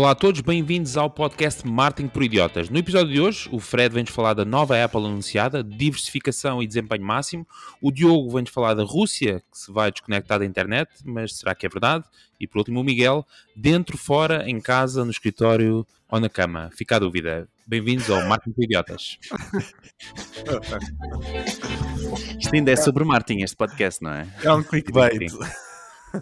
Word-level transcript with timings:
Olá 0.00 0.12
a 0.12 0.14
todos, 0.14 0.40
bem-vindos 0.40 0.96
ao 0.96 1.10
podcast 1.10 1.68
Marketing 1.68 2.08
por 2.08 2.22
Idiotas. 2.22 2.70
No 2.70 2.78
episódio 2.78 3.12
de 3.12 3.20
hoje, 3.20 3.50
o 3.52 3.60
Fred 3.60 3.94
vem-nos 3.94 4.10
falar 4.10 4.32
da 4.32 4.46
nova 4.46 4.82
Apple 4.82 5.04
anunciada, 5.04 5.62
diversificação 5.62 6.62
e 6.62 6.66
desempenho 6.66 7.04
máximo. 7.04 7.46
O 7.82 7.92
Diogo 7.92 8.30
vem-nos 8.30 8.50
falar 8.50 8.72
da 8.72 8.82
Rússia, 8.82 9.42
que 9.52 9.58
se 9.58 9.70
vai 9.70 9.92
desconectar 9.92 10.38
da 10.38 10.46
internet, 10.46 10.88
mas 11.04 11.36
será 11.36 11.54
que 11.54 11.66
é 11.66 11.68
verdade? 11.68 12.06
E 12.40 12.46
por 12.46 12.60
último, 12.60 12.80
o 12.80 12.82
Miguel, 12.82 13.26
dentro, 13.54 13.98
fora, 13.98 14.48
em 14.48 14.58
casa, 14.58 15.04
no 15.04 15.10
escritório 15.10 15.86
ou 16.08 16.18
na 16.18 16.30
cama. 16.30 16.70
Fica 16.72 16.96
a 16.96 16.98
dúvida. 16.98 17.46
Bem-vindos 17.66 18.08
ao 18.08 18.26
Marketing 18.26 18.54
por 18.54 18.64
Idiotas. 18.64 19.18
Isto 22.40 22.54
ainda 22.54 22.72
é 22.72 22.76
sobre 22.76 23.04
marketing, 23.04 23.42
este 23.42 23.54
podcast, 23.54 24.02
não 24.02 24.14
é? 24.14 24.26
É 24.42 24.50
um 24.50 24.62
clickbait. 24.62 25.30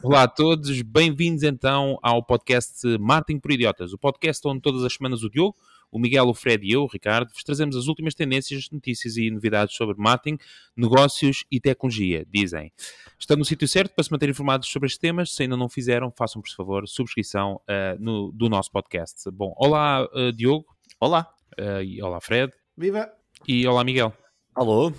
Olá 0.02 0.24
a 0.24 0.28
todos, 0.28 0.82
bem-vindos 0.82 1.42
então 1.42 1.98
ao 2.02 2.22
podcast 2.22 2.86
Marketing 2.98 3.40
por 3.40 3.50
Idiotas, 3.50 3.92
o 3.92 3.98
podcast 3.98 4.46
onde 4.46 4.60
todas 4.60 4.84
as 4.84 4.92
semanas 4.92 5.22
o 5.22 5.30
Diogo, 5.30 5.56
o 5.90 5.98
Miguel, 5.98 6.28
o 6.28 6.34
Fred 6.34 6.66
e 6.66 6.72
eu, 6.72 6.82
o 6.82 6.86
Ricardo, 6.86 7.32
vos 7.32 7.42
trazemos 7.42 7.74
as 7.74 7.86
últimas 7.86 8.14
tendências, 8.14 8.68
notícias 8.70 9.16
e 9.16 9.30
novidades 9.30 9.74
sobre 9.74 9.96
marketing, 9.96 10.38
negócios 10.76 11.44
e 11.50 11.58
tecnologia, 11.58 12.26
dizem. 12.30 12.70
Estão 13.18 13.36
no 13.36 13.44
sítio 13.44 13.66
certo 13.66 13.94
para 13.94 14.04
se 14.04 14.12
manter 14.12 14.28
informados 14.28 14.68
sobre 14.68 14.86
estes 14.86 14.98
temas. 14.98 15.34
Se 15.34 15.44
ainda 15.44 15.56
não 15.56 15.68
fizeram, 15.68 16.12
façam, 16.14 16.42
por 16.42 16.50
favor, 16.50 16.86
subscrição 16.86 17.60
uh, 17.62 17.98
no, 17.98 18.30
do 18.32 18.48
nosso 18.48 18.70
podcast. 18.70 19.30
Bom, 19.30 19.54
olá 19.56 20.06
uh, 20.12 20.32
Diogo. 20.32 20.66
Olá. 21.00 21.32
Uh, 21.58 21.82
e 21.82 22.02
olá 22.02 22.20
Fred. 22.20 22.52
Viva! 22.76 23.10
E 23.46 23.66
olá 23.66 23.82
Miguel. 23.82 24.12
Alô. 24.54 24.92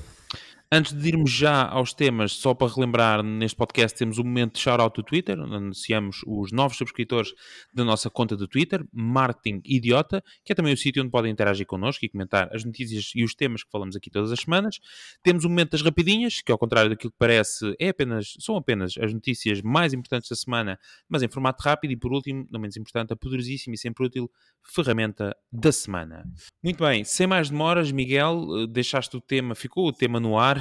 Antes 0.72 0.94
de 0.94 1.08
irmos 1.08 1.32
já 1.32 1.68
aos 1.68 1.96
temas, 1.96 2.34
só 2.34 2.54
para 2.54 2.72
relembrar, 2.72 3.24
neste 3.24 3.58
podcast 3.58 3.98
temos 3.98 4.20
um 4.20 4.24
momento 4.24 4.54
de 4.54 4.60
shout-out 4.60 4.96
do 4.96 5.04
Twitter, 5.04 5.40
onde 5.40 5.56
anunciamos 5.56 6.22
os 6.28 6.52
novos 6.52 6.78
subscritores 6.78 7.34
da 7.74 7.84
nossa 7.84 8.08
conta 8.08 8.38
do 8.38 8.48
Twitter, 8.48 8.86
Marketing 8.94 9.64
Idiota, 9.66 10.24
que 10.46 10.52
é 10.52 10.56
também 10.56 10.72
o 10.72 10.78
sítio 10.78 11.02
onde 11.02 11.10
podem 11.10 11.32
interagir 11.32 11.66
connosco 11.66 12.06
e 12.06 12.10
comentar 12.10 12.56
as 12.56 12.64
notícias 12.64 13.10
e 13.16 13.24
os 13.24 13.34
temas 13.34 13.64
que 13.64 13.72
falamos 13.72 13.96
aqui 13.96 14.12
todas 14.12 14.32
as 14.32 14.42
semanas. 14.42 14.80
Temos 15.24 15.44
um 15.44 15.50
momento 15.50 15.72
das 15.72 15.82
rapidinhas, 15.82 16.40
que 16.40 16.52
ao 16.52 16.58
contrário 16.60 16.92
daquilo 16.92 17.12
que 17.14 17.18
parece, 17.18 17.76
é 17.80 17.90
apenas, 17.90 18.36
são 18.40 18.56
apenas 18.56 18.94
as 19.00 19.12
notícias 19.12 19.64
mais 19.64 19.92
importantes 19.92 20.30
da 20.30 20.36
semana, 20.36 20.78
mas 21.10 21.24
em 21.24 21.28
formato 21.28 21.64
rápido. 21.64 21.94
E 21.94 21.98
por 21.98 22.14
último, 22.14 22.46
não 22.52 22.60
menos 22.60 22.78
importante, 22.78 23.12
a 23.12 23.16
poderosíssima 23.16 23.74
e 23.74 23.78
sempre 23.80 24.06
útil 24.06 24.30
ferramenta 24.64 25.36
da 25.52 25.72
semana. 25.72 26.26
Muito 26.62 26.84
bem, 26.84 27.06
sem 27.06 27.26
mais 27.26 27.50
demoras, 27.50 27.90
Miguel, 27.90 28.68
deixaste 28.68 29.16
o 29.16 29.22
tema, 29.22 29.56
ficou 29.56 29.88
o 29.88 29.94
tema 29.94 30.20
no 30.20 30.38
ar, 30.38 30.58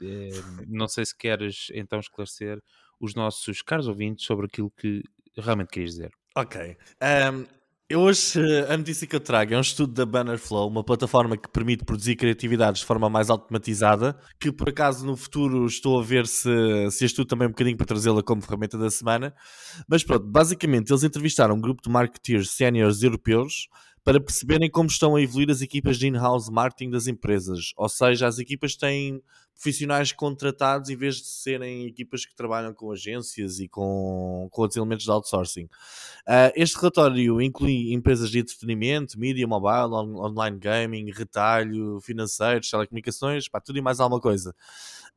não 0.68 0.86
sei 0.86 1.04
se 1.04 1.16
queres 1.16 1.66
então 1.74 1.98
esclarecer 1.98 2.62
os 3.00 3.14
nossos 3.14 3.60
caros 3.60 3.88
ouvintes 3.88 4.24
sobre 4.24 4.46
aquilo 4.46 4.70
que 4.70 5.02
realmente 5.36 5.70
querias 5.70 5.90
dizer. 5.90 6.12
Ok. 6.36 6.76
Um, 7.02 7.44
eu 7.86 8.00
hoje, 8.00 8.40
a 8.68 8.76
notícia 8.78 9.06
que 9.06 9.14
eu 9.14 9.20
trago 9.20 9.52
é 9.52 9.58
um 9.58 9.60
estudo 9.60 9.92
da 9.92 10.06
Bannerflow, 10.06 10.66
uma 10.68 10.82
plataforma 10.82 11.36
que 11.36 11.48
permite 11.48 11.84
produzir 11.84 12.16
criatividades 12.16 12.80
de 12.80 12.86
forma 12.86 13.10
mais 13.10 13.28
automatizada, 13.28 14.18
que 14.40 14.50
por 14.50 14.70
acaso 14.70 15.04
no 15.04 15.16
futuro 15.16 15.66
estou 15.66 16.00
a 16.00 16.02
ver 16.02 16.26
se, 16.26 16.90
se 16.90 17.04
estudo 17.04 17.26
também 17.26 17.46
um 17.46 17.50
bocadinho 17.50 17.76
para 17.76 17.86
trazê-la 17.86 18.22
como 18.22 18.40
ferramenta 18.40 18.78
da 18.78 18.90
semana. 18.90 19.34
Mas 19.86 20.02
pronto, 20.02 20.26
basicamente 20.26 20.90
eles 20.90 21.02
entrevistaram 21.02 21.56
um 21.56 21.60
grupo 21.60 21.82
de 21.82 21.90
marketeers 21.90 22.52
séniores 22.52 23.02
europeus 23.02 23.68
para 24.04 24.20
perceberem 24.20 24.70
como 24.70 24.88
estão 24.88 25.16
a 25.16 25.22
evoluir 25.22 25.50
as 25.50 25.62
equipas 25.62 25.98
de 25.98 26.06
in-house 26.06 26.50
marketing 26.50 26.90
das 26.90 27.06
empresas. 27.06 27.72
Ou 27.74 27.88
seja, 27.88 28.26
as 28.26 28.38
equipas 28.38 28.76
têm 28.76 29.22
profissionais 29.54 30.12
contratados 30.12 30.90
em 30.90 30.96
vez 30.96 31.16
de 31.16 31.26
serem 31.26 31.86
equipas 31.86 32.26
que 32.26 32.34
trabalham 32.34 32.74
com 32.74 32.90
agências 32.90 33.60
e 33.60 33.68
com, 33.68 34.48
com 34.50 34.62
outros 34.62 34.76
elementos 34.76 35.04
de 35.04 35.10
outsourcing. 35.10 35.64
Uh, 35.64 36.52
este 36.54 36.76
relatório 36.76 37.40
inclui 37.40 37.94
empresas 37.94 38.30
de 38.30 38.40
entretenimento, 38.40 39.18
mídia, 39.18 39.46
mobile, 39.46 39.94
on 39.94 40.16
online 40.22 40.58
gaming, 40.58 41.10
retalho, 41.10 42.00
financeiros, 42.00 42.68
telecomunicações, 42.68 43.48
pá, 43.48 43.60
tudo 43.60 43.78
e 43.78 43.82
mais 43.82 44.00
alguma 44.00 44.20
coisa. 44.20 44.54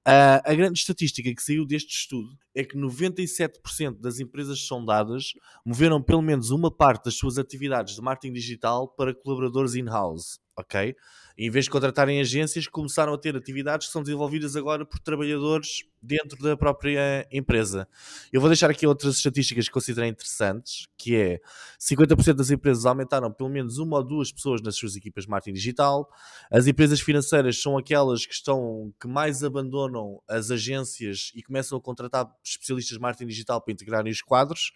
Uh, 0.08 0.40
a 0.46 0.56
grande 0.56 0.80
estatística 0.80 1.36
que 1.36 1.44
saiu 1.44 1.66
deste 1.66 1.94
estudo 1.94 2.30
é 2.56 2.64
que 2.64 2.78
97% 2.78 4.00
das 4.00 4.22
empresas 4.22 4.62
sondadas 4.62 5.34
moveram 5.66 6.02
pelo 6.02 6.22
menos 6.22 6.50
uma 6.50 6.72
parte 6.72 7.04
das 7.06 7.16
suas 7.16 7.38
atividades 7.38 7.96
de 7.96 8.02
marketing 8.02 8.32
digital 8.32 8.88
para 8.88 9.14
colaboradores 9.14 9.76
in-house, 9.76 10.40
ok? 10.58 10.96
Em 11.38 11.52
vez 11.52 11.66
de 11.66 11.72
contratarem 11.72 12.20
agências, 12.20 12.68
começaram 12.68 13.14
a 13.14 13.18
ter 13.18 13.36
atividades 13.36 13.88
que 13.88 13.94
são 13.94 14.02
desenvolvidas 14.02 14.56
agora 14.56 14.84
por 14.84 15.00
trabalhadores 15.00 15.84
dentro 16.02 16.42
da 16.42 16.58
própria 16.58 17.28
empresa. 17.32 17.88
Eu 18.32 18.42
vou 18.42 18.50
deixar 18.50 18.72
aqui 18.72 18.88
outras 18.88 19.18
estatísticas 19.18 19.68
que 19.68 19.74
considerei 19.74 20.10
interessantes, 20.10 20.88
que 20.98 21.16
é 21.16 21.40
50% 21.80 22.34
das 22.34 22.50
empresas 22.50 22.86
aumentaram 22.86 23.32
pelo 23.32 23.50
menos 23.50 23.78
uma 23.78 23.98
ou 23.98 24.04
duas 24.04 24.32
pessoas 24.32 24.62
nas 24.62 24.76
suas 24.76 24.96
equipas 24.96 25.26
de 25.26 25.30
marketing 25.30 25.54
digital. 25.54 26.10
As 26.52 26.66
empresas 26.66 27.00
financeiras 27.02 27.62
são 27.62 27.78
aquelas 27.78 28.26
que 28.26 28.34
estão 28.34 28.92
que 29.00 29.08
mais 29.08 29.44
abandonam 29.44 30.20
as 30.28 30.50
agências 30.50 31.32
e 31.36 31.44
começam 31.44 31.78
a 31.78 31.82
contratar 31.82 32.28
especialistas 32.44 32.98
de 32.98 33.02
marketing 33.02 33.28
digital 33.28 33.62
para 33.62 33.74
integrarem 33.74 34.12
os 34.12 34.22
quadros. 34.22 34.72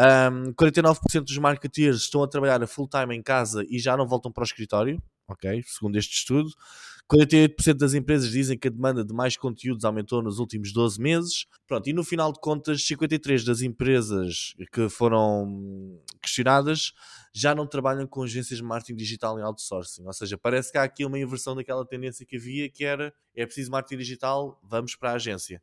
Um, 0.00 0.52
49% 0.54 1.24
dos 1.24 1.36
marketeers 1.38 2.02
estão 2.02 2.22
a 2.22 2.28
trabalhar 2.28 2.62
a 2.62 2.66
full 2.66 2.88
time 2.88 3.14
em 3.14 3.22
casa 3.22 3.64
e 3.68 3.78
já 3.78 3.96
não 3.96 4.06
voltam 4.06 4.32
para 4.32 4.42
o 4.42 4.44
escritório 4.44 5.02
ok? 5.28 5.62
Segundo 5.66 5.96
este 5.96 6.16
estudo, 6.16 6.50
48% 7.10 7.74
das 7.74 7.92
empresas 7.92 8.30
dizem 8.30 8.58
que 8.58 8.68
a 8.68 8.70
demanda 8.70 9.04
de 9.04 9.12
mais 9.12 9.36
conteúdos 9.36 9.84
aumentou 9.84 10.22
nos 10.22 10.38
últimos 10.38 10.72
12 10.72 11.00
meses. 11.00 11.46
Pronto, 11.66 11.88
e 11.88 11.92
no 11.92 12.02
final 12.02 12.32
de 12.32 12.40
contas, 12.40 12.84
53 12.86 13.44
das 13.44 13.60
empresas 13.60 14.54
que 14.72 14.88
foram 14.88 16.00
questionadas 16.22 16.92
já 17.32 17.54
não 17.54 17.66
trabalham 17.66 18.06
com 18.06 18.22
agências 18.22 18.58
de 18.58 18.64
marketing 18.64 18.96
digital 18.96 19.38
em 19.38 19.42
outsourcing. 19.42 20.06
Ou 20.06 20.12
seja, 20.12 20.38
parece 20.38 20.72
que 20.72 20.78
há 20.78 20.82
aqui 20.84 21.04
uma 21.04 21.18
inversão 21.18 21.54
daquela 21.54 21.84
tendência 21.84 22.24
que 22.24 22.36
havia, 22.36 22.70
que 22.70 22.84
era 22.84 23.12
é 23.36 23.44
preciso 23.44 23.70
marketing 23.70 23.98
digital, 23.98 24.58
vamos 24.62 24.94
para 24.94 25.10
a 25.10 25.14
agência. 25.14 25.60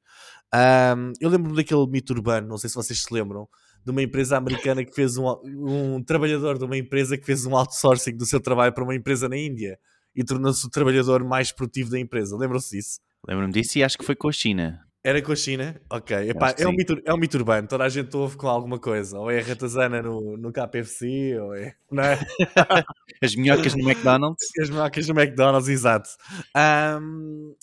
Um, 0.53 1.13
eu 1.19 1.29
lembro-me 1.29 1.55
daquele 1.55 1.88
mito 1.88 2.13
urbano, 2.13 2.47
não 2.47 2.57
sei 2.57 2.69
se 2.69 2.75
vocês 2.75 3.01
se 3.01 3.13
lembram, 3.13 3.47
de 3.84 3.92
uma 3.92 4.02
empresa 4.02 4.38
americana 4.38 4.84
que 4.86 4.94
fez 4.94 5.18
um, 5.18 5.28
um 5.44 6.03
trabalhador 6.03 6.58
de 6.58 6.66
uma 6.66 6.78
empresa 6.78 7.18
que 7.18 7.25
fez 7.25 7.46
um 7.46 7.56
outsourcing 7.56 8.16
do 8.16 8.25
seu 8.25 8.40
trabalho 8.40 8.74
para 8.74 8.84
uma 8.84 8.96
empresa 8.96 9.28
na 9.28 9.38
Índia 9.38 9.80
e 10.16 10.24
tornou-se 10.24 10.66
o 10.66 10.69
trabalhador 10.69 11.24
mais 11.24 11.52
produtivo 11.52 11.90
da 11.91 12.00
empresa. 12.00 12.38
Lembram-se 12.38 12.78
disso? 12.78 13.00
Lembro-me 13.28 13.53
disso 13.53 13.78
e 13.78 13.84
acho 13.84 13.97
que 13.97 14.06
foi 14.06 14.16
com 14.16 14.28
a 14.28 14.31
China. 14.31 14.86
Era 15.03 15.20
com 15.20 15.31
a 15.31 15.36
China? 15.36 15.81
Ok. 15.90 16.16
Epá, 16.30 16.53
é, 16.56 16.68
um 16.68 16.74
mito, 16.74 17.02
é 17.03 17.12
um 17.12 17.18
mito 17.18 17.36
urbano. 17.36 17.68
Toda 17.68 17.84
a 17.84 17.90
gente 17.90 18.16
ouve 18.16 18.38
com 18.38 18.47
alguma 18.47 18.78
coisa. 18.78 19.18
Ou 19.18 19.31
é 19.31 19.40
a 19.40 19.44
ratazana 19.44 20.00
no, 20.00 20.38
no 20.38 20.52
KFC, 20.52 21.40
ou 21.40 21.56
é. 21.56 21.74
Não 21.91 22.03
é? 22.03 22.20
As 23.20 23.36
minhocas 23.36 23.74
no 23.74 23.90
McDonald's. 23.90 24.47
As 24.62 24.70
minhocas 24.70 25.08
no 25.08 25.20
McDonald's, 25.20 25.70
exato. 25.70 26.09
Um, 27.02 27.56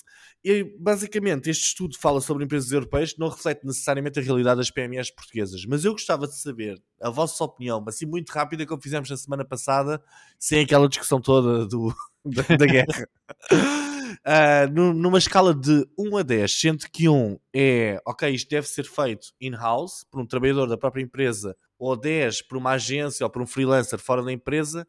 e 0.45 0.65
basicamente 0.79 1.51
este 1.51 1.65
estudo 1.65 1.97
fala 1.99 2.21
sobre 2.21 2.45
empresas 2.45 2.71
europeias 2.71 3.13
que 3.13 3.21
não 3.21 3.29
reflete 3.29 3.67
necessariamente 3.67 4.19
a 4.19 4.23
realidade 4.23 4.59
das 4.59 4.71
PMEs 4.71 5.11
portuguesas. 5.11 5.65
Mas 5.67 5.85
eu 5.85 5.93
gostava 5.93 6.27
de 6.27 6.39
saber 6.39 6.81
a 7.01 7.11
vossa 7.11 7.43
opinião, 7.45 7.85
assim 7.89 8.07
muito 8.07 8.31
rápida, 8.31 8.65
como 8.67 8.81
fizemos 8.81 9.11
na 9.11 9.17
semana 9.17 9.45
passada, 9.45 10.03
sem 10.39 10.61
aquela 10.61 10.89
discussão 10.89 11.21
toda 11.21 11.67
do, 11.67 11.95
da, 12.25 12.57
da 12.57 12.67
guerra. 12.67 13.09
Uh, 14.27 14.95
numa 14.95 15.19
escala 15.19 15.55
de 15.55 15.87
1 15.97 16.17
a 16.17 16.23
10, 16.23 16.61
sendo 16.61 16.87
que 16.91 17.09
1 17.09 17.39
é, 17.55 18.01
ok, 18.07 18.29
isto 18.31 18.49
deve 18.51 18.67
ser 18.67 18.85
feito 18.85 19.29
in-house, 19.41 20.05
por 20.11 20.21
um 20.21 20.27
trabalhador 20.27 20.67
da 20.67 20.77
própria 20.77 21.03
empresa, 21.03 21.57
ou 21.79 21.97
10 21.97 22.43
por 22.43 22.59
uma 22.59 22.73
agência 22.73 23.25
ou 23.25 23.31
por 23.31 23.41
um 23.41 23.47
freelancer 23.47 23.99
fora 23.99 24.23
da 24.23 24.33
empresa, 24.33 24.87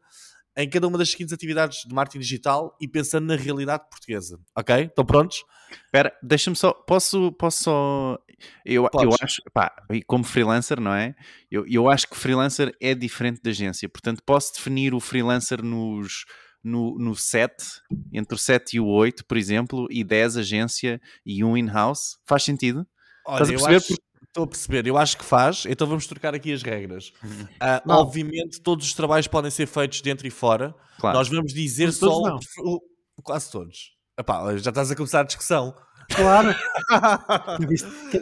em 0.56 0.68
cada 0.68 0.86
uma 0.86 0.98
das 0.98 1.10
seguintes 1.10 1.32
atividades 1.32 1.84
de 1.86 1.94
marketing 1.94 2.20
digital 2.20 2.76
e 2.80 2.88
pensando 2.88 3.26
na 3.26 3.36
realidade 3.36 3.84
portuguesa. 3.88 4.38
Ok? 4.56 4.84
Estão 4.84 5.04
prontos? 5.04 5.44
Espera, 5.84 6.12
deixa-me 6.22 6.56
só. 6.56 6.72
Posso, 6.72 7.32
posso 7.32 7.64
só. 7.64 8.18
Eu, 8.64 8.88
eu 8.92 9.10
acho, 9.22 9.42
pá, 9.52 9.72
como 10.06 10.24
freelancer, 10.24 10.80
não 10.80 10.92
é? 10.92 11.14
Eu, 11.50 11.64
eu 11.66 11.88
acho 11.88 12.08
que 12.08 12.16
freelancer 12.16 12.74
é 12.80 12.94
diferente 12.94 13.40
da 13.42 13.50
agência. 13.50 13.88
Portanto, 13.88 14.22
posso 14.24 14.54
definir 14.54 14.94
o 14.94 15.00
freelancer 15.00 15.62
nos. 15.62 16.24
No, 16.62 16.98
no 16.98 17.16
7, 17.16 17.54
entre 18.12 18.34
o 18.34 18.38
7 18.38 18.76
e 18.76 18.80
o 18.80 18.86
8, 18.86 19.24
por 19.24 19.38
exemplo, 19.38 19.86
e 19.90 20.04
10 20.04 20.36
agência 20.36 21.00
e 21.24 21.42
um 21.42 21.56
in-house. 21.56 22.18
Faz 22.26 22.42
sentido? 22.42 22.86
Olha, 23.26 23.44
Estás 23.44 23.48
a 23.48 23.52
perceber? 23.52 23.76
Acho... 23.76 24.09
Estou 24.30 24.44
a 24.44 24.46
perceber, 24.46 24.86
eu 24.86 24.96
acho 24.96 25.18
que 25.18 25.24
faz, 25.24 25.66
então 25.66 25.88
vamos 25.88 26.06
trocar 26.06 26.36
aqui 26.36 26.52
as 26.52 26.62
regras. 26.62 27.12
Uh, 27.60 27.92
obviamente, 27.92 28.60
todos 28.60 28.86
os 28.86 28.94
trabalhos 28.94 29.26
podem 29.26 29.50
ser 29.50 29.66
feitos 29.66 30.00
dentro 30.00 30.26
e 30.26 30.30
fora. 30.30 30.74
Claro. 30.98 31.18
Nós 31.18 31.28
vamos 31.28 31.52
dizer 31.52 31.86
Mas 31.86 31.96
só. 31.96 32.38
O, 32.58 32.80
o, 33.16 33.22
quase 33.22 33.50
todos. 33.50 33.94
Epá, 34.18 34.56
já 34.56 34.70
estás 34.70 34.90
a 34.90 34.96
começar 34.96 35.20
a 35.20 35.24
discussão. 35.24 35.74
Claro. 36.08 36.54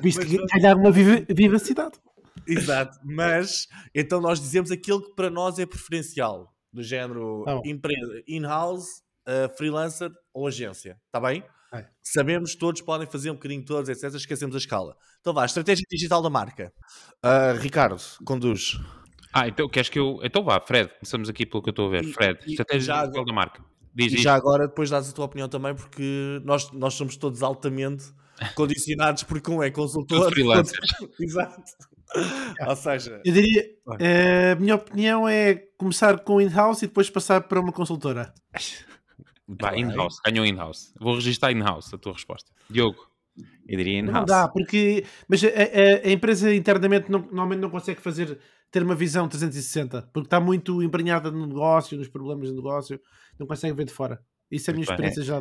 Visto 0.03 0.27
que 0.27 0.39
ganhar 0.59 0.77
uma 0.77 0.91
viva, 0.91 1.25
vivacidade. 1.29 1.99
Exato, 2.47 2.99
mas 3.05 3.69
então 3.95 4.21
nós 4.21 4.41
dizemos 4.41 4.71
aquilo 4.71 5.03
que 5.03 5.15
para 5.15 5.31
nós 5.31 5.59
é 5.59 5.67
preferencial, 5.67 6.53
do 6.73 6.83
género 6.83 7.45
empresa, 7.65 8.23
in-house, 8.27 9.03
uh, 9.29 9.55
freelancer 9.57 10.11
ou 10.33 10.47
agência, 10.47 10.99
está 11.07 11.21
bem? 11.21 11.45
É. 11.73 11.85
Sabemos 12.03 12.55
todos 12.55 12.81
podem 12.81 13.07
fazer 13.07 13.31
um 13.31 13.35
bocadinho 13.35 13.65
todos, 13.65 13.89
etc. 13.91 14.15
Esquecemos 14.15 14.55
a 14.55 14.59
escala. 14.59 14.97
Então 15.21 15.35
vá, 15.35 15.45
estratégia 15.45 15.85
digital 15.91 16.23
da 16.23 16.31
marca. 16.31 16.73
Uh, 17.25 17.59
Ricardo, 17.61 18.01
conduz. 18.25 18.79
Ah, 19.33 19.47
então 19.47 19.69
queres 19.69 19.91
que 19.91 19.99
eu. 19.99 20.19
Então 20.23 20.43
vá, 20.43 20.59
Fred, 20.61 20.91
começamos 20.99 21.29
aqui 21.29 21.45
pelo 21.45 21.63
que 21.63 21.69
eu 21.69 21.73
estou 21.73 21.89
a 21.89 21.91
ver. 21.91 22.05
E- 22.05 22.13
Fred, 22.13 22.39
e- 22.47 22.51
estratégia 22.53 22.81
já 22.87 23.03
digital 23.03 23.25
da 23.27 23.33
marca. 23.35 23.63
Diz 23.95 24.13
E 24.13 24.15
isto. 24.15 24.25
já 24.25 24.35
agora, 24.35 24.67
depois 24.69 24.89
dás 24.89 25.09
a 25.11 25.13
tua 25.13 25.27
opinião 25.27 25.49
também, 25.49 25.75
porque 25.75 26.41
nós, 26.45 26.71
nós 26.73 26.95
somos 26.95 27.17
todos 27.17 27.43
altamente 27.43 28.05
condicionados, 28.55 29.25
porque 29.25 29.51
um 29.51 29.63
é 29.63 29.71
consultor. 29.71 30.19
Todos 30.21 30.33
freelancers. 30.35 30.79
outro- 31.01 31.17
Exato. 31.23 31.63
Ou 32.67 32.75
seja, 32.77 33.21
Eu 33.23 33.35
diria, 33.35 33.67
eh, 34.01 34.53
a 34.53 34.57
minha 34.57 34.77
opinião 34.77 35.29
é 35.29 35.57
começar 35.77 36.19
com 36.21 36.41
in-house 36.41 36.81
e 36.83 36.87
depois 36.87 37.11
passar 37.11 37.43
para 37.43 37.61
uma 37.61 37.71
consultora. 37.73 38.33
Vá, 39.49 39.71
bem. 39.71 39.81
in-house, 39.85 40.21
ganhou 40.25 40.45
in-house. 40.45 40.93
Vou 41.01 41.15
registrar 41.15 41.51
in-house 41.53 41.93
a 41.95 41.99
tua 41.99 42.13
resposta. 42.13 42.51
Diogo, 42.69 43.09
Eu 43.69 43.77
diria 43.79 44.03
Não 44.03 44.11
in-house. 44.11 44.27
dá, 44.27 44.49
porque 44.49 45.05
mas 45.29 45.43
a, 45.45 45.47
a- 45.49 46.09
a 46.09 46.11
empresa 46.11 46.53
internamente 46.55 47.11
não- 47.11 47.21
normalmente 47.21 47.61
não 47.61 47.71
consegue 47.71 48.01
fazer 48.01 48.39
ter 48.71 48.83
uma 48.83 48.95
visão 48.95 49.29
360, 49.29 50.03
porque 50.13 50.27
está 50.27 50.39
muito 50.41 50.83
embranhada 50.83 51.31
no 51.31 51.47
negócio, 51.47 51.97
nos 51.97 52.09
problemas 52.09 52.49
do 52.51 52.57
negócio, 52.57 53.01
não 53.39 53.47
consegue 53.47 53.75
ver 53.75 53.85
de 53.85 53.93
fora. 53.93 54.21
Isso 54.51 54.71
é 54.71 54.73
a 54.73 54.75
minha 54.75 54.87
Muito 54.87 54.99
bem. 54.99 55.09
experiência 55.09 55.23
já. 55.23 55.41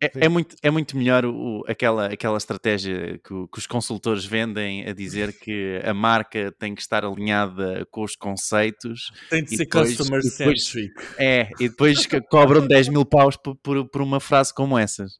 É, 0.00 0.26
é 0.26 0.28
muito, 0.28 0.56
é 0.62 0.70
muito 0.70 0.96
melhor 0.96 1.24
o- 1.24 1.64
aquela, 1.66 2.06
aquela 2.06 2.36
estratégia 2.36 3.18
que, 3.18 3.28
que 3.50 3.58
os 3.58 3.66
consultores 3.66 4.24
vendem 4.24 4.86
a 4.86 4.92
dizer 4.92 5.32
que 5.38 5.80
a 5.84 5.94
marca 5.94 6.52
tem 6.58 6.74
que 6.74 6.82
estar 6.82 7.04
alinhada 7.04 7.86
com 7.90 8.02
os 8.02 8.14
conceitos. 8.16 9.10
tem 9.30 9.42
de 9.44 9.54
E 9.54 9.56
ser 9.56 9.64
depois- 9.64 9.96
customer 9.96 10.20
depois- 10.20 10.66
centric. 10.66 10.94
É, 11.18 11.48
e 11.60 11.68
depois 11.68 12.06
que 12.06 12.20
cobram 12.20 12.66
10 12.66 12.88
mil 12.88 13.04
paus 13.04 13.36
por, 13.36 13.56
por, 13.56 13.88
por 13.88 14.02
uma 14.02 14.20
frase 14.20 14.52
como 14.52 14.76
essas. 14.76 15.12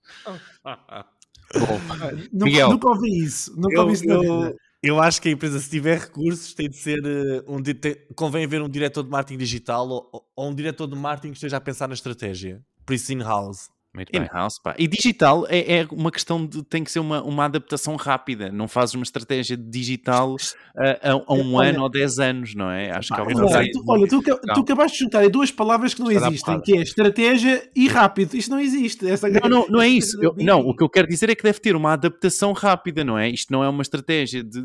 Nunca, 2.32 2.44
Miguel. 2.44 2.70
nunca 2.70 2.88
ouvi 2.88 3.24
isso. 3.24 3.54
Nunca 3.56 3.76
Eu, 3.76 3.80
ouvi 3.82 3.92
isso 3.94 4.06
na 4.06 4.14
eu, 4.14 4.20
vida. 4.42 4.56
eu 4.82 5.00
acho 5.00 5.22
que 5.22 5.28
a 5.28 5.32
empresa, 5.32 5.58
se 5.60 5.70
tiver 5.70 5.98
recursos, 6.00 6.52
tem 6.52 6.68
de 6.68 6.76
ser 6.76 6.98
eh, 7.04 7.42
um. 7.46 7.62
tem- 7.62 7.96
convém 8.16 8.44
haver 8.44 8.60
um 8.60 8.68
diretor 8.68 9.02
de 9.02 9.10
marketing 9.10 9.38
digital 9.38 9.88
ou, 9.88 10.24
ou 10.34 10.50
um 10.50 10.54
diretor 10.54 10.86
de 10.88 10.96
marketing 10.96 11.30
que 11.30 11.36
esteja 11.38 11.56
a 11.58 11.60
pensar 11.60 11.86
na 11.88 11.94
estratégia. 11.94 12.60
Por 12.84 12.92
isso, 12.94 13.12
in-house. 13.12 13.68
In-house, 14.12 14.58
pá. 14.58 14.74
E 14.78 14.88
digital 14.88 15.46
é, 15.48 15.78
é 15.80 15.86
uma 15.92 16.10
questão 16.10 16.44
de. 16.44 16.62
tem 16.64 16.82
que 16.82 16.90
ser 16.90 16.98
uma, 16.98 17.22
uma 17.22 17.44
adaptação 17.44 17.94
rápida. 17.96 18.50
Não 18.50 18.66
fazes 18.66 18.94
uma 18.94 19.04
estratégia 19.04 19.56
digital 19.56 20.36
a, 20.76 20.90
a- 21.12 21.22
a 21.26 21.34
um 21.34 21.54
Olha- 21.54 21.70
ano 21.70 21.82
ou 21.82 21.88
10 21.90 22.18
anos, 22.18 22.54
não 22.54 22.70
é? 22.70 22.90
Acho 22.90 23.08
que 23.08 23.16
Pá, 23.16 23.22
uma 23.22 23.32
não 23.32 23.46
Olha, 23.46 23.62
sei. 23.62 23.70
tu, 23.70 23.84
olha, 23.86 24.08
tu, 24.08 24.22
tu 24.22 24.60
acabaste 24.60 24.98
de 24.98 25.04
juntar 25.04 25.20
aí 25.20 25.28
duas 25.30 25.50
palavras 25.50 25.94
que 25.94 26.00
não 26.00 26.10
Está 26.10 26.28
existem, 26.28 26.60
que 26.60 26.76
é 26.76 26.80
estratégia 26.82 27.70
e 27.74 27.86
rápido. 27.88 28.34
Isto 28.34 28.50
não 28.50 28.60
existe. 28.60 29.06
Essa 29.08 29.28
Não, 29.28 29.48
não, 29.48 29.66
não 29.68 29.80
é 29.82 29.88
isso. 29.88 30.22
Eu- 30.22 30.34
não, 30.38 30.60
o 30.60 30.74
que 30.74 30.82
eu 30.82 30.88
quero 30.88 31.06
dizer 31.08 31.30
é 31.30 31.34
que 31.34 31.42
deve 31.42 31.60
ter 31.60 31.76
uma 31.76 31.92
adaptação 31.92 32.52
rápida, 32.52 33.04
não 33.04 33.16
é? 33.18 33.28
Isto 33.28 33.52
não 33.52 33.62
é 33.62 33.68
uma 33.68 33.82
estratégia 33.82 34.42
de. 34.42 34.58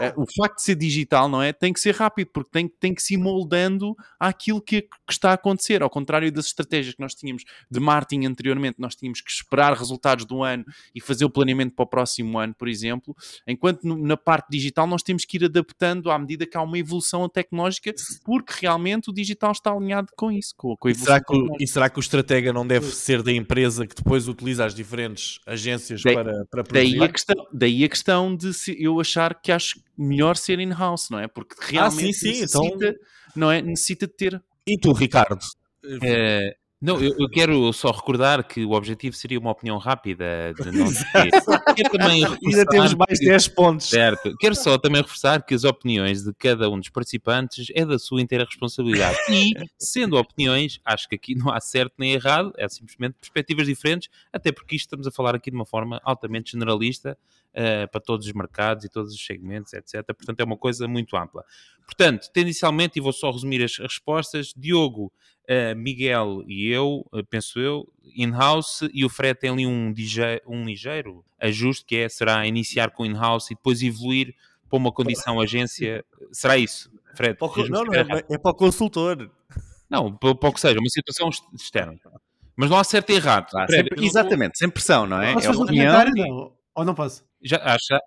eh, 0.00 0.12
o 0.16 0.24
facto 0.36 0.56
de 0.56 0.62
ser 0.62 0.74
digital, 0.76 1.28
não 1.28 1.42
é? 1.42 1.52
Tem 1.52 1.72
que 1.72 1.80
ser 1.80 1.94
rápido, 1.94 2.28
porque 2.32 2.50
tem, 2.52 2.68
tem 2.68 2.94
que 2.94 3.02
se 3.02 3.14
ir 3.14 3.18
moldando 3.18 3.94
àquilo 4.20 4.60
que, 4.60 4.82
que 4.82 4.88
está 5.10 5.30
a 5.30 5.34
acontecer. 5.34 5.82
Ao 5.82 5.90
contrário 5.90 6.30
das 6.30 6.46
estratégias 6.46 6.94
que 6.94 7.00
nós 7.00 7.14
tínhamos 7.14 7.42
de 7.70 7.80
marketing 7.80 8.26
anteriormente, 8.26 8.75
nós 8.78 8.94
tínhamos 8.94 9.20
que 9.20 9.30
esperar 9.30 9.72
resultados 9.76 10.24
do 10.24 10.42
ano 10.42 10.64
e 10.94 11.00
fazer 11.00 11.24
o 11.24 11.30
planeamento 11.30 11.74
para 11.74 11.82
o 11.84 11.86
próximo 11.86 12.38
ano, 12.38 12.54
por 12.54 12.68
exemplo. 12.68 13.14
Enquanto 13.46 13.84
no- 13.84 13.96
na 13.96 14.16
parte 14.16 14.48
digital 14.50 14.86
nós 14.86 15.02
temos 15.02 15.24
que 15.24 15.36
ir 15.36 15.44
adaptando 15.44 16.10
à 16.10 16.18
medida 16.18 16.46
que 16.46 16.56
há 16.56 16.62
uma 16.62 16.78
evolução 16.78 17.28
tecnológica, 17.28 17.92
porque 18.24 18.52
realmente 18.60 19.10
o 19.10 19.12
digital 19.12 19.52
está 19.52 19.72
alinhado 19.72 20.08
com 20.16 20.30
isso, 20.30 20.54
com, 20.56 20.76
com 20.76 20.88
a 20.88 20.90
E 20.90 20.94
evolução 20.94 21.14
será, 21.14 21.24
que 21.56 21.64
e 21.64 21.66
será 21.68 21.90
que 21.90 21.98
o 21.98 22.00
estratega 22.00 22.52
não 22.52 22.66
deve 22.66 22.86
ser 22.86 23.22
da 23.22 23.32
empresa 23.32 23.86
que 23.86 23.94
depois 23.94 24.28
utiliza 24.28 24.64
as 24.64 24.74
diferentes 24.74 25.38
agências 25.46 26.02
Daí- 26.02 26.14
para, 26.14 26.44
para 26.50 26.62
Daí 26.62 26.90
produzir? 26.96 27.02
a, 27.02 27.08
questão, 27.08 27.46
daí 27.52 27.84
a 27.84 27.88
questão 27.88 28.36
de 28.36 28.52
se- 28.54 28.76
eu 28.82 29.00
achar 29.00 29.40
que 29.40 29.50
acho 29.52 29.80
melhor 29.96 30.36
ser 30.36 30.58
in-house, 30.60 31.08
não 31.10 31.18
é? 31.18 31.26
Porque 31.26 31.54
realmente 31.58 32.12
sim, 32.14 32.32
sim, 32.32 32.40
necessita, 32.42 32.94
não 33.34 33.50
é? 33.50 33.62
necessita 33.62 34.06
de 34.06 34.12
ter. 34.12 34.42
E 34.66 34.76
tu, 34.78 34.92
Ricardo? 34.92 35.38
Eh, 36.02 36.56
não, 36.80 37.00
eu, 37.00 37.14
eu 37.18 37.28
quero 37.30 37.72
só 37.72 37.90
recordar 37.90 38.46
que 38.46 38.64
o 38.64 38.72
objetivo 38.72 39.16
seria 39.16 39.38
uma 39.38 39.50
opinião 39.50 39.78
rápida 39.78 40.52
de 40.54 40.70
não. 40.76 40.86
Quero 41.74 41.90
também 41.90 42.22
Ainda 42.46 42.66
temos 42.66 42.94
mais 42.94 43.18
que- 43.18 43.24
10 43.26 43.48
pontos. 43.48 43.88
Certo. 43.88 44.34
Quero 44.38 44.54
só 44.54 44.76
também 44.76 45.00
reforçar 45.00 45.42
que 45.44 45.54
as 45.54 45.64
opiniões 45.64 46.22
de 46.22 46.34
cada 46.34 46.68
um 46.68 46.78
dos 46.78 46.90
participantes 46.90 47.66
é 47.74 47.84
da 47.84 47.98
sua 47.98 48.20
inteira 48.20 48.44
responsabilidade. 48.44 49.16
E, 49.30 49.52
sendo 49.78 50.16
opiniões, 50.18 50.78
acho 50.84 51.08
que 51.08 51.14
aqui 51.14 51.34
não 51.34 51.50
há 51.50 51.60
certo 51.60 51.94
nem 51.98 52.12
errado, 52.12 52.52
é 52.58 52.68
simplesmente 52.68 53.14
perspectivas 53.20 53.66
diferentes, 53.66 54.10
até 54.32 54.52
porque 54.52 54.76
isto 54.76 54.84
estamos 54.86 55.06
a 55.06 55.10
falar 55.10 55.34
aqui 55.34 55.50
de 55.50 55.56
uma 55.56 55.66
forma 55.66 56.00
altamente 56.04 56.52
generalista 56.52 57.16
eh, 57.56 57.86
para 57.88 58.00
todos 58.00 58.26
os 58.26 58.32
mercados 58.32 58.84
e 58.84 58.88
todos 58.88 59.12
os 59.14 59.24
segmentos, 59.26 59.72
etc. 59.72 60.04
Portanto, 60.14 60.38
é 60.40 60.44
uma 60.44 60.56
coisa 60.56 60.86
muito 60.86 61.16
ampla. 61.16 61.42
Portanto, 61.86 62.28
tendencialmente, 62.32 62.98
e 62.98 63.02
vou 63.02 63.12
só 63.12 63.30
resumir 63.30 63.64
as 63.64 63.72
as 63.72 63.78
respostas, 63.94 64.52
Diogo, 64.56 65.12
eh, 65.48 65.74
Miguel 65.74 66.42
e 66.46 66.68
eu, 66.68 67.04
eh, 67.14 67.22
penso 67.28 67.58
eu, 67.58 67.88
in-house, 68.16 68.80
e 68.92 69.04
o 69.04 69.08
Fred 69.08 69.38
tem 69.40 69.50
ali 69.50 69.66
um, 69.66 69.92
um 70.46 70.64
ligeiro 70.64 71.24
ajuste, 71.40 71.84
que 71.86 71.96
é, 71.96 72.08
será 72.08 72.46
iniciar 72.46 72.90
com 72.90 73.06
in-house 73.06 73.50
e 73.50 73.54
depois 73.54 73.82
evoluir 73.82 74.34
para 74.68 74.76
uma 74.76 74.92
condição 74.92 75.40
agência. 75.40 76.04
Será 76.32 76.58
isso, 76.58 76.90
Fred? 77.14 77.38
Para 77.38 77.46
o 77.48 77.68
não, 77.68 77.84
não, 77.84 77.94
é, 77.94 78.24
é 78.30 78.38
para 78.38 78.50
o 78.50 78.54
consultor. 78.54 79.30
Não, 79.88 80.12
para 80.16 80.34
para 80.34 80.48
o 80.48 80.52
que 80.52 80.60
seja, 80.60 80.78
uma 80.80 80.88
situação 80.90 81.28
ex- 81.28 81.40
externa. 81.54 81.96
Mas 82.56 82.68
não 82.70 82.76
há 82.78 82.82
certo 82.84 83.10
e 83.10 83.14
errado. 83.14 83.46
Ah, 83.54 83.66
Fred, 83.66 83.84
sempre- 83.84 83.96
não 84.00 84.04
exatamente, 84.04 84.58
sem 84.58 84.68
pressão, 84.68 85.06
não 85.06 85.22
é? 85.22 85.32
Posso 85.34 85.46
É 85.46 85.48
fazer 85.50 85.60
um 85.60 85.62
opinião. 85.64 85.94
comentário? 86.00 86.52
Ou 86.76 86.84
não 86.84 86.94
posso? 86.94 87.24
Já, 87.42 87.56
acho, 87.64 87.86
já- 87.90 88.00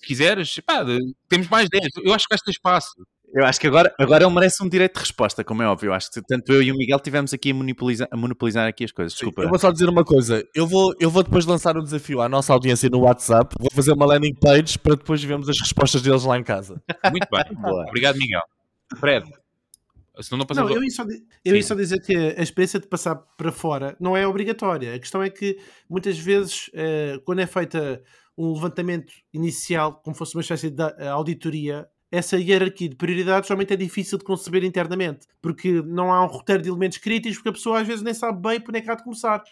se 0.00 0.06
quiseres, 0.06 0.60
pá, 0.66 0.84
temos 1.28 1.48
mais 1.48 1.68
10. 1.70 1.86
Eu 2.04 2.12
acho 2.12 2.26
que 2.26 2.34
vais 2.34 2.42
ter 2.42 2.50
espaço. 2.50 2.90
Eu 3.32 3.44
acho 3.44 3.60
que 3.60 3.66
agora, 3.66 3.94
agora 3.98 4.24
ele 4.24 4.32
merece 4.34 4.62
um 4.64 4.68
direito 4.68 4.94
de 4.94 5.00
resposta, 5.00 5.44
como 5.44 5.62
é 5.62 5.68
óbvio. 5.68 5.88
Eu 5.88 5.92
acho 5.92 6.10
que 6.10 6.20
tanto 6.26 6.50
eu 6.50 6.62
e 6.62 6.72
o 6.72 6.74
Miguel 6.74 6.98
tivemos 6.98 7.32
aqui 7.34 7.50
a 7.50 7.54
monopolizar, 7.54 8.08
a 8.10 8.16
monopolizar 8.16 8.66
aqui 8.66 8.84
as 8.84 8.90
coisas. 8.90 9.12
Desculpa. 9.12 9.42
Eu 9.42 9.50
vou 9.50 9.58
só 9.58 9.70
dizer 9.70 9.86
uma 9.88 10.02
coisa. 10.02 10.42
Eu 10.54 10.66
vou, 10.66 10.94
eu 10.98 11.10
vou 11.10 11.22
depois 11.22 11.44
lançar 11.44 11.76
um 11.76 11.82
desafio 11.82 12.22
à 12.22 12.28
nossa 12.28 12.54
audiência 12.54 12.88
no 12.88 13.00
WhatsApp. 13.00 13.54
Vou 13.60 13.70
fazer 13.70 13.92
uma 13.92 14.06
landing 14.06 14.34
page 14.34 14.78
para 14.78 14.94
depois 14.96 15.22
vermos 15.22 15.46
as 15.48 15.60
respostas 15.60 16.00
deles 16.00 16.24
lá 16.24 16.38
em 16.38 16.42
casa. 16.42 16.82
Muito 17.10 17.28
bem. 17.30 17.44
Boa. 17.54 17.84
Obrigado, 17.88 18.16
Miguel. 18.16 18.40
Fred, 18.98 19.30
senão 20.62 20.68
não 20.68 20.76
eu 20.76 20.84
ia, 20.84 20.90
só, 20.90 21.02
eu 21.44 21.56
ia 21.56 21.62
só 21.62 21.74
dizer 21.74 22.00
que 22.00 22.14
a 22.16 22.42
experiência 22.42 22.80
de 22.80 22.86
passar 22.86 23.14
para 23.16 23.52
fora 23.52 23.96
não 24.00 24.16
é 24.16 24.26
obrigatória. 24.26 24.94
A 24.94 24.98
questão 24.98 25.22
é 25.22 25.30
que 25.30 25.58
muitas 25.88 26.18
vezes, 26.18 26.70
eh, 26.74 27.20
quando 27.24 27.40
é 27.40 27.46
feita 27.46 28.02
um 28.36 28.52
levantamento 28.52 29.12
inicial, 29.32 30.00
como 30.02 30.16
fosse 30.16 30.34
uma 30.34 30.40
espécie 30.42 30.70
de 30.70 30.82
auditoria, 31.08 31.88
essa 32.10 32.38
hierarquia 32.38 32.88
de 32.88 32.96
prioridades 32.96 33.48
realmente 33.48 33.72
é 33.72 33.76
difícil 33.76 34.16
de 34.18 34.24
conceber 34.24 34.64
internamente, 34.64 35.26
porque 35.42 35.82
não 35.82 36.12
há 36.12 36.24
um 36.24 36.28
roteiro 36.28 36.62
de 36.62 36.68
elementos 36.68 36.98
críticos, 36.98 37.36
porque 37.38 37.50
a 37.50 37.52
pessoa 37.52 37.80
às 37.80 37.86
vezes 37.86 38.02
nem 38.02 38.14
sabe 38.14 38.40
bem 38.40 38.60
por 38.60 38.70
onde 38.70 38.78
é 38.78 38.80
que 38.82 38.90
há 38.90 38.94
de 38.94 39.04
começar. 39.04 39.42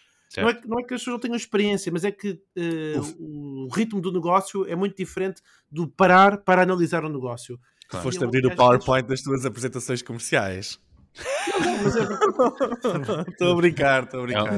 Não 0.43 0.49
é, 0.51 0.55
que- 0.55 0.67
não 0.69 0.79
é 0.81 0.83
que 0.83 0.95
as 0.95 1.01
pessoas 1.01 1.13
não 1.15 1.21
tenham 1.21 1.37
experiência, 1.37 1.93
mas 1.93 2.05
é 2.05 2.11
que 2.11 2.41
eh, 2.57 2.95
o 3.19 3.69
ritmo 3.73 4.01
do 4.01 4.11
negócio 4.13 4.67
é 4.67 4.75
muito 4.75 4.97
diferente 4.97 5.41
do 5.71 5.87
parar 5.87 6.39
para 6.39 6.63
analisar 6.63 7.05
o 7.05 7.09
negócio. 7.09 7.59
Claro. 7.89 8.05
Foste 8.05 8.23
abrir 8.25 8.45
o 8.47 8.55
PowerPoint 8.57 9.07
das 9.09 9.23
tuas 9.23 9.45
apresentações 9.47 10.03
comerciais. 10.03 10.79
Estou 13.31 13.53
a 13.53 13.57
brincar, 13.57 14.05
estou 14.05 14.21
a 14.21 14.23
brincar. 14.25 14.53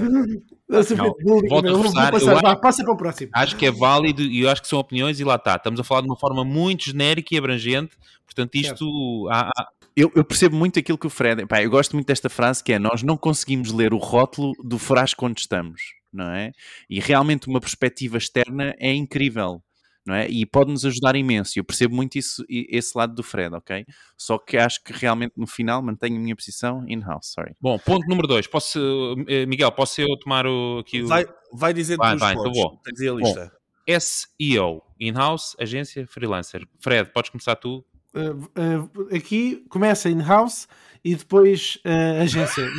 Passa 2.56 2.84
para 2.84 2.92
o 2.92 2.96
próximo. 2.96 3.30
Acho 3.34 3.56
que 3.56 3.66
é 3.66 3.70
válido 3.70 4.22
e 4.22 4.40
eu 4.40 4.50
acho 4.50 4.62
que 4.62 4.68
são 4.68 4.78
opiniões 4.78 5.18
e 5.20 5.24
lá 5.24 5.36
está. 5.36 5.56
Estamos 5.56 5.80
a 5.80 5.84
falar 5.84 6.02
de 6.02 6.08
uma 6.08 6.16
forma 6.18 6.44
muito 6.44 6.84
genérica 6.86 7.34
e 7.34 7.38
abrangente. 7.38 7.96
Portanto, 8.24 8.54
isto... 8.56 9.28
há- 9.30 9.50
há- 9.56 9.68
Eu, 9.96 10.12
eu 10.14 10.24
percebo 10.24 10.56
muito 10.56 10.78
aquilo 10.78 10.98
que 10.98 11.06
o 11.06 11.10
Fred. 11.10 11.46
Pá, 11.46 11.62
eu 11.62 11.70
gosto 11.70 11.94
muito 11.94 12.06
desta 12.06 12.28
frase 12.28 12.62
que 12.62 12.72
é: 12.72 12.78
nós 12.78 13.02
não 13.02 13.16
conseguimos 13.16 13.72
ler 13.72 13.92
o 13.94 13.98
rótulo 13.98 14.52
do 14.62 14.78
frasco 14.78 15.26
onde 15.26 15.40
estamos, 15.40 15.80
não 16.12 16.30
é? 16.30 16.52
E 16.88 17.00
realmente 17.00 17.48
uma 17.48 17.60
perspectiva 17.60 18.18
externa 18.18 18.74
é 18.78 18.92
incrível, 18.92 19.62
não 20.08 20.14
é? 20.14 20.26
E 20.28 20.46
pode-nos 20.46 20.84
ajudar 20.86 21.14
imenso. 21.14 21.58
Eu 21.58 21.64
percebo 21.64 21.94
muito 21.94 22.16
isso, 22.16 22.42
esse 22.48 22.96
lado 22.96 23.14
do 23.14 23.22
Fred, 23.22 23.54
ok? 23.54 23.84
Só 24.16 24.38
que 24.38 24.56
acho 24.56 24.82
que 24.82 24.92
realmente 24.92 25.34
no 25.36 25.46
final 25.46 25.82
mantenho 25.82 26.16
a 26.16 26.18
minha 26.18 26.34
posição 26.34 26.84
in-house, 26.88 27.32
sorry. 27.34 27.54
Bom, 27.60 27.78
ponto 27.78 28.08
número 28.08 28.26
2. 28.26 28.46
Posso, 28.46 29.14
eh, 29.28 29.44
Miguel, 29.44 29.70
posso 29.70 30.00
eu 30.00 30.08
tomar 30.18 30.46
o, 30.46 30.78
aqui 30.78 31.02
o 31.02 31.06
Vai, 31.06 31.26
vai 31.52 31.74
dizer 31.74 31.98
Vai, 31.98 32.16
vai, 32.16 32.32
então 32.32 32.44
pontos. 32.44 32.58
vou. 32.58 32.80
Tens 32.82 33.00
aí 33.00 33.08
a 33.08 33.12
lista. 33.12 33.52
SEO, 34.00 34.82
in-house, 34.98 35.56
agência, 35.58 36.06
freelancer. 36.06 36.66
Fred, 36.80 37.10
podes 37.12 37.30
começar 37.30 37.56
tu? 37.56 37.84
Uh, 38.14 39.14
aqui 39.14 39.64
começa 39.68 40.08
in-house 40.08 40.66
e 41.04 41.14
depois 41.14 41.78
uh, 41.84 42.22
agência. 42.22 42.66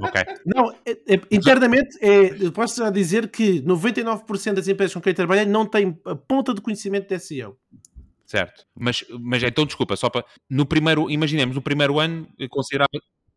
Ok. 0.00 0.20
Não, 0.46 0.72
é- 0.86 1.14
é- 1.14 1.20
internamente, 1.30 1.96
é, 2.00 2.44
eu 2.44 2.50
posso 2.50 2.76
já 2.78 2.90
dizer 2.90 3.28
que 3.28 3.60
99% 3.62 4.54
das 4.54 4.66
empresas 4.66 4.92
com 4.94 5.00
quem 5.00 5.14
trabalhei 5.14 5.44
não 5.44 5.64
têm 5.66 5.96
a 6.04 6.14
ponta 6.16 6.52
de 6.54 6.60
conhecimento 6.60 7.06
de 7.08 7.18
SEO. 7.20 7.56
Certo. 8.26 8.64
Mas, 8.74 9.04
mas 9.20 9.42
então, 9.42 9.64
desculpa, 9.66 9.94
só 9.96 10.08
para. 10.08 10.24
No 10.50 10.64
primeiro, 10.66 11.08
imaginemos, 11.10 11.54
no 11.54 11.62
primeiro 11.62 12.00
ano, 12.00 12.26
considerava 12.50 12.90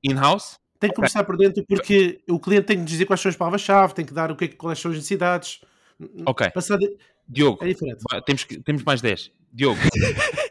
in-house. 0.03 0.55
Tem 0.79 0.89
que 0.89 0.95
começar 0.95 1.24
por 1.24 1.38
dentro 1.38 1.63
porque 1.67 2.22
o 2.29 2.39
cliente 2.39 2.65
tem 2.67 2.77
que 2.79 2.86
dizer 2.86 3.05
quais 3.05 3.19
são 3.22 3.29
as 3.29 3.36
palavras-chave, 3.36 3.93
tem 3.93 4.05
que 4.05 4.13
dar 4.13 4.31
o 4.31 4.36
que 4.36 4.45
é, 4.45 4.48
quais 4.48 4.79
são 4.79 4.89
as 4.91 4.98
necessidades. 4.98 5.62
Ok. 6.25 6.48
Diogo, 7.27 7.63
é 7.63 7.67
diferente. 7.67 8.00
temos, 8.25 8.43
que- 8.43 8.60
temos 8.60 8.84
mais 8.84 9.01
10. 9.01 9.31
Diogo, 9.51 9.79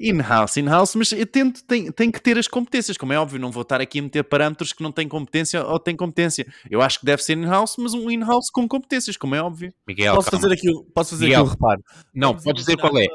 In-house, 0.00 0.56
in-house, 0.58 0.94
mas 0.94 1.10
eu 1.10 1.26
tento, 1.26 1.64
tem, 1.64 1.90
tem 1.90 2.08
que 2.08 2.20
ter 2.22 2.38
as 2.38 2.46
competências, 2.46 2.96
como 2.96 3.12
é 3.12 3.18
óbvio, 3.18 3.40
não 3.40 3.50
vou 3.50 3.62
estar 3.62 3.80
aqui 3.80 3.98
a 3.98 4.02
meter 4.02 4.22
parâmetros 4.22 4.72
que 4.72 4.80
não 4.80 4.92
têm 4.92 5.08
competência 5.08 5.64
ou 5.66 5.76
têm 5.80 5.96
competência. 5.96 6.46
Eu 6.70 6.80
acho 6.80 7.00
que 7.00 7.04
deve 7.04 7.20
ser 7.20 7.36
in-house, 7.36 7.74
mas 7.78 7.94
um 7.94 8.08
in-house 8.08 8.48
com 8.48 8.68
competências, 8.68 9.16
como 9.16 9.34
é 9.34 9.42
óbvio. 9.42 9.74
Miguel, 9.86 10.14
Posso 10.14 10.30
calma. 10.30 10.42
fazer 10.42 10.54
aqui, 10.54 10.68
posso 10.94 11.10
fazer 11.10 11.24
Miguel. 11.24 11.40
aqui 11.40 11.48
um 11.48 11.52
reparo? 11.52 11.82
Não, 12.14 12.36
podes 12.36 12.64
dizer 12.64 12.76
qual 12.76 12.96
é. 12.96 13.06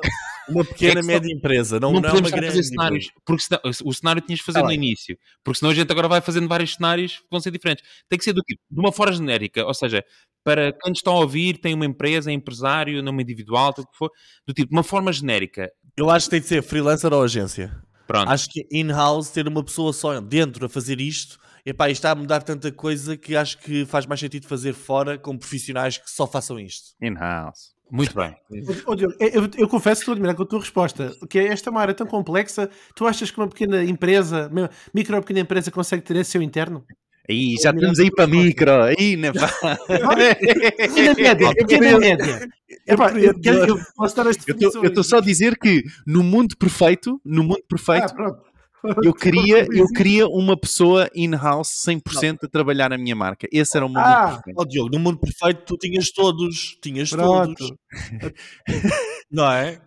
Uma 0.50 0.66
pequena, 0.66 0.92
É 0.92 0.96
que 0.96 1.02
só- 1.04 1.08
média 1.08 1.32
empresa, 1.34 1.80
não, 1.80 1.94
Não, 1.94 2.02
não, 2.02 2.10
é 2.10 2.12
podemos 2.12 2.32
fazer 2.32 2.64
cenários, 2.64 3.06
empresa. 3.06 3.22
porque 3.26 3.44
senão, 3.44 3.62
o 3.86 3.94
cenário 3.94 4.22
tinhas 4.22 4.40
de 4.40 4.46
fazer 4.46 4.60
Tá 4.60 4.66
no 4.66 4.72
início, 4.74 5.18
porque 5.42 5.60
senão 5.60 5.72
a 5.72 5.76
gente 5.76 5.90
agora 5.90 6.10
vai 6.10 6.20
fazendo 6.20 6.50
vários 6.50 6.74
cenários 6.74 7.20
que 7.20 7.26
vão 7.32 7.40
ser 7.40 7.52
diferentes. 7.52 7.86
Tem 8.10 8.20
que 8.20 8.26
ser 8.26 8.34
do 8.34 8.42
tipo, 8.42 8.62
de 8.70 8.80
uma 8.80 8.92
forma 8.92 9.14
genérica, 9.14 9.66
ou 9.66 9.74
seja, 9.74 10.04
para 10.44 10.74
quem 10.74 10.90
nos 10.90 11.00
está 11.00 11.10
a 11.12 11.14
ouvir, 11.14 11.58
tem 11.60 11.74
uma 11.74 11.86
empresa, 11.86 12.30
é 12.30 12.34
empresário, 12.34 13.02
nome 13.02 13.24
individual, 13.24 13.72
tudo 13.74 13.86
o 13.86 13.92
que 13.92 13.98
for, 13.98 14.12
do 14.46 14.54
tipo, 14.54 14.68
de 14.70 14.76
uma 14.76 14.84
forma 14.84 15.14
genérica. 15.14 15.72
Eu 15.96 16.10
acho 16.10 16.26
que 16.26 16.32
tem 16.32 16.42
de 16.42 16.48
ser 16.48 16.64
freelancer 16.64 17.14
ou 17.14 17.24
agência. 17.24 17.76
Pronto. 18.08 18.30
Acho 18.30 18.50
que 18.50 18.68
in-house 18.72 19.30
ter 19.30 19.48
uma 19.48 19.64
pessoa 19.64 19.94
só 19.94 20.20
dentro 20.20 20.66
a 20.66 20.70
fazer 20.70 21.00
isto, 21.00 21.40
epá, 21.66 21.90
isto 21.90 22.00
está 22.00 22.12
a 22.12 22.16
mudar 22.16 22.42
tanta 22.42 22.72
coisa 22.72 23.16
que 23.16 23.36
acho 23.36 23.58
que 23.60 23.86
faz 23.86 24.06
mais 24.06 24.20
sentido 24.20 24.48
fazer 24.48 24.74
fora 24.74 25.18
com 25.18 25.38
profissionais 25.38 25.98
que 25.98 26.10
só 26.10 26.28
façam 26.28 26.60
isto. 26.60 26.96
In-house. 27.02 27.74
Muito 27.92 28.16
bem. 28.16 28.36
Ô, 28.88 28.96
Diogo, 28.96 29.14
eu, 29.20 29.48
eu 29.56 29.68
confesso 29.68 30.00
que 30.00 30.04
estou 30.04 30.14
a 30.14 30.16
admirar 30.16 30.36
com 30.36 30.42
a 30.42 30.46
tua 30.48 30.60
resposta, 30.60 31.12
que 31.30 31.38
é 31.38 31.48
esta 31.48 31.70
é 31.70 31.72
uma 31.72 31.82
área 31.82 31.94
tão 31.94 32.08
complexa. 32.08 32.68
Tu 32.96 33.06
achas 33.06 33.30
que 33.30 33.38
uma 33.38 33.48
pequena 33.48 33.84
empresa, 33.84 34.50
micro 34.92 35.16
ou 35.16 35.22
pequena 35.22 35.42
empresa, 35.42 35.70
consegue 35.70 36.02
ter 36.02 36.16
esse 36.16 36.32
seu 36.32 36.42
interno? 36.42 36.84
Aí, 37.30 37.56
já 37.62 37.72
estamos 37.72 38.00
aí 38.00 38.12
para 38.12 38.28
micro. 38.28 38.72
Aí, 38.84 39.16
né, 39.16 39.32
pá? 39.32 39.48
Pequena 40.78 41.14
média, 41.16 41.54
pequena 41.56 42.00
média. 42.00 42.50
Eu, 42.86 42.98
posso 43.96 44.16
dar 44.16 44.28
esta 44.28 44.44
Eu 44.52 44.84
estou 44.86 45.04
só 45.04 45.18
a 45.18 45.22
dizer 45.22 45.58
que 45.58 45.84
no 46.06 46.22
mundo 46.22 46.58
perfeito, 46.58 47.22
no 47.24 47.44
mundo 47.44 47.62
Ah, 47.64 47.68
perfeito, 47.70 48.14
pronto. 48.14 48.42
eu 49.04 49.14
queria, 49.16 49.66
eu 49.72 49.88
queria 49.88 50.28
uma 50.28 50.58
pessoa 50.58 51.10
in-house 51.16 51.70
100% 51.88 52.40
a 52.44 52.48
trabalhar 52.50 52.90
na 52.90 52.98
minha 52.98 53.16
marca. 53.16 53.48
Esse 53.54 53.78
era 53.78 53.86
o 53.86 53.90
mundo 53.90 54.00
Ah, 54.00 54.34
perfeito. 54.34 54.60
Ó 54.60 54.66
Diogo, 54.66 54.90
no 54.92 55.00
mundo 55.00 55.20
perfeito 55.20 55.64
tu 55.66 55.78
tinhas 55.78 56.12
todos, 56.12 56.78
tinhas 56.82 57.10
Pronto. 57.10 57.56
todos, 57.56 57.74
não 59.32 59.50
é? 59.50 59.80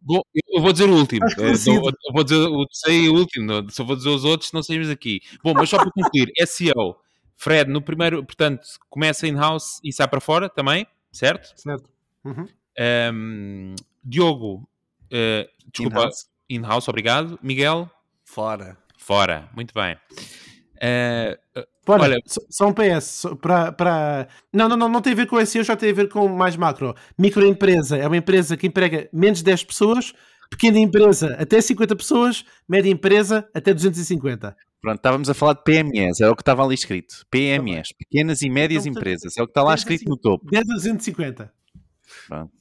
Bom, 0.00 0.22
eu 0.48 0.62
vou 0.62 0.72
dizer 0.72 0.88
o 0.88 0.94
último. 0.96 1.26
Estás 1.26 1.66
Eh, 1.68 1.70
Eu 1.74 2.12
vou 2.12 2.24
dizer 2.24 2.36
o 2.38 2.66
sei 2.72 3.08
o 3.08 3.14
último. 3.14 3.52
eu 3.52 3.84
vou 3.84 3.96
dizer 3.96 4.08
os 4.08 4.24
outros, 4.24 4.52
não 4.52 4.62
saímos 4.62 4.88
daqui. 4.88 5.20
Bom, 5.44 5.52
mas 5.54 5.68
só 5.68 5.76
para 5.76 5.90
concluir, 5.90 6.30
SEO. 6.46 6.96
Fred, 7.36 7.70
no 7.70 7.80
primeiro, 7.82 8.24
portanto, 8.24 8.62
começa 8.88 9.26
in-house 9.26 9.80
e 9.84 9.92
sai 9.92 10.06
para 10.08 10.20
fora 10.20 10.48
também, 10.48 10.86
certo? 11.12 11.52
certo. 11.56 11.88
Uhum. 12.24 12.46
Ahm, 12.78 13.74
Diogo, 14.04 14.68
eh, 15.10 15.48
desculpa, 15.72 15.98
In-house. 16.00 16.26
in-house, 16.48 16.88
obrigado. 16.88 17.38
Miguel, 17.42 17.90
Fora. 18.24 18.76
fora. 18.98 19.48
Muito 19.54 19.72
bem. 19.74 19.96
Eh, 20.80 21.38
Olha, 21.90 22.02
Olha- 22.04 22.20
só- 22.26 22.66
um 22.68 22.72
PS 22.72 23.26
para, 23.40 23.72
para. 23.72 24.28
Não, 24.52 24.68
não, 24.68 24.76
não, 24.76 24.88
não 24.88 25.00
tem 25.02 25.12
a 25.12 25.16
ver 25.16 25.26
com 25.26 25.44
SEO, 25.44 25.64
já 25.64 25.76
tem 25.76 25.90
a 25.90 25.94
ver 25.94 26.08
com 26.08 26.28
mais 26.28 26.56
macro. 26.56 26.94
Microempresa 27.18 27.96
é 27.96 28.06
uma 28.06 28.16
empresa 28.16 28.56
que 28.56 28.66
emprega 28.66 29.08
menos 29.12 29.38
de 29.38 29.44
10 29.44 29.64
pessoas, 29.64 30.12
pequena 30.50 30.78
empresa 30.78 31.36
até 31.38 31.60
50 31.60 31.94
pessoas, 31.96 32.44
média 32.68 32.90
empresa 32.90 33.48
até 33.54 33.72
250. 33.74 34.56
Pronto, 34.82 34.96
estávamos 34.96 35.28
a 35.28 35.34
falar 35.34 35.52
de 35.54 35.62
PMEs, 35.62 36.20
era 36.20 36.32
o 36.32 36.36
que 36.36 36.40
estava 36.42 36.64
ali 36.64 36.74
escrito. 36.74 37.26
PMEs, 37.30 37.92
pequenas 37.92 38.40
e 38.40 38.48
médias 38.48 38.86
Então, 38.86 38.98
empresas, 38.98 39.36
é 39.36 39.42
o 39.42 39.46
que 39.46 39.50
está 39.50 39.62
lá 39.62 39.74
escrito 39.74 40.08
no 40.08 40.16
topo. 40.16 40.46
10 40.50 40.62
a 40.70 40.74
250. 40.74 41.52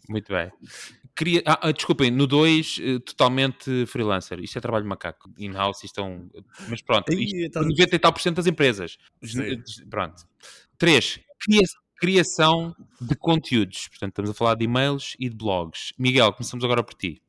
muito 0.10 0.32
bem. 0.34 0.52
Queria, 1.20 1.44
ah, 1.46 1.60
ah, 1.64 1.72
desculpem, 1.74 2.10
no 2.10 2.26
2, 2.26 2.80
totalmente 3.06 3.86
freelancer. 3.88 4.40
Isto 4.40 4.58
é 4.58 4.62
trabalho 4.62 4.84
de 4.84 4.90
macaco. 4.90 5.30
In-house, 5.38 5.84
isto 5.84 6.00
é 6.00 6.04
um. 6.04 6.30
Mas 6.70 6.82
pronto, 6.82 7.12
isto, 7.12 7.52
tá- 7.52 7.62
90 7.62 7.94
e 7.94 8.00
tal 8.00 8.14
por 8.14 8.22
cento 8.22 8.38
das 8.38 8.48
empresas. 8.48 8.98
Sim. 9.22 9.62
Pronto. 9.90 10.26
3. 10.78 11.20
Criação 12.00 12.74
de 13.02 13.14
conteúdos. 13.18 13.90
Portanto, 13.90 14.12
estamos 14.12 14.30
a 14.32 14.34
falar 14.34 14.56
de 14.56 14.64
e-mails 14.64 15.18
e 15.20 15.28
de 15.28 15.36
blogs. 15.36 15.92
Miguel, 15.98 16.32
começamos 16.32 16.64
agora 16.64 16.82
por 16.82 16.94
ti. 16.94 17.22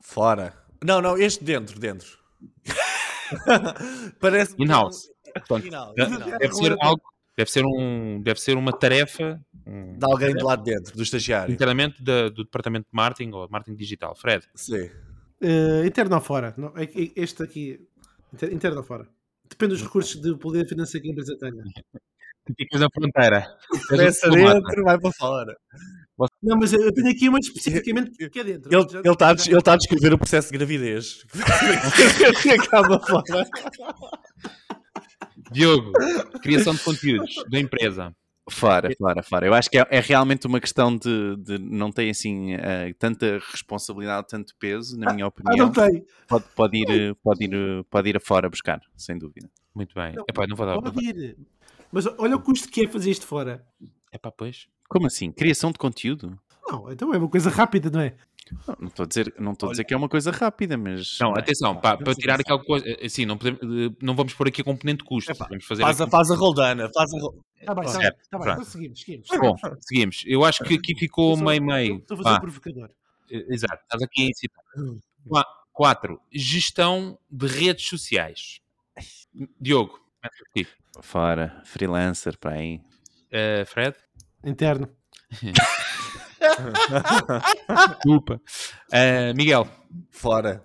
Fora. 0.00 0.52
Não, 0.84 1.00
não, 1.00 1.16
este 1.16 1.44
dentro, 1.44 1.78
dentro. 1.78 2.18
Parece 4.18 4.54
In-house. 4.58 5.08
Portanto, 5.32 5.66
In-house, 5.68 5.94
de- 5.94 6.02
in-house. 6.02 6.38
deve 6.40 6.54
ser 6.54 6.76
algo, 6.80 7.02
deve 7.40 7.50
ser, 7.50 7.64
um, 7.64 8.20
deve 8.22 8.40
ser 8.40 8.56
uma 8.56 8.72
tarefa 8.72 9.40
um, 9.66 9.96
De 9.98 10.04
alguém 10.04 10.34
de 10.34 10.42
lá 10.44 10.56
de 10.56 10.64
dentro, 10.64 10.96
do 10.96 11.02
estagiário. 11.02 11.52
internamente 11.52 12.02
da- 12.02 12.28
do 12.28 12.44
departamento 12.44 12.84
de 12.84 12.94
marketing 12.94 13.30
ou 13.32 13.48
marketing 13.50 13.76
digital. 13.76 14.14
Fred, 14.14 14.44
Sim. 14.54 14.90
Uh, 15.42 15.84
interno 15.86 16.14
ou 16.16 16.20
fora? 16.20 16.52
Não, 16.58 16.72
é 16.76 16.86
este 17.16 17.42
aqui, 17.42 17.80
inter- 18.32 18.52
interno 18.52 18.78
ou 18.78 18.84
fora? 18.84 19.06
Depende 19.48 19.72
dos 19.74 19.82
recursos 19.82 20.20
de 20.20 20.36
poder 20.36 20.66
financeiro 20.68 21.02
que 21.02 21.08
a 21.10 21.12
empresa 21.12 21.36
tenha. 21.38 21.62
tu 22.46 22.54
ficas 22.58 22.80
na 22.80 22.88
fronteira. 22.92 23.46
Começa 23.88 24.28
dentro, 24.30 24.84
vai 24.84 24.98
para 24.98 25.12
fora. 25.12 25.56
Não, 26.42 26.58
mas 26.58 26.72
eu 26.74 26.92
tenho 26.92 27.08
aqui 27.10 27.28
uma 27.30 27.38
especificamente 27.38 28.10
que 28.28 28.38
é 28.40 28.44
dentro. 28.44 28.70
Ele 28.70 28.86
Já- 28.90 28.98
ele 29.00 29.10
está 29.10 29.30
ele 29.32 29.58
está 29.58 29.72
a 29.72 29.76
descrever 29.76 30.12
o 30.12 30.18
processo 30.18 30.50
de 30.52 30.58
gravidez. 30.58 31.24
que 32.42 32.50
acaba 32.50 32.98
fora. 33.00 33.46
Diogo, 35.52 35.92
criação 36.42 36.74
de 36.74 36.82
conteúdos 36.82 37.34
da 37.50 37.58
empresa. 37.58 38.14
Fora, 38.48 38.88
fora, 38.98 39.22
fora. 39.22 39.46
Eu 39.46 39.54
acho 39.54 39.70
que 39.70 39.78
é, 39.78 39.86
é 39.90 40.00
realmente 40.00 40.46
uma 40.46 40.58
questão 40.60 40.96
de, 40.96 41.36
de 41.36 41.58
não 41.58 41.92
ter 41.92 42.10
assim 42.10 42.54
eh, 42.54 42.92
tanta 42.98 43.38
responsabilidade, 43.52 44.26
tanto 44.28 44.56
peso, 44.58 44.98
na 44.98 45.12
minha 45.12 45.24
Ah, 45.24 45.28
opinião. 45.28 45.66
não 45.66 45.72
tem. 45.72 46.04
Pode, 46.26 46.44
pode, 46.56 46.76
ir, 46.78 46.90
eh, 46.90 47.14
pode, 47.22 47.44
ir, 47.44 47.54
eh, 47.54 47.84
pode 47.88 48.08
ir 48.08 48.16
afora 48.16 48.48
buscar, 48.50 48.80
sem 48.96 49.16
dúvida. 49.16 49.48
Muito 49.72 49.94
bem. 49.94 50.14
Não, 50.14 50.24
Epá, 50.28 50.46
não 50.48 50.56
vou 50.56 50.66
dar. 50.66 50.80
Pode 50.80 51.04
ir. 51.04 51.36
Mas 51.92 52.06
olha 52.18 52.34
o 52.36 52.40
custo 52.42 52.68
que 52.68 52.84
é 52.84 52.88
fazer 52.88 53.10
isto 53.10 53.24
fora. 53.26 53.64
Epá, 54.12 54.32
pois. 54.32 54.66
Como 54.88 55.06
assim? 55.06 55.30
Criação 55.30 55.70
de 55.70 55.78
conteúdo? 55.78 56.36
Não, 56.66 56.90
então 56.90 57.14
é 57.14 57.18
uma 57.18 57.28
coisa 57.28 57.50
rápida, 57.50 57.88
não 57.90 58.00
é? 58.00 58.14
Não, 58.80 58.88
estou 58.88 59.04
a 59.04 59.06
dizer, 59.06 59.34
não 59.38 59.52
estou 59.52 59.68
a 59.68 59.72
dizer 59.72 59.84
que 59.84 59.94
é 59.94 59.96
uma 59.96 60.08
coisa 60.08 60.30
rápida, 60.30 60.76
mas. 60.76 61.18
Não, 61.20 61.34
atenção, 61.36 61.76
pá, 61.80 61.96
para 61.96 62.14
tirar 62.14 62.40
aquela 62.40 62.62
coisa, 62.62 62.84
assim, 63.04 63.24
não, 63.24 63.38
podemos, 63.38 63.60
eh, 63.62 63.94
não 64.02 64.14
vamos 64.14 64.34
pôr 64.34 64.48
aqui 64.48 64.60
a 64.60 64.64
componente 64.64 65.04
custo. 65.04 65.30
Epá, 65.30 65.46
Vamos 65.48 65.64
fazer 65.64 65.82
Faz 65.82 66.00
a, 66.00 66.06
faz 66.08 66.30
a 66.30 66.34
roldana. 66.34 66.90
Faz 66.92 67.12
a 67.14 67.16
Está 67.60 67.74
bem, 67.74 67.84
está 67.84 67.98
bem. 67.98 68.02
Certo, 68.02 68.28
Tá 68.30 68.38
bem. 68.38 68.52
Então 68.52 68.64
seguimos, 68.64 69.00
seguimos. 69.00 69.28
Bom, 69.38 69.56
seguimos. 69.80 70.24
Eu 70.26 70.44
acho 70.44 70.64
que 70.64 70.74
aqui 70.74 70.98
ficou 70.98 71.36
meio-meio. 71.36 71.98
Estou 71.98 72.18
a 72.18 72.22
fazer 72.22 72.36
um 72.36 72.40
provocador. 72.40 72.90
Exato, 73.30 73.82
estás 73.82 74.02
aqui 74.02 74.22
a 74.24 74.30
incitar. 74.30 74.64
Qua- 75.28 75.46
Quatro, 75.72 76.20
gestão 76.32 77.18
de 77.30 77.46
redes 77.46 77.86
sociais. 77.88 78.60
Diogo, 79.60 79.98
ti. 80.54 80.66
Fora, 81.00 81.62
freelancer, 81.64 82.36
para 82.38 82.52
aí. 82.56 82.80
Eh, 83.30 83.64
Fred? 83.64 83.96
Interno. 84.44 84.90
Desculpa. 87.96 88.40
Eh, 88.92 89.32
Miguel? 89.34 89.66
Fora. 90.10 90.64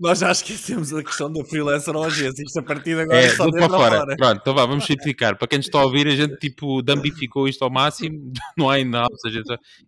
Nós 0.00 0.20
já 0.20 0.32
esquecemos 0.32 0.94
a 0.94 1.02
questão 1.02 1.30
da 1.30 1.44
freelancer 1.44 1.94
ou 1.94 2.02
agência. 2.04 2.42
Isto 2.42 2.60
a 2.60 2.62
partir 2.62 2.94
de 2.94 3.02
agora 3.02 3.20
É, 3.20 3.26
é 3.26 3.28
só 3.28 3.44
para 3.50 3.60
dentro 3.60 3.74
ou 3.74 3.80
fora. 3.80 3.98
fora. 3.98 4.16
Pronto, 4.16 4.38
então 4.40 4.54
vá, 4.54 4.64
vamos 4.64 4.86
simplificar. 4.86 5.36
Para 5.36 5.46
quem 5.46 5.58
nos 5.58 5.66
está 5.66 5.78
a 5.78 5.84
ouvir, 5.84 6.06
a 6.06 6.10
gente 6.16 6.38
tipo 6.38 6.80
dambificou 6.80 7.46
isto 7.46 7.62
ao 7.62 7.70
máximo. 7.70 8.32
Não 8.56 8.70
há 8.70 8.76
ainda, 8.76 9.02
ou 9.02 9.18
seja, 9.18 9.42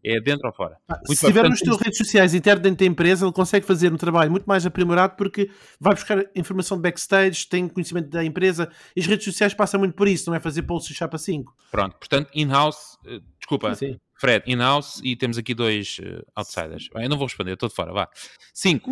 é 0.05 0.21
dentro 0.21 0.47
ou 0.49 0.53
fora. 0.55 0.77
Ah, 0.87 0.99
Muito 1.07 1.17
se 1.19 1.23
bem, 1.25 1.33
tiver 1.33 1.49
portanto, 1.49 1.83
redes 1.83 1.97
sociais 1.97 2.35
interno 2.35 2.63
dentro 2.63 2.81
da 2.81 2.85
empresa, 2.85 3.25
ele 3.25 3.33
consegue 3.33 3.65
fazer 3.65 3.91
um 3.91 3.97
trabalho 3.97 4.31
muito 4.31 4.45
mais 4.45 4.67
aprimorado 4.67 5.15
porque 5.17 5.49
vai 5.81 5.95
buscar 5.95 6.23
informação 6.37 6.77
de 6.77 6.83
backstage, 6.83 7.49
tem 7.49 7.67
conhecimento 7.67 8.11
da 8.11 8.23
empresa 8.23 8.71
e 8.95 9.01
as 9.01 9.07
redes 9.07 9.25
sociais 9.25 9.55
passam 9.55 9.81
muito 9.81 9.95
por 9.95 10.07
isso, 10.07 10.29
não 10.29 10.37
é 10.37 10.41
fazer 10.41 10.61
posts 10.65 10.93
de 10.93 10.99
chapa 10.99 11.17
5. 11.17 11.51
Pronto, 11.71 11.97
portanto, 11.97 12.29
in-house, 12.35 12.99
eh, 13.07 13.19
desculpa, 13.45 13.75
Sim. 13.75 13.99
Fred, 14.19 14.51
in-house 14.51 15.01
e 15.05 15.15
temos 15.17 15.37
aqui 15.37 15.55
dois 15.55 15.99
eh, 16.03 16.23
outsiders. 16.35 16.89
Bem, 16.95 17.03
Eu 17.05 17.11
não 17.11 17.19
vou 17.19 17.27
responder, 17.27 17.51
eu 17.51 17.55
estou 17.55 17.69
de 17.69 17.75
fora, 17.75 17.93
vá. 17.93 18.09
Cinco. 18.55 18.91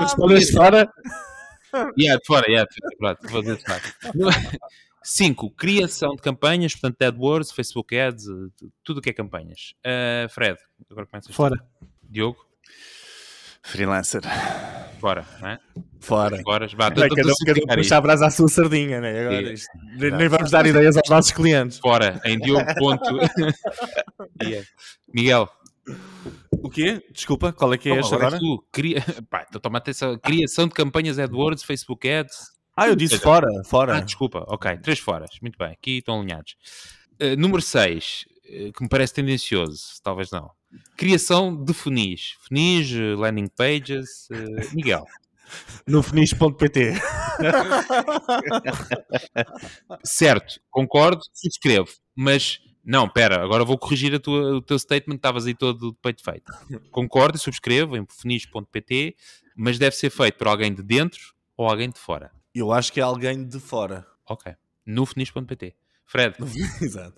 Respondes 0.00 0.50
fora. 0.50 0.90
Yeah, 1.98 2.18
de 2.20 2.26
fora, 2.26 2.44
yeah, 2.50 2.68
de 2.70 2.76
fora, 2.98 3.16
pronto, 3.16 3.32
vou 3.32 3.40
dizer 3.40 3.56
de 3.56 3.64
fora. 3.64 3.80
Cinco, 5.02 5.50
criação 5.52 6.14
de 6.14 6.20
campanhas, 6.20 6.74
portanto, 6.74 7.00
AdWords, 7.00 7.50
Facebook 7.50 7.98
Ads, 7.98 8.26
eh, 8.28 8.32
tu- 8.58 8.70
tudo 8.84 8.98
o 8.98 9.00
que 9.00 9.08
é 9.08 9.12
campanhas. 9.14 9.72
Eh, 9.82 10.26
Fred, 10.28 10.58
agora 10.90 11.06
começas. 11.06 11.34
Fora. 11.34 11.56
Diogo, 12.02 12.36
Freelancer. 13.62 14.22
fora, 15.00 15.24
não 15.40 15.48
é? 15.48 15.58
Fora. 16.00 16.38
Agora, 16.40 16.66
vá, 16.76 16.88
estou 16.88 17.08
cada 17.08 17.28
a 17.28 17.32
um, 17.32 17.36
cada 17.46 17.60
um 17.60 17.76
puxa 17.76 17.96
a 17.96 18.00
brasa 18.00 18.26
à 18.26 18.30
sua 18.30 18.48
sardinha, 18.48 19.00
né? 19.00 19.20
Agora, 19.26 19.52
isto- 19.52 19.68
nem, 19.96 20.10
nem 20.10 20.28
vamos 20.28 20.50
dar 20.50 20.66
ideias 20.66 20.96
aos 20.96 21.08
nossos 21.08 21.30
clientes. 21.32 21.78
Fora, 21.78 22.20
em 22.24 22.38
Diogo. 22.38 22.64
Ponto. 22.76 23.04
Yeah. 24.42 24.66
Miguel, 25.14 25.48
O 26.62 26.68
quê? 26.68 27.02
Desculpa, 27.12 27.52
qual 27.52 27.72
é 27.74 27.78
que 27.78 27.88
é 27.88 27.92
toma, 27.92 28.00
este 28.02 28.14
agora 28.14 28.38
tu. 28.38 28.64
Cria... 28.72 29.00
Pá, 29.30 29.44
então 29.48 29.60
toma 29.60 29.78
atenção. 29.78 30.18
Criação 30.18 30.66
de 30.66 30.74
campanhas 30.74 31.18
AdWords, 31.18 31.62
Facebook 31.62 32.08
Ads. 32.08 32.50
Ah, 32.76 32.88
eu 32.88 32.96
disse 32.96 33.14
Seja, 33.14 33.22
fora, 33.22 33.46
Ah, 33.60 33.64
fora. 33.64 34.00
desculpa. 34.00 34.44
Ok, 34.48 34.76
três 34.78 34.98
foras. 34.98 35.30
Muito 35.40 35.56
bem, 35.58 35.72
aqui 35.72 35.98
estão 35.98 36.20
alinhados. 36.20 36.56
Uh, 37.20 37.36
número 37.38 37.60
6. 37.62 38.24
Eh, 38.52 38.70
que 38.72 38.82
me 38.82 38.88
parece 38.88 39.14
tendencioso, 39.14 39.82
talvez 40.02 40.30
não. 40.30 40.50
Criação 40.96 41.54
de 41.64 41.72
funis. 41.74 42.36
Funis, 42.46 42.92
eh, 42.92 43.14
landing 43.16 43.48
pages. 43.48 44.28
eh, 44.30 44.68
Miguel. 44.74 45.04
No 45.86 46.02
finis.pt. 46.02 46.94
Certo, 50.04 50.60
concordo, 50.70 51.22
subscrevo. 51.32 51.88
Mas, 52.14 52.60
não, 52.84 53.08
pera, 53.08 53.42
agora 53.42 53.64
vou 53.64 53.78
corrigir 53.78 54.14
a 54.14 54.18
tua- 54.18 54.56
o 54.56 54.62
teu 54.62 54.78
statement, 54.78 55.16
estavas 55.16 55.46
aí 55.46 55.54
todo 55.54 55.92
de 55.92 55.96
peito 56.00 56.22
feito. 56.22 56.52
Concordo 56.90 57.36
e 57.36 57.40
subscrevo 57.40 57.96
em 57.96 58.06
funis.pt, 58.08 59.16
mas 59.56 59.78
deve 59.78 59.96
ser 59.96 60.10
feito 60.10 60.36
por 60.38 60.48
alguém 60.48 60.74
de 60.74 60.82
dentro 60.82 61.20
ou 61.56 61.68
alguém 61.68 61.90
de 61.90 61.98
fora. 61.98 62.30
Eu 62.54 62.72
acho 62.72 62.92
que 62.92 63.00
é 63.00 63.02
alguém 63.02 63.46
de 63.46 63.58
fora. 63.60 64.06
Ok. 64.28 64.52
No 64.86 65.06
funis.pt. 65.06 65.74
Fred, 66.04 66.36
Exato. 66.82 67.14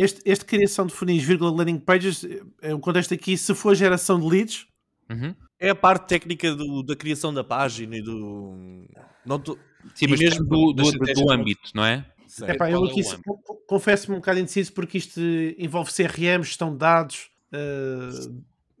Este, 0.00 0.20
este 0.24 0.44
criação 0.44 0.86
de 0.86 0.92
funis, 0.92 1.22
vírgula, 1.24 1.50
landing 1.50 1.78
pages, 1.78 2.24
é 2.62 2.74
um 2.74 2.80
contexto 2.80 3.12
aqui, 3.14 3.36
se 3.36 3.54
for 3.54 3.74
geração 3.74 4.18
de 4.20 4.26
leads, 4.26 4.66
Uhum. 5.10 5.34
É 5.58 5.70
a 5.70 5.74
parte 5.74 6.06
técnica 6.06 6.54
do- 6.54 6.82
da 6.82 6.94
criação 6.94 7.32
da 7.32 7.42
página 7.42 7.96
e 7.96 8.02
do. 8.02 8.84
Não 9.24 9.38
tô... 9.40 9.58
Sim, 9.94 10.04
E 10.04 10.08
mas 10.08 10.20
mesmo 10.20 10.44
do, 10.44 10.72
do, 10.72 10.74
da 10.74 10.82
do 10.82 10.88
estratégia- 10.90 11.32
âmbito, 11.32 11.70
não 11.74 11.82
é? 11.84 12.04
Sei. 12.26 12.50
Epá, 12.50 12.70
eu 12.70 12.84
é 12.84 12.90
aqui 12.90 13.02
co- 13.24 13.54
confesso-me 13.66 14.14
um 14.16 14.20
bocado 14.20 14.38
indeciso 14.38 14.70
porque 14.74 14.98
isto 14.98 15.18
envolve 15.58 15.90
CRM, 15.90 16.42
gestão 16.44 16.70
de 16.72 16.76
dados, 16.76 17.30
eh, 17.50 18.10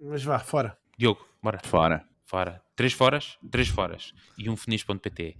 mas 0.02 0.22
vá, 0.22 0.38
fora. 0.38 0.76
Diogo, 0.98 1.26
bora. 1.42 1.58
Fora. 1.64 2.04
Fora. 2.26 2.62
Três 2.76 2.92
foras, 2.92 3.38
três 3.50 3.68
foras. 3.68 4.12
E 4.36 4.50
um 4.50 4.56
funis.pt. 4.56 5.34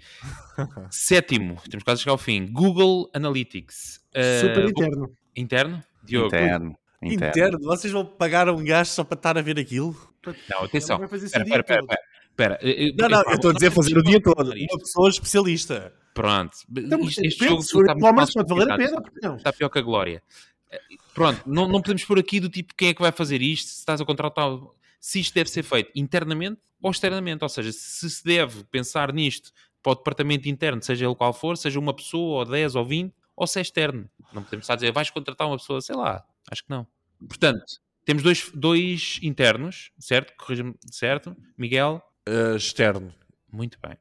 Sétimo, 0.91 1.61
temos 1.69 1.85
quase 1.85 2.01
a 2.01 2.03
chegar 2.03 2.13
ao 2.13 2.19
fim. 2.19 2.47
Google 2.47 3.11
Analytics. 3.15 4.01
Uh, 4.17 4.41
Super 4.41 4.69
interno. 4.71 5.13
Interno? 5.37 5.83
Diogo. 6.03 6.27
Interno. 6.27 6.77
Interno. 7.03 7.29
Interno, 7.29 7.59
vocês 7.61 7.93
vão 7.93 8.05
pagar 8.05 8.49
a 8.49 8.53
um 8.53 8.65
gajo 8.65 8.91
só 8.91 9.05
para 9.05 9.17
estar 9.17 9.39
a 9.39 9.43
ver 9.43 9.59
aquilo? 9.59 9.97
Não, 10.51 10.65
atenção. 10.65 11.03
Espera, 11.05 11.17
o 11.17 11.45
dia 11.45 11.57
espera, 11.61 11.87
espera. 12.31 12.59
Não, 12.97 13.09
não, 13.09 13.23
eu 13.23 13.35
estou 13.35 13.51
a 13.51 13.55
dizer 13.55 13.71
fazer 13.71 13.97
o 13.97 14.03
dia 14.03 14.21
todo. 14.21 14.51
Uma 14.53 14.79
pessoa 14.79 15.09
especialista. 15.09 15.93
Pronto. 16.13 16.57
Então, 16.77 17.01
Isto- 17.01 17.25
este 17.25 17.41
depende, 17.41 17.63
jogo 17.69 17.83
está 17.83 17.95
muito 17.95 18.33
pode 18.33 18.49
valer 18.49 18.71
a 18.73 18.77
pena, 18.77 19.03
não? 19.23 19.37
Está 19.37 19.53
pior 19.53 19.69
que 19.69 19.79
a 19.79 19.83
Glória. 19.83 20.23
Pronto, 21.15 21.41
não, 21.47 21.69
não 21.69 21.81
podemos 21.81 22.05
pôr 22.05 22.19
aqui 22.19 22.41
do 22.41 22.49
tipo 22.49 22.75
quem 22.77 22.89
é 22.89 22.95
que 22.95 23.01
vai 23.01 23.13
fazer 23.13 23.41
isto, 23.41 23.69
se 23.69 23.79
estás 23.79 24.01
a 24.01 24.05
contratar. 24.05 24.51
Se 25.01 25.21
isto 25.21 25.33
deve 25.35 25.49
ser 25.49 25.63
feito 25.63 25.93
internamente 25.95 26.61
ou 26.83 26.91
externamente. 26.91 27.43
Ou 27.43 27.49
seja, 27.49 27.71
se 27.71 28.11
se 28.11 28.25
deve 28.25 28.65
pensar 28.65 29.13
nisto 29.13 29.53
para 29.81 29.93
o 29.93 29.95
departamento 29.95 30.49
interno, 30.49 30.83
seja 30.83 31.07
ele 31.07 31.15
qual 31.15 31.33
for, 31.33 31.57
seja 31.57 31.79
uma 31.79 31.95
pessoa, 31.95 32.41
ou 32.41 32.45
10 32.45 32.75
ou 32.75 32.85
20, 32.85 33.15
ou 33.39 33.47
se 33.47 33.59
é 33.59 33.63
externo. 33.63 34.09
Não 34.33 34.43
podemos 34.43 34.65
estar 34.65 34.73
a 34.75 34.77
dizer, 34.77 34.93
vais 34.93 35.11
contratar 35.11 35.47
uma 35.47 35.57
pessoa, 35.57 35.81
sei 35.81 35.95
lá, 35.97 36.25
acho 36.51 36.65
que 36.65 36.71
não. 36.71 36.87
Portanto, 37.29 37.65
temos 38.05 38.23
dois, 38.23 38.51
dois 38.55 39.19
internos, 39.23 39.91
certo? 39.99 40.35
Corrija-me, 40.37 40.75
certo? 40.91 41.37
Miguel, 41.57 42.03
Uh, 42.29 42.57
externo. 42.57 43.15
muito 43.51 43.79
bem. 43.81 43.97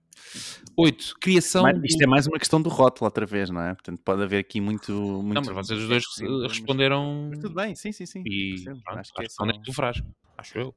8. 0.75 1.15
Criação. 1.21 1.63
Mas 1.63 1.79
do- 1.79 1.85
isto 1.85 2.01
é 2.01 2.07
mais 2.07 2.27
uma 2.27 2.37
questão 2.39 2.61
do 2.61 2.69
rótulo 2.69 3.05
outra 3.05 3.25
vez, 3.25 3.49
não 3.49 3.61
é? 3.61 3.73
Portanto, 3.73 4.01
pode 4.03 4.21
haver 4.23 4.39
aqui 4.39 4.59
muito. 4.59 4.91
muito... 4.91 5.33
Não, 5.33 5.53
mas 5.55 5.67
vocês 5.67 5.79
os 5.81 5.87
dois 5.87 6.03
responderam. 6.49 7.27
Mas 7.29 7.39
tudo 7.39 7.53
bem, 7.55 7.75
sim, 7.75 7.91
sim, 7.91 8.05
sim. 8.05 8.23
E 8.25 8.63
pronto, 8.83 8.99
Acho 8.99 9.13
que 9.13 9.23
é 9.23 9.29
só- 9.29 9.45
tu 9.63 9.71
frasco? 9.73 10.07
Acho 10.37 10.57
eu. 10.57 10.75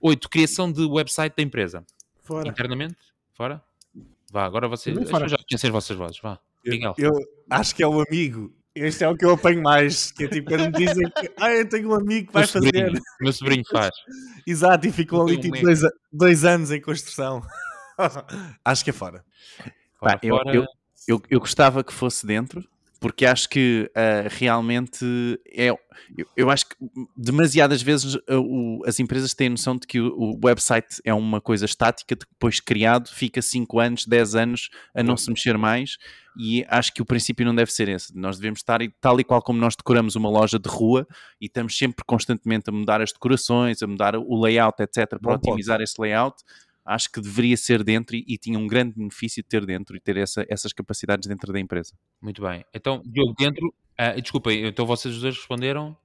8. 0.00 0.28
Criação 0.28 0.70
de 0.70 0.84
website 0.84 1.34
da 1.36 1.42
empresa. 1.42 1.84
Fora. 2.22 2.48
Internamente? 2.48 2.96
Fora? 3.34 3.62
Vá, 4.30 4.44
agora 4.44 4.68
vocês. 4.68 4.94
Fora. 4.96 5.24
pessoas 5.24 5.30
Já 5.30 5.36
conhecem 5.48 5.68
as 5.68 5.72
vossas 5.72 5.96
vozes. 5.96 6.20
Vá. 6.20 6.38
Miguel. 6.64 6.94
Eu 6.98 7.12
acho 7.50 7.74
que 7.74 7.82
é 7.82 7.86
o 7.86 8.00
amigo. 8.00 8.54
Este 8.74 9.02
é 9.04 9.08
o 9.08 9.16
que 9.16 9.24
eu 9.24 9.32
apanho 9.32 9.62
mais. 9.62 10.12
Que 10.12 10.24
é 10.24 10.28
tipo, 10.28 10.48
quando 10.48 10.66
me 10.66 10.86
dizem 10.86 11.10
que 11.10 11.30
ah, 11.38 11.52
eu 11.52 11.68
tenho 11.68 11.90
um 11.90 11.94
amigo 11.94 12.28
que 12.28 12.32
vai 12.32 12.42
meu 12.42 12.48
sobrinho, 12.48 12.86
fazer. 12.88 13.02
meu 13.20 13.32
sobrinho 13.32 13.64
faz. 13.70 13.90
Exato, 14.46 14.86
e 14.86 14.92
ficou 14.92 15.20
Eu 15.20 15.26
ali 15.26 15.40
tipo 15.40 15.60
dois, 15.60 15.80
dois 16.12 16.44
anos 16.44 16.70
em 16.70 16.80
construção. 16.80 17.42
acho 18.64 18.84
que 18.84 18.90
é 18.90 18.92
fora. 18.92 19.24
Fora, 19.98 20.12
Pá, 20.18 20.20
eu- 20.22 20.36
fora. 20.36 20.54
eu- 20.54 20.66
Eu, 21.08 21.20
eu 21.30 21.40
gostava 21.40 21.82
que 21.82 21.92
fosse 21.92 22.24
dentro, 22.26 22.62
porque 23.00 23.24
acho 23.24 23.48
que 23.48 23.90
ah, 23.94 24.28
realmente 24.30 25.04
é. 25.50 25.68
Eu, 26.16 26.26
eu 26.36 26.50
acho 26.50 26.66
que 26.68 26.76
demasiadas 27.16 27.82
vezes 27.82 28.16
ah, 28.28 28.38
o- 28.38 28.82
as 28.86 29.00
empresas 29.00 29.34
têm 29.34 29.48
noção 29.48 29.76
de 29.76 29.86
que 29.86 30.00
o, 30.00 30.08
o 30.16 30.40
website 30.44 31.00
é 31.04 31.12
uma 31.12 31.40
coisa 31.40 31.64
estática, 31.64 32.14
de 32.14 32.24
que 32.26 32.30
depois 32.30 32.60
criado 32.60 33.08
fica 33.08 33.40
5 33.42 33.78
anos, 33.80 34.06
10 34.06 34.34
anos 34.34 34.70
a 34.94 35.02
não 35.02 35.16
se 35.16 35.30
mexer 35.30 35.56
mais, 35.58 35.96
e 36.38 36.64
acho 36.68 36.92
que 36.94 37.02
o 37.02 37.04
princípio 37.04 37.44
não 37.44 37.54
deve 37.54 37.72
ser 37.72 37.88
esse. 37.88 38.16
Nós 38.16 38.36
devemos 38.38 38.60
estar, 38.60 38.80
tal 39.00 39.18
e 39.18 39.24
qual 39.24 39.42
como 39.42 39.58
nós 39.58 39.74
decoramos 39.76 40.14
uma 40.16 40.28
loja 40.30 40.58
de 40.58 40.68
rua, 40.68 41.06
e 41.40 41.46
estamos 41.46 41.76
sempre 41.76 42.04
constantemente 42.06 42.70
a 42.70 42.72
mudar 42.72 43.00
as 43.00 43.12
decorações, 43.12 43.82
a 43.82 43.86
mudar 43.86 44.14
o 44.16 44.40
layout, 44.42 44.80
etc., 44.82 45.08
para 45.08 45.18
Bom 45.20 45.32
ponto. 45.32 45.48
otimizar 45.48 45.80
esse 45.80 46.00
layout 46.00 46.36
acho 46.84 47.10
que 47.10 47.20
deveria 47.20 47.56
ser 47.56 47.82
dentro 47.84 48.16
e, 48.16 48.24
e 48.26 48.36
tinha 48.38 48.58
um 48.58 48.66
grande 48.66 48.94
benefício 48.96 49.42
de 49.42 49.48
ter 49.48 49.64
dentro 49.66 49.96
e 49.96 50.00
ter 50.00 50.16
essa- 50.16 50.44
essas 50.48 50.72
capacidades 50.72 51.28
dentro 51.28 51.52
da 51.52 51.60
empresa. 51.60 51.92
Muito 52.20 52.42
bem. 52.42 52.64
Então, 52.74 53.02
Diogo, 53.06 53.34
dentro. 53.38 53.72
Ah, 53.98 54.12
desculpem, 54.20 54.64
então 54.66 54.86
vocês 54.86 55.14
os 55.14 55.20
dois 55.20 55.36
responderam? 55.36 55.96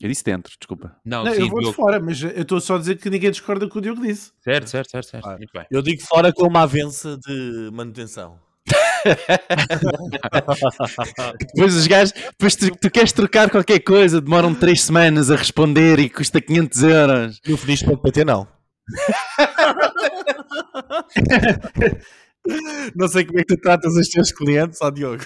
Eu 0.00 0.08
disse 0.08 0.24
dentro, 0.24 0.52
desculpa. 0.58 0.96
Não, 1.04 1.24
Não, 1.24 1.34
sim, 1.34 1.40
eu 1.42 1.48
vou 1.48 1.58
de 1.58 1.64
Diogo. 1.66 1.76
fora, 1.76 2.00
mas 2.00 2.22
eu 2.22 2.30
estou 2.42 2.58
só 2.60 2.76
a 2.76 2.78
dizer 2.78 2.96
que 2.98 3.10
ninguém 3.10 3.30
discorda 3.30 3.66
com 3.66 3.70
o 3.70 3.72
que 3.72 3.78
o 3.78 3.80
Diogo 3.82 4.00
disse. 4.00 4.32
Certo, 4.42 4.68
certo, 4.70 4.90
certo, 4.90 5.08
certo. 5.10 5.26
Ah. 5.28 5.36
Muito 5.36 5.50
bem. 5.52 5.66
Eu 5.70 5.82
digo 5.82 6.00
fora 6.02 6.32
com 6.32 6.46
uma 6.46 6.62
avença 6.62 7.18
de 7.18 7.70
manutenção. 7.72 8.38
Depois 11.54 11.74
os 11.74 11.86
gajos, 11.86 12.12
depois 12.12 12.54
tu, 12.56 12.70
tu 12.76 12.90
queres 12.90 13.12
trocar 13.12 13.50
qualquer 13.50 13.80
coisa, 13.80 14.20
demoram 14.20 14.54
3 14.54 14.80
semanas 14.82 15.30
a 15.30 15.36
responder 15.36 15.98
e 15.98 16.08
custa 16.08 16.40
500 16.40 16.82
euros. 16.82 17.40
No 17.46 17.56
Feliz.pt 17.56 18.24
não. 18.24 18.46
não 22.94 23.08
sei 23.08 23.24
como 23.24 23.38
é 23.38 23.44
que 23.44 23.56
tu 23.56 23.60
tratas 23.60 23.94
os 23.94 24.08
teus 24.08 24.32
clientes, 24.32 24.78
ó 24.82 24.90
Diogo. 24.90 25.24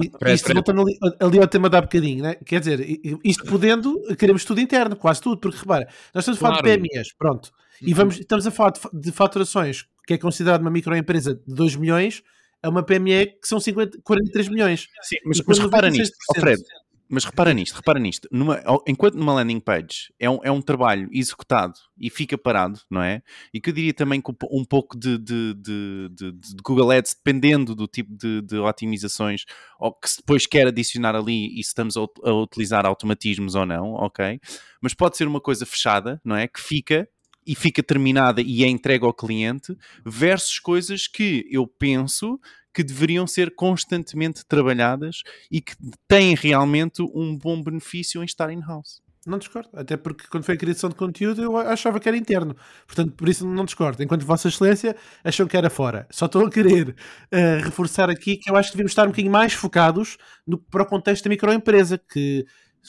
E- 0.00 0.32
isto 0.32 0.52
voltando 0.54 0.82
ali, 0.82 0.96
ali 1.20 1.38
ao 1.40 1.48
tema 1.48 1.68
de 1.68 1.76
há 1.76 1.80
bocadinho, 1.80 2.22
né? 2.22 2.36
quer 2.36 2.60
dizer, 2.60 2.86
isto 3.24 3.44
podendo, 3.44 4.00
queremos 4.16 4.44
tudo 4.44 4.60
interno, 4.60 4.94
quase 4.94 5.20
tudo, 5.20 5.38
porque 5.40 5.58
repara, 5.58 5.86
nós 6.14 6.22
estamos 6.22 6.38
a 6.38 6.40
falar 6.40 6.62
Claro. 6.62 6.80
de 6.82 6.88
PMEs, 6.88 7.12
pronto, 7.18 7.50
e 7.82 7.92
vamos, 7.92 8.18
estamos 8.20 8.46
a 8.46 8.50
falar 8.52 8.70
de, 8.70 8.80
de 8.92 9.10
faturações 9.12 9.84
que 10.06 10.14
é 10.14 10.18
considerado 10.18 10.60
uma 10.60 10.70
microempresa 10.70 11.34
de 11.34 11.42
2 11.52 11.74
milhões 11.74 12.22
a 12.62 12.68
uma 12.68 12.84
PME 12.84 13.26
que 13.42 13.48
são 13.48 13.58
50, 13.58 13.98
43 14.04 14.48
milhões. 14.48 14.86
Sim, 15.02 15.16
mas, 15.24 15.42
mas 15.44 15.58
repara 15.58 15.88
96%. 15.88 15.92
nisto, 15.92 16.16
oh 16.30 16.40
Fred, 16.40 16.62
mas 17.08 17.24
repara 17.24 17.52
nisto, 17.52 17.76
repara 17.76 17.98
nisto. 17.98 18.28
Numa- 18.32 18.60
enquanto 18.86 19.14
numa 19.14 19.32
landing 19.34 19.60
page 19.60 20.12
é 20.18 20.28
um, 20.28 20.38
é 20.42 20.50
um 20.50 20.60
trabalho 20.60 21.08
executado 21.12 21.74
e 21.98 22.10
fica 22.10 22.36
parado, 22.36 22.80
não 22.90 23.02
é? 23.02 23.22
E 23.54 23.60
que 23.60 23.70
eu 23.70 23.74
diria 23.74 23.94
também 23.94 24.20
que 24.20 24.30
um 24.30 24.34
po- 24.34 24.48
pouco 24.64 24.98
de, 24.98 25.16
de, 25.18 25.54
de, 25.54 26.08
de- 26.10 26.32
Google 26.62 26.90
Ads, 26.90 27.14
dependendo 27.14 27.74
do 27.74 27.86
tipo 27.86 28.12
de, 28.14 28.42
otimizações, 28.58 29.44
ou 29.78 29.92
que 29.92 30.10
se 30.10 30.16
depois 30.18 30.46
quer 30.46 30.66
adicionar 30.66 31.14
ali 31.14 31.48
e 31.58 31.62
se 31.62 31.68
estamos 31.70 31.96
a, 31.96 32.00
a 32.24 32.32
utilizar 32.34 32.84
automatismos 32.84 33.54
ou 33.54 33.64
não, 33.64 33.92
ok? 33.92 34.40
Mas 34.80 34.94
pode 34.94 35.16
ser 35.16 35.26
uma 35.28 35.40
coisa 35.40 35.64
fechada, 35.64 36.20
não 36.24 36.36
é? 36.36 36.48
Que 36.48 36.60
fica 36.60 37.08
e 37.46 37.54
fica 37.54 37.80
terminada 37.80 38.42
e 38.42 38.64
é 38.64 38.66
entregue 38.66 39.04
ao 39.04 39.14
cliente, 39.14 39.76
versus 40.04 40.58
coisas 40.58 41.06
que 41.06 41.46
eu 41.48 41.64
penso 41.66 42.40
que 42.76 42.84
deveriam 42.84 43.26
ser 43.26 43.54
constantemente 43.54 44.44
trabalhadas 44.44 45.22
e 45.50 45.62
que 45.62 45.74
têm 46.06 46.34
realmente 46.34 47.00
um 47.00 47.34
bom 47.34 47.62
benefício 47.62 48.20
em 48.20 48.26
estar 48.26 48.50
in-house. 48.52 49.00
Não 49.26 49.38
discordo, 49.38 49.70
até 49.72 49.96
porque 49.96 50.26
quando 50.28 50.44
foi 50.44 50.56
a 50.56 50.58
criação 50.58 50.90
de 50.90 50.94
conteúdo 50.94 51.42
eu 51.42 51.56
achava 51.56 51.98
que 51.98 52.06
era 52.06 52.18
interno, 52.18 52.54
portanto 52.86 53.14
por 53.14 53.30
isso 53.30 53.46
não 53.46 53.64
discordo, 53.64 54.02
enquanto 54.02 54.26
Vossa 54.26 54.48
Excelência 54.48 54.94
achou 55.24 55.46
que 55.46 55.56
era 55.56 55.70
fora. 55.70 56.06
Só 56.10 56.26
estou 56.26 56.44
a 56.44 56.50
querer 56.50 56.94
eh, 57.30 57.60
reforçar 57.64 58.10
aqui 58.10 58.36
que 58.36 58.50
eu 58.50 58.56
acho 58.56 58.68
que 58.68 58.76
devemos 58.76 58.92
estar 58.92 59.04
um 59.04 59.10
bocadinho 59.10 59.32
mais 59.32 59.54
focados 59.54 60.18
no, 60.46 60.58
para 60.58 60.82
o 60.82 60.86
contexto 60.86 61.24
da 61.24 61.30
microempresa, 61.30 61.96
que 61.96 62.44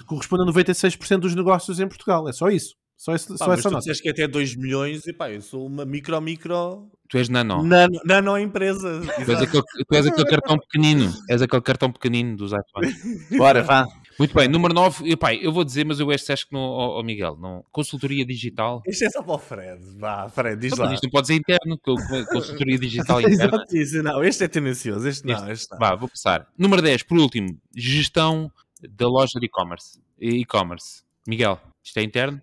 corresponde 0.06 0.44
a 0.44 0.54
96% 0.54 1.20
dos 1.20 1.34
negócios 1.34 1.80
em 1.80 1.88
Portugal, 1.88 2.28
é 2.28 2.34
só 2.34 2.50
isso. 2.50 2.76
Só, 2.98 3.14
esse, 3.14 3.28
Pá, 3.30 3.38
só 3.38 3.48
mas 3.48 3.60
essa 3.60 3.70
tu 3.70 3.74
nota. 3.74 3.80
disseste 3.84 4.02
que 4.04 4.10
até 4.10 4.28
2 4.28 4.56
milhões 4.56 5.06
e 5.06 5.14
pá, 5.14 5.32
eu 5.32 5.40
sou 5.42 5.66
uma 5.68 5.86
micro, 5.86 6.20
micro, 6.20 6.90
Tu 7.08 7.18
és 7.20 7.30
nano. 7.30 7.62
nano, 7.64 8.00
nano 8.04 8.38
empresa. 8.40 9.00
Tu 9.02 9.12
és, 9.12 9.30
Exato. 9.30 9.44
aquele, 9.44 9.64
tu 9.88 9.96
és 9.96 10.08
aquele 10.08 10.26
cartão 10.30 10.58
pequenino. 10.58 11.14
És 11.30 11.42
aquele 11.42 11.62
cartão 11.62 11.92
pequenino 11.92 12.36
dos 12.36 12.52
iPhones. 12.52 12.96
Bora, 13.38 13.62
vá. 13.64 13.88
Muito 14.20 14.34
bem, 14.34 14.48
número 14.48 14.74
9. 14.74 15.12
Epá, 15.12 15.32
eu 15.36 15.54
vou 15.54 15.64
dizer, 15.64 15.86
mas 15.86 16.00
eu 16.00 16.12
este 16.12 16.32
acho 16.34 16.48
que 16.48 16.54
não, 16.54 16.60
ó, 16.60 17.00
ó 17.00 17.04
Miguel, 17.04 17.38
não. 17.40 17.64
Consultoria 17.72 18.26
digital. 18.26 18.82
Isto 18.88 19.06
é 19.06 19.10
só 19.12 19.22
para 19.22 19.36
o 19.36 19.38
Fred. 19.38 19.80
Vá, 20.00 20.28
Fred, 20.28 20.60
diz 20.60 20.76
Não, 20.76 20.86
lá. 20.86 20.94
isto 20.94 21.04
não 21.04 21.12
pode 21.12 21.28
ser 21.28 21.36
interno, 21.36 21.78
consultoria 21.80 22.80
digital 22.80 23.22
interna. 23.22 23.46
Exato, 23.58 23.78
isso, 23.78 24.02
não, 24.04 24.24
este 24.24 24.44
é 24.44 24.48
tendencioso, 24.48 25.08
este 25.08 25.26
não, 25.28 25.50
este 25.52 25.72
não. 25.72 25.78
Vá, 25.78 25.94
vou 25.96 26.10
passar. 26.10 26.48
Número 26.58 26.82
10, 26.82 27.04
por 27.04 27.20
último, 27.20 27.58
gestão 27.76 28.52
da 28.90 29.08
loja 29.08 29.40
de 29.40 29.46
e-commerce. 29.46 30.00
E-commerce. 30.20 31.04
Miguel, 31.28 31.60
isto 31.84 31.98
é 32.00 32.02
interno? 32.04 32.42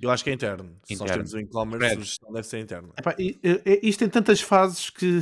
Eu 0.00 0.10
acho 0.10 0.24
que 0.24 0.30
é 0.30 0.32
interno. 0.32 0.70
Se 0.82 0.94
nós 0.94 1.02
Interno. 1.02 1.14
temos 1.14 1.34
o 1.34 1.38
e-commerce, 1.38 1.96
a 1.96 2.00
gestão 2.00 2.32
deve 2.32 2.46
ser 2.46 2.58
interna. 2.60 2.88
Epá, 2.98 3.14
e, 3.18 3.38
e, 3.42 3.80
isto 3.88 4.00
tem 4.00 4.08
tantas 4.08 4.40
fases 4.40 4.90
que, 4.90 5.20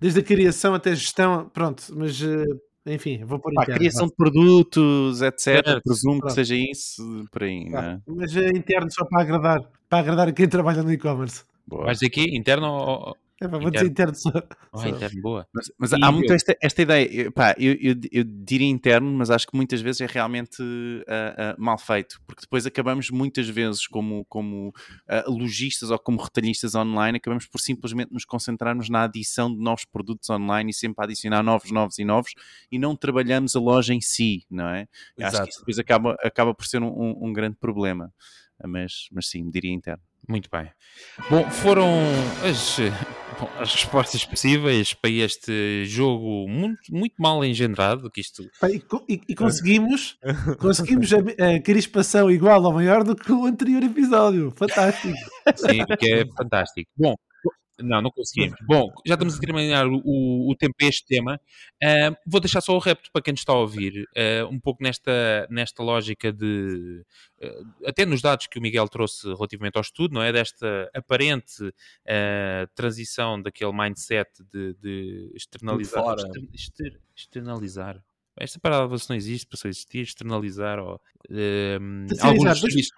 desde 0.00 0.20
a 0.20 0.22
criação 0.22 0.74
até 0.74 0.90
a 0.90 0.94
gestão, 0.94 1.48
pronto, 1.48 1.84
mas 1.94 2.20
eh, 2.22 2.44
enfim, 2.86 3.24
vou 3.24 3.38
pôr 3.38 3.52
Pá, 3.54 3.62
interno. 3.62 3.78
criação 3.78 4.06
de 4.06 4.14
produtos, 4.14 5.22
etc. 5.22 5.80
Presumo 5.84 6.14
que 6.14 6.20
pronto. 6.20 6.34
seja 6.34 6.56
isso, 6.56 7.24
por 7.30 7.44
aí, 7.44 7.68
Vá. 7.70 7.82
não 7.82 7.88
é? 7.88 8.00
Mas 8.06 8.36
é 8.36 8.48
interno 8.48 8.90
só 8.90 9.04
para 9.04 9.22
agradar, 9.22 9.60
para 9.88 9.98
agradar 9.98 10.32
quem 10.32 10.48
trabalha 10.48 10.82
no 10.82 10.92
e-commerce. 10.92 11.44
Dizer 11.92 12.06
aqui, 12.06 12.36
interno 12.36 12.66
ou... 12.66 13.16
É, 13.42 13.48
pá, 13.48 13.56
vou 13.58 13.70
dizer 13.70 13.86
interno 13.86 14.14
só. 14.14 14.30
Só. 14.74 14.86
interno, 14.86 15.22
boa. 15.22 15.48
Mas, 15.52 15.72
mas 15.78 15.92
há 15.94 16.12
muito 16.12 16.30
eu? 16.30 16.36
esta, 16.36 16.54
esta 16.62 16.82
ideia, 16.82 17.08
eu- 17.10 17.32
pá, 17.32 17.54
eu, 17.58 17.72
eu, 17.80 17.96
eu 18.12 18.22
diria 18.22 18.68
interno, 18.68 19.10
mas 19.10 19.30
acho 19.30 19.46
que 19.46 19.56
muitas 19.56 19.80
vezes 19.80 20.02
é 20.02 20.06
realmente 20.06 20.62
ah, 21.08 21.34
ah, 21.38 21.56
mal 21.58 21.78
feito, 21.78 22.20
porque 22.26 22.42
depois 22.42 22.66
acabamos 22.66 23.10
muitas 23.10 23.48
vezes 23.48 23.86
como, 23.86 24.24
como 24.26 24.72
ah, 25.08 25.24
lojistas 25.26 25.90
ou 25.90 25.98
como 25.98 26.20
retalhistas 26.22 26.74
online, 26.74 27.16
acabamos 27.16 27.46
por 27.46 27.58
simplesmente 27.60 28.12
nos 28.12 28.26
concentrarmos 28.26 28.90
na 28.90 29.04
adição 29.04 29.50
de 29.50 29.58
novos 29.60 29.86
produtos 29.86 30.28
online 30.28 30.70
e 30.70 30.74
sempre 30.74 31.02
adicionar 31.02 31.42
novos, 31.42 31.70
novos 31.72 31.98
e 31.98 32.04
novos 32.04 32.32
e 32.70 32.78
não 32.78 32.94
trabalhamos 32.94 33.56
a 33.56 33.60
loja 33.60 33.94
em 33.94 34.00
si, 34.02 34.44
não 34.50 34.68
é? 34.68 34.82
Eu 35.16 35.26
Acho 35.26 35.30
que 35.30 35.36
Exato. 35.36 35.48
isso 35.48 35.58
depois 35.60 35.78
acaba, 35.78 36.16
acaba 36.22 36.54
por 36.54 36.66
ser 36.66 36.82
um, 36.82 36.88
um- 36.88 37.28
um 37.28 37.32
grande 37.32 37.56
problema, 37.56 38.12
mas, 38.66 39.08
mas 39.10 39.28
sim, 39.28 39.48
diria 39.50 39.72
interno. 39.72 40.02
Muito 40.28 40.48
bem. 40.52 40.70
Bom, 41.30 41.50
foram 41.50 41.88
as, 42.48 42.76
bom, 43.40 43.48
as 43.58 43.74
respostas 43.74 44.24
possíveis 44.24 44.92
para 44.94 45.10
este 45.10 45.84
jogo 45.86 46.46
muito, 46.48 46.80
muito 46.90 47.14
mal 47.18 47.44
engendrado, 47.44 48.10
que 48.10 48.20
isto 48.20 48.42
E, 48.64 48.82
e- 49.08 49.20
e 49.30 49.34
conseguimos, 49.34 50.18
conseguimos 50.58 51.10
a, 51.12 51.18
a 51.56 51.60
crispação 51.60 52.30
igual 52.30 52.62
ou 52.62 52.72
maior 52.72 53.02
do 53.04 53.16
que 53.16 53.32
o 53.32 53.46
anterior 53.46 53.82
episódio. 53.82 54.52
Fantástico. 54.56 55.16
Sim, 55.56 55.84
que 55.98 56.12
é 56.12 56.24
fantástico. 56.36 56.90
Bom, 56.96 57.14
não, 57.82 58.02
não 58.02 58.10
conseguimos. 58.10 58.58
Bom, 58.66 58.92
já 59.06 59.14
estamos 59.14 59.36
a 59.36 59.40
terminar 59.40 59.86
o, 59.86 60.00
o, 60.50 60.54
tempo 60.56 60.74
para 60.76 60.88
este 60.88 61.06
tema. 61.06 61.40
Ah, 61.82 62.16
vou 62.26 62.40
deixar 62.40 62.60
só 62.60 62.74
o 62.74 62.78
repto 62.78 63.10
para 63.12 63.22
quem 63.22 63.32
nos 63.32 63.40
está 63.40 63.52
a 63.52 63.56
ouvir, 63.56 64.06
ah, 64.16 64.46
um 64.50 64.58
pouco 64.58 64.82
nesta, 64.82 65.46
nesta 65.50 65.82
lógica 65.82 66.32
de. 66.32 67.04
ah, 67.42 67.88
até 67.88 68.04
nos 68.04 68.22
dados 68.22 68.46
que 68.46 68.58
o 68.58 68.62
Miguel 68.62 68.88
trouxe 68.88 69.26
relativamente 69.26 69.76
ao 69.76 69.82
estudo, 69.82 70.14
não 70.14 70.22
é? 70.22 70.32
Desta 70.32 70.90
aparente 70.94 71.72
ah, 72.08 72.66
transição 72.74 73.40
daquele 73.40 73.72
mindset 73.72 74.30
de, 74.52 74.74
de 74.74 75.32
externalizar. 75.34 76.02
fora. 76.02 76.22
exter- 76.22 76.48
exter- 76.54 77.00
externalizar. 77.16 78.02
Esta 78.36 78.58
palavra 78.58 78.96
se 78.96 79.10
não 79.10 79.16
existe, 79.16 79.46
passou 79.46 79.68
a 79.68 79.70
existir, 79.70 80.00
externalizar 80.00 80.78
ou, 80.78 81.00
Terceirizar, 82.08 82.26
alguns 82.26 82.60
serviços 82.60 82.92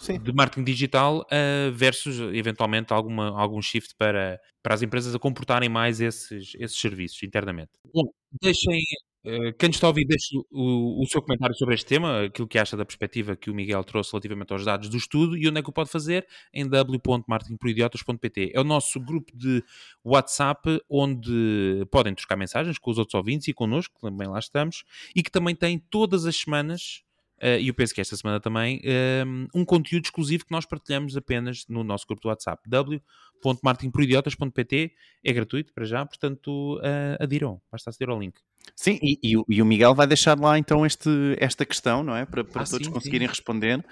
Sim. 0.00 0.18
de 0.18 0.32
marketing 0.32 0.64
digital 0.64 1.26
uh, 1.26 1.70
versus 1.72 2.18
eventualmente 2.34 2.90
alguma, 2.90 3.38
algum 3.38 3.60
shift 3.60 3.94
para, 3.98 4.40
para 4.62 4.74
as 4.74 4.80
empresas 4.80 5.14
a 5.14 5.18
comportarem 5.18 5.68
mais 5.68 6.00
esses, 6.00 6.54
esses 6.58 6.80
serviços 6.80 7.22
internamente. 7.22 7.72
Bom, 7.92 8.04
deixem, 8.40 8.80
uh, 9.26 9.52
quem 9.58 9.68
está 9.68 9.86
a 9.86 9.90
ouvir, 9.90 10.06
deixe 10.06 10.34
o, 10.50 11.02
o 11.02 11.06
seu 11.06 11.20
comentário 11.20 11.54
sobre 11.54 11.74
este 11.74 11.84
tema, 11.84 12.22
aquilo 12.22 12.48
que 12.48 12.58
acha 12.58 12.78
da 12.78 12.84
perspectiva 12.86 13.36
que 13.36 13.50
o 13.50 13.54
Miguel 13.54 13.84
trouxe 13.84 14.12
relativamente 14.12 14.50
aos 14.54 14.64
dados 14.64 14.88
do 14.88 14.96
estudo 14.96 15.36
e 15.36 15.46
onde 15.46 15.60
é 15.60 15.62
que 15.62 15.68
o 15.68 15.72
pode 15.72 15.90
fazer 15.90 16.26
em 16.54 16.66
w.marketingporidiotas.pt. 16.66 18.52
É 18.54 18.60
o 18.60 18.64
nosso 18.64 18.98
grupo 18.98 19.30
de 19.36 19.62
WhatsApp 20.02 20.80
onde 20.88 21.86
podem 21.90 22.14
trocar 22.14 22.36
mensagens 22.36 22.78
com 22.78 22.90
os 22.90 22.96
outros 22.96 23.14
ouvintes 23.14 23.48
e 23.48 23.52
connosco, 23.52 23.96
que 23.96 24.00
também 24.00 24.28
lá 24.28 24.38
estamos, 24.38 24.82
e 25.14 25.22
que 25.22 25.30
também 25.30 25.54
tem 25.54 25.78
todas 25.78 26.24
as 26.24 26.36
semanas 26.36 27.02
Uh, 27.42 27.58
e 27.60 27.68
eu 27.68 27.74
penso 27.74 27.94
que 27.94 28.00
esta 28.00 28.16
semana 28.16 28.38
também, 28.38 28.80
um, 29.26 29.46
um 29.60 29.64
conteúdo 29.64 30.04
exclusivo 30.04 30.44
que 30.44 30.52
nós 30.52 30.66
partilhamos 30.66 31.16
apenas 31.16 31.64
no 31.68 31.82
nosso 31.82 32.06
grupo 32.06 32.22
do 32.22 32.28
WhatsApp, 32.28 32.62
w.marketingporidiotas.pt, 32.68 34.92
é 35.24 35.32
gratuito 35.32 35.72
para 35.72 35.84
já, 35.84 36.04
portanto 36.04 36.76
uh, 36.78 37.16
adiram, 37.18 37.60
basta 37.70 37.90
aceder 37.90 38.10
ao 38.10 38.20
link. 38.20 38.38
Sim, 38.76 38.98
e, 39.02 39.18
e 39.22 39.36
o- 39.36 39.44
e 39.48 39.62
o 39.62 39.66
Miguel 39.66 39.94
vai 39.94 40.06
deixar 40.06 40.38
lá 40.38 40.58
então 40.58 40.84
este, 40.84 41.08
esta 41.38 41.64
questão, 41.64 42.02
não 42.02 42.14
é? 42.14 42.26
Para, 42.26 42.44
para 42.44 42.62
Ah, 42.62 42.66
todos 42.66 42.86
sim, 42.86 42.92
conseguirem 42.92 43.26
sim. 43.26 43.30
responder. 43.32 43.84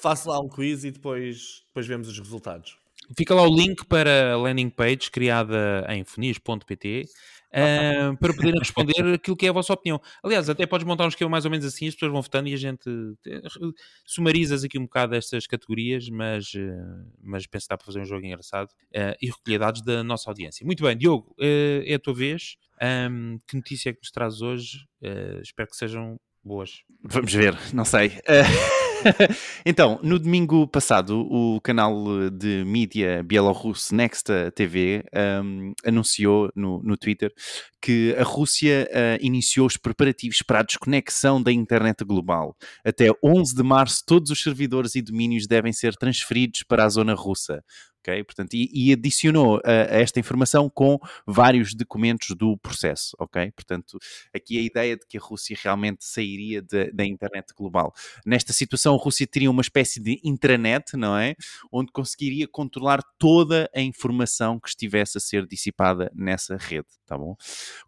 Faço 0.00 0.28
lá 0.28 0.40
um 0.40 0.48
quiz 0.48 0.84
e 0.84 0.90
depois, 0.90 1.62
depois 1.68 1.86
vemos 1.86 2.08
os 2.08 2.18
resultados. 2.18 2.76
Fica 3.16 3.34
lá 3.34 3.42
o 3.42 3.54
link 3.54 3.84
para 3.84 4.32
a 4.32 4.36
landing 4.38 4.70
page 4.70 5.10
criada 5.10 5.86
em 5.90 6.02
funis.pt 6.04 7.04
uh, 7.54 8.16
para 8.16 8.34
poderem 8.34 8.58
responder 8.58 8.94
aquilo 9.14 9.36
que 9.36 9.46
é 9.46 9.48
a 9.48 9.52
vossa 9.52 9.72
opinião. 9.72 10.00
Aliás, 10.22 10.48
até 10.48 10.66
podes 10.66 10.86
montar 10.86 11.04
um 11.04 11.08
esquema 11.08 11.30
mais 11.30 11.44
ou 11.44 11.50
menos 11.50 11.64
assim, 11.64 11.86
as 11.88 11.94
pessoas 11.94 12.12
vão 12.12 12.22
votando 12.22 12.48
e 12.48 12.54
a 12.54 12.56
gente 12.56 12.88
eh, 13.26 13.42
sumarizas 14.04 14.64
aqui 14.64 14.78
um 14.78 14.84
bocado 14.84 15.14
estas 15.14 15.46
categorias, 15.46 16.08
mas, 16.08 16.52
uh, 16.54 17.06
mas 17.22 17.46
penso 17.46 17.66
que 17.66 17.70
dá 17.70 17.76
para 17.76 17.86
fazer 17.86 18.00
um 18.00 18.04
jogo 18.04 18.26
engraçado 18.26 18.68
uh, 18.70 19.16
e 19.20 19.26
recolher 19.26 19.58
dados 19.58 19.82
da 19.82 20.02
nossa 20.02 20.30
audiência. 20.30 20.64
Muito 20.66 20.82
bem, 20.82 20.96
Diogo, 20.96 21.34
é 21.38 21.94
a 21.94 21.98
tua 21.98 22.14
vez. 22.14 22.56
Um, 23.10 23.38
que 23.46 23.56
notícia 23.56 23.90
é 23.90 23.92
que 23.92 24.00
nos 24.00 24.10
traz 24.10 24.42
hoje? 24.42 24.78
Espero 25.42 25.68
que 25.68 25.76
sejam 25.76 26.18
boas. 26.42 26.82
Vamos 27.02 27.32
ver, 27.32 27.56
não 27.72 27.84
sei. 27.84 28.12
Então, 29.64 29.98
no 30.02 30.18
domingo 30.18 30.66
passado, 30.66 31.20
o 31.20 31.60
canal 31.60 32.30
de 32.30 32.64
mídia 32.64 33.22
bielorrusso 33.22 33.94
Nexta 33.94 34.50
TV 34.52 35.04
um, 35.42 35.72
anunciou 35.84 36.50
no, 36.54 36.82
no 36.82 36.96
Twitter 36.96 37.32
que 37.80 38.14
a 38.18 38.22
Rússia 38.22 38.88
uh, 38.90 39.24
iniciou 39.24 39.66
os 39.66 39.76
preparativos 39.76 40.38
para 40.46 40.60
a 40.60 40.62
desconexão 40.62 41.42
da 41.42 41.52
internet 41.52 42.02
global. 42.04 42.56
Até 42.84 43.10
11 43.22 43.54
de 43.54 43.62
março, 43.62 44.02
todos 44.06 44.30
os 44.30 44.42
servidores 44.42 44.94
e 44.94 45.02
domínios 45.02 45.46
devem 45.46 45.72
ser 45.72 45.94
transferidos 45.94 46.62
para 46.66 46.84
a 46.84 46.88
zona 46.88 47.14
russa. 47.14 47.62
Portanto, 48.24 48.54
e, 48.54 48.68
e 48.72 48.92
adicionou 48.92 49.60
a 49.64 49.72
esta 49.72 50.18
informação 50.20 50.68
com 50.68 50.98
vários 51.26 51.74
documentos 51.74 52.36
do 52.36 52.56
processo, 52.58 53.16
ok? 53.18 53.50
Portanto, 53.52 53.98
aqui 54.34 54.58
a 54.58 54.62
ideia 54.62 54.96
de 54.96 55.06
que 55.06 55.16
a 55.16 55.20
Rússia 55.20 55.56
realmente 55.62 56.04
sairia 56.04 56.60
de- 56.60 56.90
da 56.92 57.04
internet 57.04 57.52
global. 57.56 57.92
Nesta 58.26 58.52
situação, 58.52 58.94
a 58.94 58.98
Rússia 58.98 59.26
teria 59.26 59.50
uma 59.50 59.62
espécie 59.62 60.00
de 60.00 60.20
intranet, 60.24 60.96
não 60.96 61.16
é? 61.16 61.34
Onde 61.72 61.90
conseguiria 61.92 62.46
controlar 62.48 63.00
toda 63.18 63.70
a 63.74 63.80
informação 63.80 64.58
que 64.60 64.68
estivesse 64.68 65.18
a 65.18 65.20
ser 65.20 65.46
dissipada 65.46 66.10
nessa 66.14 66.56
rede, 66.56 66.86
tá 67.06 67.16
bom? 67.16 67.36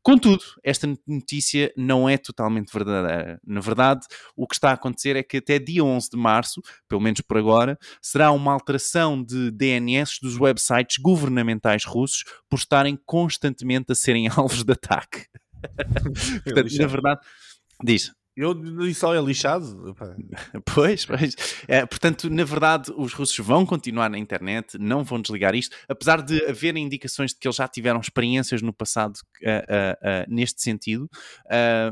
Contudo, 0.03 0.43
esta 0.63 0.87
notícia 1.07 1.73
não 1.77 2.09
é 2.09 2.17
totalmente 2.17 2.73
verdadeira. 2.73 3.41
Na 3.47 3.61
verdade, 3.61 4.07
o 4.37 4.47
que 4.47 4.55
está 4.55 4.71
a 4.71 4.75
acontecer 4.75 5.17
é 5.17 5.23
que 5.23 5.39
até 5.39 5.59
dia 5.59 5.85
11 5.85 6.11
de 6.11 6.17
março, 6.17 6.61
pelo 6.89 7.01
menos 7.01 7.21
por 7.21 7.37
agora, 7.37 7.79
será 8.01 8.31
uma 8.31 8.53
alteração 8.53 9.23
de 9.23 9.51
DNS 9.51 10.06
dos 10.21 10.39
websites 10.39 10.97
governamentais 10.99 11.85
russos 11.85 12.25
por 12.49 12.59
estarem 12.59 12.99
constantemente 13.05 13.93
a 13.93 13.95
serem 13.95 14.29
alvos 14.35 14.65
de 14.65 14.73
ataque. 14.73 15.27
Portanto, 16.45 16.79
na 16.79 16.87
verdade, 16.87 17.21
diz. 17.83 18.13
Eu 18.37 18.55
só 18.95 19.15
é 19.15 19.21
lixado. 19.21 19.97
Pois, 20.75 21.07
pois. 21.07 21.35
É, 21.67 21.87
portanto, 21.87 22.29
na 22.29 22.45
verdade, 22.45 22.93
os 22.95 23.15
russos 23.15 23.39
vão 23.39 23.65
continuar 23.65 24.11
na 24.11 24.19
internet, 24.19 24.77
não 24.79 25.03
vão 25.03 25.21
desligar 25.23 25.55
isto, 25.55 25.75
apesar 25.89 26.21
de 26.21 26.45
haverem 26.45 26.85
indicações 26.85 27.31
de 27.31 27.39
que 27.39 27.49
eles 27.49 27.57
já 27.57 27.67
tiveram 27.67 27.99
experiências 27.99 28.61
no 28.61 28.75
passado 28.75 29.15
ah, 29.43 29.65
ah, 29.69 29.99
ah, 30.03 30.27
neste 30.29 30.61
sentido, 30.61 31.09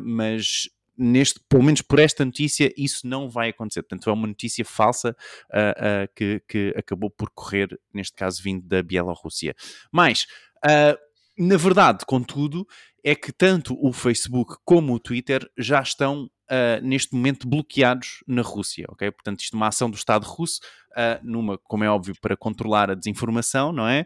mas 0.03 0.68
neste, 0.96 1.40
pelo 1.48 1.62
menos 1.62 1.83
por 1.83 1.98
esta 1.98 2.24
notícia, 2.24 2.72
isso 2.76 3.07
não 3.07 3.28
vai 3.28 3.50
acontecer. 3.50 3.83
Portanto, 3.83 4.09
é 4.09 4.12
uma 4.12 4.26
notícia 4.26 4.64
falsa 4.64 5.16
ah, 5.52 5.74
ah, 5.76 6.09
que, 6.14 6.42
que 6.48 6.74
acabou 6.76 7.11
por 7.11 7.30
correr, 7.30 7.68
neste 7.92 8.14
caso, 8.14 8.42
vindo 8.42 8.66
da 8.66 8.83
Bielorrússia. 8.83 9.54
Mas, 9.92 10.26
ah, 10.64 10.96
na 11.37 11.57
verdade, 11.57 12.04
contudo, 12.07 12.66
é 13.05 13.14
que 13.14 13.33
tanto 13.33 13.77
o 13.81 13.93
Facebook 13.93 14.57
como 14.64 14.95
o 14.95 14.99
Twitter 15.01 15.47
já 15.59 15.81
estão 15.83 16.29
ah, 16.51 16.81
neste 16.83 17.14
momento 17.14 17.49
bloqueados 17.49 18.23
na 18.27 18.43
Rússia, 18.43 18.87
ok? 18.88 19.11
Portanto, 19.11 19.40
isto 19.40 19.55
é 19.55 19.57
uma 19.57 19.69
ação 19.69 19.90
do 19.90 19.97
Estado 19.97 20.25
russo, 20.27 20.61
ah, 20.97 21.19
numa, 21.23 21.57
como 21.59 21.85
é 21.85 21.88
óbvio, 21.90 22.14
para 22.21 22.37
controlar 22.37 22.90
a 22.90 22.95
desinformação, 22.95 23.73
não 23.73 23.88
é? 23.88 24.05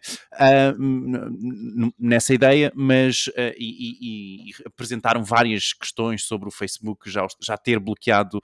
N- 0.79 1.93
nessa 1.99 2.33
ideia, 2.33 2.73
mas 2.75 3.25
e, 3.59 4.47
e- 4.47 4.51
e 4.51 4.53
apresentaram 4.65 5.23
várias 5.25 5.73
questões 5.73 6.25
sobre 6.25 6.49
o 6.49 6.53
Facebook 6.53 7.11
já, 7.11 7.27
já 7.43 7.57
ter 7.57 7.79
bloqueado 7.79 8.41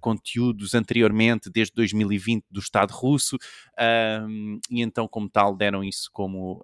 conteúdos 0.00 0.74
anteriormente, 0.74 1.50
desde 1.50 1.74
2020, 1.74 2.44
do 2.50 2.60
Estado 2.60 2.92
russo, 2.92 3.36
e 4.70 4.82
então, 4.82 5.06
como 5.06 5.28
tal, 5.28 5.54
deram 5.56 5.84
isso 5.84 6.08
como 6.12 6.62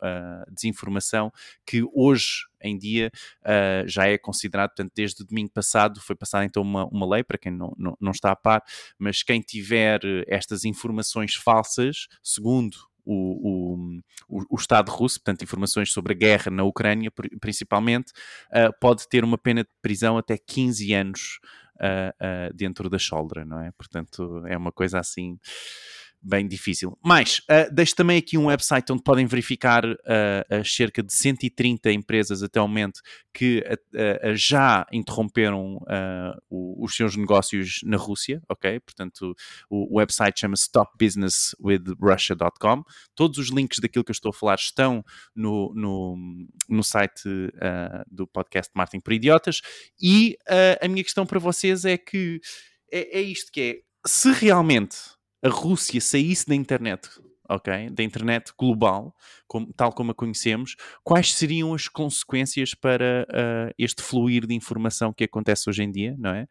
desinformação, 0.50 1.30
que 1.66 1.82
hoje 1.94 2.46
em 2.62 2.78
dia 2.78 3.10
uh, 3.42 3.86
já 3.86 4.06
é 4.06 4.16
considerado, 4.16 4.70
portanto, 4.70 4.92
desde 4.94 5.24
domingo 5.24 5.50
passado 5.50 6.00
foi 6.00 6.16
passada 6.16 6.44
então 6.44 6.62
uma, 6.62 6.86
uma 6.86 7.08
lei, 7.08 7.22
para 7.24 7.38
quem 7.38 7.52
não, 7.52 7.72
não, 7.76 7.96
não 8.00 8.12
está 8.12 8.30
a 8.32 8.36
par, 8.36 8.62
mas 8.98 9.22
quem 9.22 9.40
tiver 9.40 10.00
eh, 10.04 10.24
estas 10.28 10.64
informações 10.64 11.34
falsas, 11.34 12.06
segundo 12.22 12.76
o, 13.04 14.00
o, 14.28 14.46
o, 14.50 14.56
Estado 14.56 14.90
russo, 14.90 15.18
portanto, 15.18 15.42
informações 15.42 15.92
sobre 15.92 16.12
a 16.12 16.16
guerra 16.16 16.50
na 16.50 16.62
Ucrânia, 16.62 17.10
pri- 17.10 17.36
principalmente, 17.40 18.12
uh, 18.50 18.72
pode 18.80 19.08
ter 19.08 19.24
uma 19.24 19.36
pena 19.36 19.64
de 19.64 19.70
prisão 19.80 20.16
até 20.16 20.38
15 20.38 20.94
anos 20.94 21.40
uh, 21.76 22.50
uh, 22.50 22.54
dentro 22.54 22.88
da 22.88 22.98
choldra, 22.98 23.44
não 23.44 23.60
é? 23.60 23.72
Portanto, 23.72 24.44
é 24.46 24.56
uma 24.56 24.72
coisa 24.72 24.98
assim 25.00 25.38
bem 26.22 26.46
difícil. 26.46 26.96
Mas 27.04 27.40
uh, 27.40 27.68
deixo 27.72 27.96
também 27.96 28.18
aqui 28.18 28.38
um 28.38 28.46
website 28.46 28.92
onde 28.92 29.02
podem 29.02 29.26
verificar 29.26 29.84
uh, 29.84 29.96
as 30.50 30.72
cerca 30.72 31.02
de 31.02 31.12
130 31.12 31.90
empresas 31.90 32.40
até 32.42 32.60
o 32.60 32.68
momento 32.68 33.00
que 33.34 33.58
uh, 33.60 34.34
já 34.34 34.86
interromperam 34.92 35.80
os 36.50 36.94
seus 36.94 37.16
negócios 37.16 37.80
na 37.84 37.96
Rússia, 37.96 38.42
ok? 38.48 38.78
Portanto, 38.80 39.34
o, 39.68 39.94
o 39.94 39.98
website 39.98 40.40
chama-se 40.40 40.64
stopbusinesswithrussia.com. 40.64 42.82
Todos 43.14 43.38
os 43.38 43.50
links 43.50 43.78
daquilo 43.80 44.04
que 44.04 44.10
eu 44.10 44.14
estou 44.14 44.30
a 44.30 44.34
falar 44.34 44.56
estão 44.56 45.04
no, 45.34 45.72
no, 45.74 46.16
no 46.68 46.84
site 46.84 47.22
do 48.10 48.26
podcast 48.26 48.70
Martin 48.74 49.00
por 49.00 49.12
Idiotas. 49.12 49.60
E 50.00 50.36
a 50.80 50.88
minha 50.88 51.02
questão 51.02 51.26
para 51.26 51.38
vocês 51.38 51.84
é 51.84 51.96
que 51.96 52.40
é, 52.92 53.18
é 53.18 53.22
isto 53.22 53.50
que 53.50 53.60
é, 53.60 53.80
se 54.06 54.30
realmente 54.32 54.96
a 55.42 55.48
Rússia 55.48 56.00
saísse 56.00 56.46
da 56.46 56.54
internet, 56.54 57.08
ok, 57.48 57.90
da 57.90 58.02
internet 58.02 58.52
global, 58.58 59.14
como, 59.46 59.72
tal 59.72 59.92
como 59.92 60.12
a 60.12 60.14
conhecemos, 60.14 60.76
quais 61.02 61.34
seriam 61.34 61.74
as 61.74 61.88
consequências 61.88 62.74
para 62.74 63.26
uh, 63.28 63.74
este 63.78 64.02
fluir 64.02 64.46
de 64.46 64.54
informação 64.54 65.12
que 65.12 65.24
acontece 65.24 65.68
hoje 65.68 65.82
em 65.82 65.90
dia, 65.90 66.14
não 66.18 66.30
é? 66.30 66.42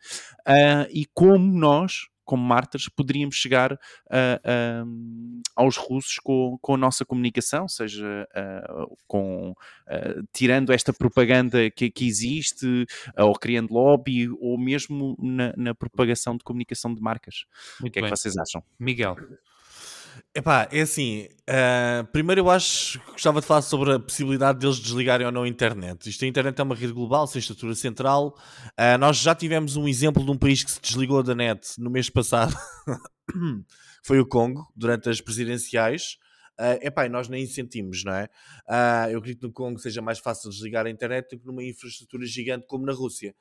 Uh, 0.48 0.88
e 0.92 1.06
como 1.14 1.58
nós, 1.58 2.08
como 2.32 2.46
mártires, 2.46 2.88
poderíamos 2.88 3.36
chegar 3.36 3.78
aos 5.54 5.76
russos 5.76 6.18
com, 6.20 6.58
com 6.62 6.76
a 6.76 6.78
nossa 6.78 7.04
comunicação, 7.04 7.68
seja 7.68 8.26
com, 9.06 9.54
tirando 10.32 10.72
esta 10.72 10.94
propaganda 10.94 11.70
que, 11.70 11.92
que 11.92 12.08
existe, 12.08 12.86
ou 13.18 13.34
criando 13.34 13.74
lobby, 13.74 14.30
ou 14.40 14.58
mesmo 14.58 15.18
na, 15.20 15.54
na, 15.58 15.76
propagação 15.76 16.38
de 16.38 16.44
comunicação 16.46 16.94
de 16.94 17.02
marcas. 17.02 17.44
Muito 17.82 17.92
o 17.92 17.94
que 17.96 18.00
bem. 18.00 18.08
é 18.08 18.12
que 18.14 18.18
vocês 18.18 18.38
acham? 18.38 18.64
Miguel. 18.80 19.18
Epá, 20.34 20.66
é 20.72 20.80
assim, 20.80 21.28
uh, 21.42 22.08
primeiro 22.14 22.40
eu 22.40 22.50
acho 22.50 23.02
que 23.02 23.12
gostava 23.12 23.42
de 23.42 23.48
falar 23.48 23.62
sobre 23.62 23.96
a 23.96 24.00
possibilidade 24.00 24.60
deles 24.60 24.80
desligarem 24.80 25.26
ou 25.26 25.32
não 25.32 25.44
a 25.44 25.48
internet. 25.48 26.10
Isto 26.10 26.24
a 26.24 26.28
internet 26.28 26.58
é 26.58 26.64
uma 26.64 26.74
rede 26.74 26.94
global, 26.94 27.28
sem 27.28 27.40
estrutura 27.40 27.76
central. 27.76 28.38
Uh, 28.80 28.98
nós 28.98 29.18
já 29.18 29.36
tivemos 29.36 29.76
um 29.76 29.90
exemplo 29.90 30.24
de 30.24 30.32
um 30.32 30.38
país 30.38 30.64
que 30.64 30.72
se 30.72 30.80
desligou 30.80 31.22
da 31.22 31.36
net 31.36 31.78
no 31.78 31.90
mês 31.90 32.10
passado. 32.10 32.56
Foi 34.04 34.22
o 34.22 34.26
Congo, 34.26 34.72
durante 34.74 35.10
as 35.10 35.20
presidenciais. 35.20 36.16
Uh, 36.58 36.80
epá, 36.82 37.06
e 37.06 37.10
nós 37.10 37.28
nem 37.28 37.46
sentimos, 37.46 38.04
não 38.06 38.14
é? 38.14 38.30
Uh, 38.70 39.12
eu 39.12 39.20
acredito 39.20 39.42
que 39.42 39.48
no 39.48 39.52
Congo 39.52 39.80
seja 39.80 40.02
mais 40.02 40.20
fácil 40.20 40.50
desligar 40.50 40.86
a 40.86 40.90
internet 40.90 41.28
do 41.30 41.40
que 41.40 41.46
numa 41.46 41.64
infraestrutura 41.64 42.26
gigante 42.26 42.66
como 42.68 42.86
na 42.86 42.94
Rússia. 42.94 43.36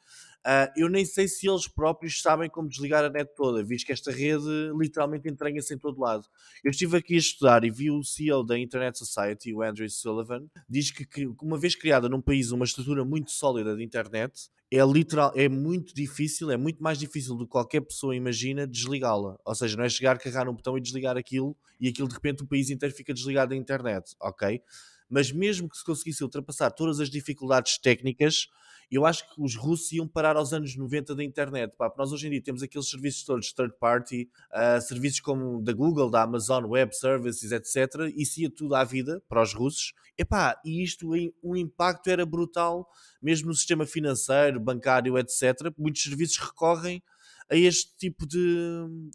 Uh, 0.46 0.72
eu 0.74 0.88
nem 0.88 1.05
sei 1.05 1.29
se 1.29 1.46
eles 1.46 1.68
próprios 1.68 2.22
sabem 2.22 2.48
como 2.48 2.68
desligar 2.68 3.05
a 3.05 3.11
net 3.11 3.31
toda, 3.37 3.62
visto 3.62 3.85
que 3.85 3.92
esta 3.92 4.11
rede 4.11 4.72
literalmente 4.74 5.29
entranha-se 5.29 5.74
em 5.74 5.79
todo 5.79 6.00
lado. 6.00 6.24
Eu 6.64 6.70
estive 6.70 6.96
aqui 6.96 7.14
a 7.14 7.18
estudar 7.18 7.62
e 7.62 7.70
vi 7.70 7.90
o 7.90 8.03
CEO 8.03 8.42
da 8.42 8.59
Internet 8.59 8.96
Society, 8.98 9.53
o 9.53 9.62
Andrew 9.62 9.88
Sullivan, 9.90 10.46
diz 10.68 10.90
que, 10.90 11.05
que 11.05 11.26
uma 11.42 11.59
vez 11.59 11.74
criada 11.74 12.09
num 12.09 12.22
país 12.22 12.53
uma 12.53 12.64
estrutura 12.64 13.05
muito 13.05 13.31
sólida 13.31 13.76
de 13.76 13.85
internet, 13.85 14.48
é 14.72 14.83
literal, 14.85 15.33
é 15.35 15.48
muito 15.48 15.92
difícil, 15.92 16.50
é 16.50 16.57
muito 16.57 16.83
mais 16.83 16.96
difícil 16.96 17.35
do 17.35 17.44
que 17.44 17.50
qualquer 17.50 17.81
pessoa 17.81 18.14
imagina 18.14 18.66
desligá-la. 18.66 19.37
Ou 19.44 19.55
seja, 19.55 19.76
não 19.76 19.85
é 19.85 19.88
chegar, 19.88 20.16
carregar 20.18 20.48
um 20.48 20.55
botão 20.55 20.79
e 20.79 20.81
desligar 20.81 21.16
aquilo 21.16 21.57
e 21.81 21.88
aquilo 21.88 22.09
de 22.09 22.14
repente 22.14 22.44
o 22.44 22.46
país 22.46 22.70
inteiro 22.70 22.94
fica 22.94 23.12
desligado 23.12 23.50
da 23.50 23.57
internet, 23.57 24.14
ok? 24.20 24.62
Mas 25.10 25.32
mesmo 25.32 25.68
que 25.68 25.76
se 25.76 25.84
conseguisse 25.84 26.22
ultrapassar 26.22 26.70
todas 26.70 27.00
as 27.00 27.10
dificuldades 27.10 27.76
técnicas, 27.78 28.48
eu 28.90 29.06
acho 29.06 29.28
que 29.32 29.40
os 29.40 29.54
russos 29.54 29.92
iam 29.92 30.06
parar 30.06 30.36
aos 30.36 30.52
anos 30.52 30.76
90 30.76 31.14
da 31.14 31.22
internet. 31.22 31.72
Pá, 31.76 31.92
nós 31.96 32.12
hoje 32.12 32.26
em 32.26 32.30
dia 32.30 32.42
temos 32.42 32.62
aqueles 32.62 32.88
serviços 32.88 33.24
todos 33.24 33.52
third 33.52 33.74
party, 33.78 34.28
uh, 34.52 34.80
serviços 34.80 35.20
como 35.20 35.62
da 35.62 35.72
Google, 35.72 36.10
da 36.10 36.22
Amazon 36.22 36.64
Web 36.64 36.96
Services, 36.96 37.52
etc. 37.52 38.12
Isso 38.16 38.40
ia 38.40 38.50
tudo 38.50 38.74
à 38.74 38.82
vida 38.82 39.22
para 39.28 39.42
os 39.42 39.54
russos. 39.54 39.92
Epá, 40.18 40.60
e 40.64 40.82
isto, 40.82 41.10
o 41.40 41.56
impacto 41.56 42.10
era 42.10 42.26
brutal, 42.26 42.88
mesmo 43.22 43.48
no 43.48 43.54
sistema 43.54 43.86
financeiro, 43.86 44.58
bancário, 44.58 45.16
etc. 45.16 45.72
Muitos 45.78 46.02
serviços 46.02 46.38
recorrem 46.38 47.00
a 47.48 47.56
este 47.56 47.96
tipo 47.96 48.26
de, 48.26 48.38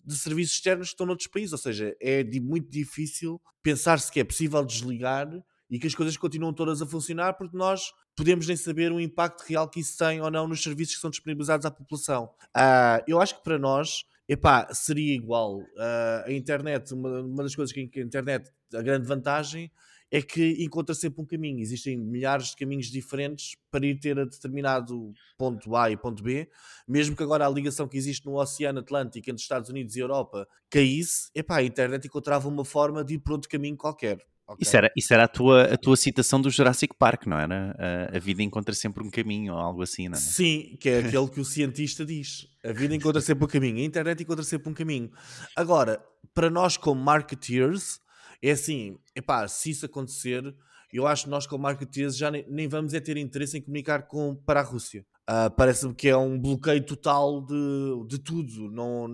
de 0.05 0.15
serviços 0.17 0.55
externos 0.55 0.88
que 0.88 0.93
estão 0.93 1.05
noutros 1.05 1.27
países. 1.27 1.51
Ou 1.51 1.58
seja, 1.58 1.95
é 1.99 2.23
de, 2.23 2.39
muito 2.39 2.69
difícil 2.69 3.41
pensar-se 3.62 4.10
que 4.10 4.21
é 4.21 4.23
possível 4.23 4.63
desligar 4.63 5.27
e 5.69 5.80
que 5.80 5.88
as 5.88 5.95
coisas 5.95 6.15
continuam 6.17 6.54
todas 6.54 6.82
a 6.82 6.86
funcionar 6.86 7.34
porque 7.34 7.58
nós 7.58 7.91
podemos 8.15 8.47
nem 8.47 8.56
saber 8.56 8.91
o 8.91 8.99
impacto 8.99 9.41
real 9.47 9.69
que 9.69 9.80
isso 9.80 9.97
tem 9.97 10.21
ou 10.21 10.32
não 10.32 10.47
nos 10.47 10.62
serviços 10.62 10.95
que 10.95 11.01
são 11.01 11.10
disponibilizados 11.10 11.65
à 11.65 11.71
população. 11.71 12.30
Uh, 12.56 13.04
eu 13.08 13.19
acho 13.19 13.38
que 13.38 13.43
para 13.43 13.58
nós, 13.58 14.06
epá, 14.28 14.67
seria 14.73 15.13
igual. 15.13 15.60
Uh, 15.60 16.25
a 16.25 16.32
internet, 16.32 16.93
uma, 16.93 17.21
uma, 17.21 17.43
das 17.43 17.56
coisas 17.56 17.73
que 17.73 17.99
a 17.99 18.04
internet, 18.04 18.51
a 18.73 18.82
grande 18.82 19.08
vantagem 19.08 19.71
é 20.12 20.21
que 20.21 20.63
encontra 20.63 20.93
sempre 20.93 21.21
um 21.21 21.25
caminho. 21.25 21.60
Existem 21.60 21.97
milhares 21.97 22.49
de 22.49 22.56
caminhos 22.56 22.88
diferentes 22.88 23.58
para 23.71 23.86
ir 23.86 23.99
ter 23.99 24.17
a 24.19 24.23
determinado 24.23 25.12
ponto 25.38 25.75
A 25.75 25.89
e 25.89 25.97
ponto 25.97 26.23
B. 26.23 26.47
Mesmo 26.88 27.15
que 27.15 27.23
agora 27.23 27.45
a 27.45 27.49
ligação 27.49 27.88
que 27.88 27.97
existe 27.97 28.25
no 28.25 28.39
Oceano 28.39 28.80
Atlântico 28.80 29.30
entre 29.30 29.41
Estados 29.41 29.69
Unidos 29.69 29.95
e 29.95 29.99
Europa 29.99 30.47
caísse, 30.69 31.30
epá, 31.34 31.58
a 31.58 31.63
internet 31.63 32.06
encontrava 32.06 32.47
uma 32.47 32.63
forma 32.63 33.04
de 33.04 33.15
ir 33.15 33.19
por 33.19 33.34
outro 33.34 33.49
caminho 33.49 33.75
qualquer. 33.75 34.25
Okay. 34.47 34.58
Isso, 34.62 34.77
era, 34.77 34.91
isso 34.95 35.13
era 35.13 35.23
a 35.23 35.27
tua, 35.27 35.63
a 35.63 35.77
tua 35.77 35.97
citação 35.97 36.39
do 36.39 36.51
Jurassic 36.51 36.95
Park, 36.97 37.25
não 37.25 37.38
era? 37.38 37.75
A, 37.79 38.17
a, 38.17 38.19
vida 38.19 38.43
encontra 38.43 38.75
sempre 38.75 39.03
um 39.03 39.10
caminho 39.10 39.53
ou 39.53 39.60
algo 39.60 39.81
assim, 39.81 40.08
não 40.08 40.15
é? 40.15 40.21
Sim, 40.21 40.77
que 40.79 40.88
é 40.88 40.99
aquele 40.99 41.27
que 41.29 41.39
o 41.39 41.45
cientista 41.45 42.05
diz. 42.05 42.47
A 42.63 42.71
vida 42.71 42.93
encontra 42.93 43.21
sempre 43.21 43.45
um 43.45 43.47
caminho, 43.47 43.77
a 43.77 43.81
internet 43.84 44.21
encontra 44.21 44.43
sempre 44.43 44.69
um 44.69 44.73
caminho. 44.73 45.12
Agora, 45.55 45.99
para 46.34 46.49
nós 46.49 46.77
como 46.77 47.01
marketeers, 47.01 47.99
é 48.39 48.51
assim, 48.51 48.99
epá, 49.15 49.47
se 49.47 49.71
isso 49.71 49.88
acontecer, 49.88 50.55
eu 50.93 51.08
acho 51.08 51.23
que 51.23 51.29
nós 51.31 51.47
como 51.47 51.63
marketeers 51.63 52.15
já 52.15 52.29
nem, 52.29 52.45
nem 52.47 52.67
vamos 52.67 52.93
é 52.93 52.99
ter 52.99 53.17
interesse 53.17 53.58
em 53.58 53.62
comunicar 53.62 54.03
com, 54.03 54.36
para 54.36 54.60
a 54.60 54.63
Rússia. 54.63 55.03
Uh, 55.27 55.49
Parece-me 55.58 55.95
que 55.95 56.08
é 56.08 56.15
um 56.15 56.39
bloqueio 56.39 56.86
total 56.86 57.41
de, 57.43 58.08
de 58.08 58.19
tudo. 58.19 58.69
Não, 58.69 59.08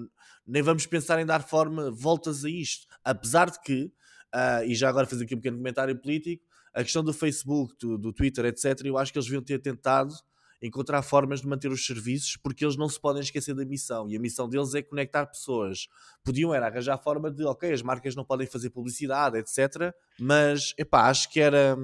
nem 0.45 0.61
vamos 0.61 0.85
pensar 0.85 1.21
em 1.21 1.25
dar 1.25 1.41
forma, 1.41 1.89
voltas 1.89 2.43
a 2.43 2.49
isto. 2.49 2.85
Apesar 3.03 3.49
de 3.49 3.61
que 3.61 3.91
Uh, 4.33 4.63
e 4.65 4.75
já 4.75 4.89
agora 4.89 5.05
fazer 5.05 5.25
aqui 5.25 5.35
um 5.35 5.39
pequeno 5.39 5.57
comentário 5.57 5.95
político. 5.95 6.43
A 6.73 6.83
questão 6.83 7.03
do 7.03 7.13
Facebook, 7.13 7.75
do, 7.79 7.97
do 7.97 8.13
Twitter, 8.13 8.45
etc., 8.45 8.85
eu 8.85 8.97
acho 8.97 9.11
que 9.11 9.17
eles 9.17 9.25
deviam 9.25 9.43
ter 9.43 9.59
tentado 9.59 10.13
encontrar 10.61 11.01
formas 11.01 11.41
de 11.41 11.47
manter 11.47 11.71
os 11.71 11.85
serviços 11.85 12.37
porque 12.37 12.63
eles 12.63 12.77
não 12.77 12.87
se 12.87 12.99
podem 12.99 13.21
esquecer 13.21 13.55
da 13.55 13.65
missão 13.65 14.07
e 14.07 14.15
a 14.15 14.19
missão 14.19 14.47
deles 14.47 14.75
é 14.75 14.81
conectar 14.81 15.25
pessoas. 15.25 15.87
Podiam 16.23 16.53
era 16.53 16.67
arranjar 16.67 16.95
a 16.95 16.97
forma 16.97 17.31
de, 17.31 17.43
ok, 17.43 17.73
as 17.73 17.81
marcas 17.81 18.15
não 18.15 18.23
podem 18.23 18.45
fazer 18.45 18.69
publicidade, 18.69 19.37
etc. 19.37 19.93
Mas, 20.19 20.73
epá, 20.77 21.09
acho 21.09 21.29
que 21.31 21.39
era, 21.39 21.75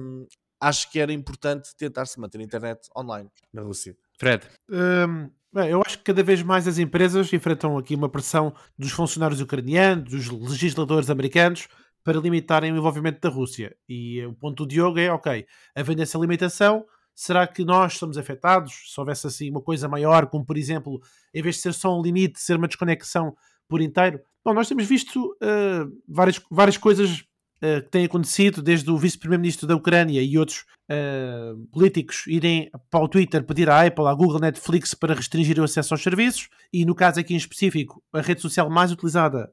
acho 0.60 0.90
que 0.90 1.00
era 1.00 1.12
importante 1.12 1.74
tentar-se 1.76 2.18
manter 2.20 2.40
a 2.40 2.44
internet 2.44 2.88
online 2.96 3.28
na 3.52 3.62
Rússia. 3.62 3.96
Fred? 4.16 4.46
Um, 4.70 5.30
bem, 5.52 5.70
eu 5.70 5.82
acho 5.84 5.98
que 5.98 6.04
cada 6.04 6.22
vez 6.22 6.42
mais 6.42 6.68
as 6.68 6.78
empresas 6.78 7.32
enfrentam 7.32 7.76
aqui 7.76 7.94
uma 7.94 8.08
pressão 8.08 8.54
dos 8.78 8.92
funcionários 8.92 9.40
ucranianos, 9.40 10.10
dos 10.10 10.28
legisladores 10.28 11.10
americanos, 11.10 11.68
para 12.08 12.20
limitarem 12.20 12.72
o 12.72 12.76
envolvimento 12.78 13.20
da 13.20 13.28
Rússia. 13.28 13.76
E 13.86 14.24
o 14.24 14.32
ponto 14.32 14.64
do 14.64 14.66
Diogo 14.66 14.98
é, 14.98 15.12
ok, 15.12 15.44
havendo 15.76 16.00
essa 16.00 16.16
limitação, 16.16 16.86
será 17.14 17.46
que 17.46 17.62
nós 17.66 17.98
somos 17.98 18.16
afetados? 18.16 18.72
Se 18.94 18.98
houvesse 18.98 19.26
assim 19.26 19.50
uma 19.50 19.60
coisa 19.60 19.86
maior, 19.86 20.26
como 20.26 20.42
por 20.42 20.56
exemplo, 20.56 21.02
em 21.34 21.42
vez 21.42 21.56
de 21.56 21.60
ser 21.60 21.74
só 21.74 21.94
um 21.94 22.00
limite, 22.00 22.40
ser 22.40 22.56
uma 22.56 22.66
desconexão 22.66 23.36
por 23.68 23.82
inteiro? 23.82 24.20
Bom, 24.42 24.54
nós 24.54 24.66
temos 24.66 24.86
visto 24.86 25.22
uh, 25.22 26.02
várias, 26.08 26.40
várias 26.50 26.78
coisas 26.78 27.10
uh, 27.20 27.82
que 27.82 27.90
têm 27.90 28.06
acontecido, 28.06 28.62
desde 28.62 28.90
o 28.90 28.96
vice-primeiro-ministro 28.96 29.66
da 29.66 29.76
Ucrânia 29.76 30.22
e 30.22 30.38
outros 30.38 30.64
uh, 30.90 31.58
políticos 31.70 32.24
irem 32.26 32.70
para 32.88 33.04
o 33.04 33.08
Twitter 33.08 33.44
pedir 33.44 33.68
à 33.68 33.86
Apple, 33.86 34.06
à 34.06 34.14
Google, 34.14 34.40
Netflix 34.40 34.94
para 34.94 35.12
restringir 35.12 35.60
o 35.60 35.64
acesso 35.64 35.92
aos 35.92 36.02
serviços, 36.02 36.48
e 36.72 36.86
no 36.86 36.94
caso 36.94 37.20
aqui 37.20 37.34
em 37.34 37.36
específico, 37.36 38.02
a 38.14 38.22
rede 38.22 38.40
social 38.40 38.70
mais 38.70 38.90
utilizada 38.90 39.52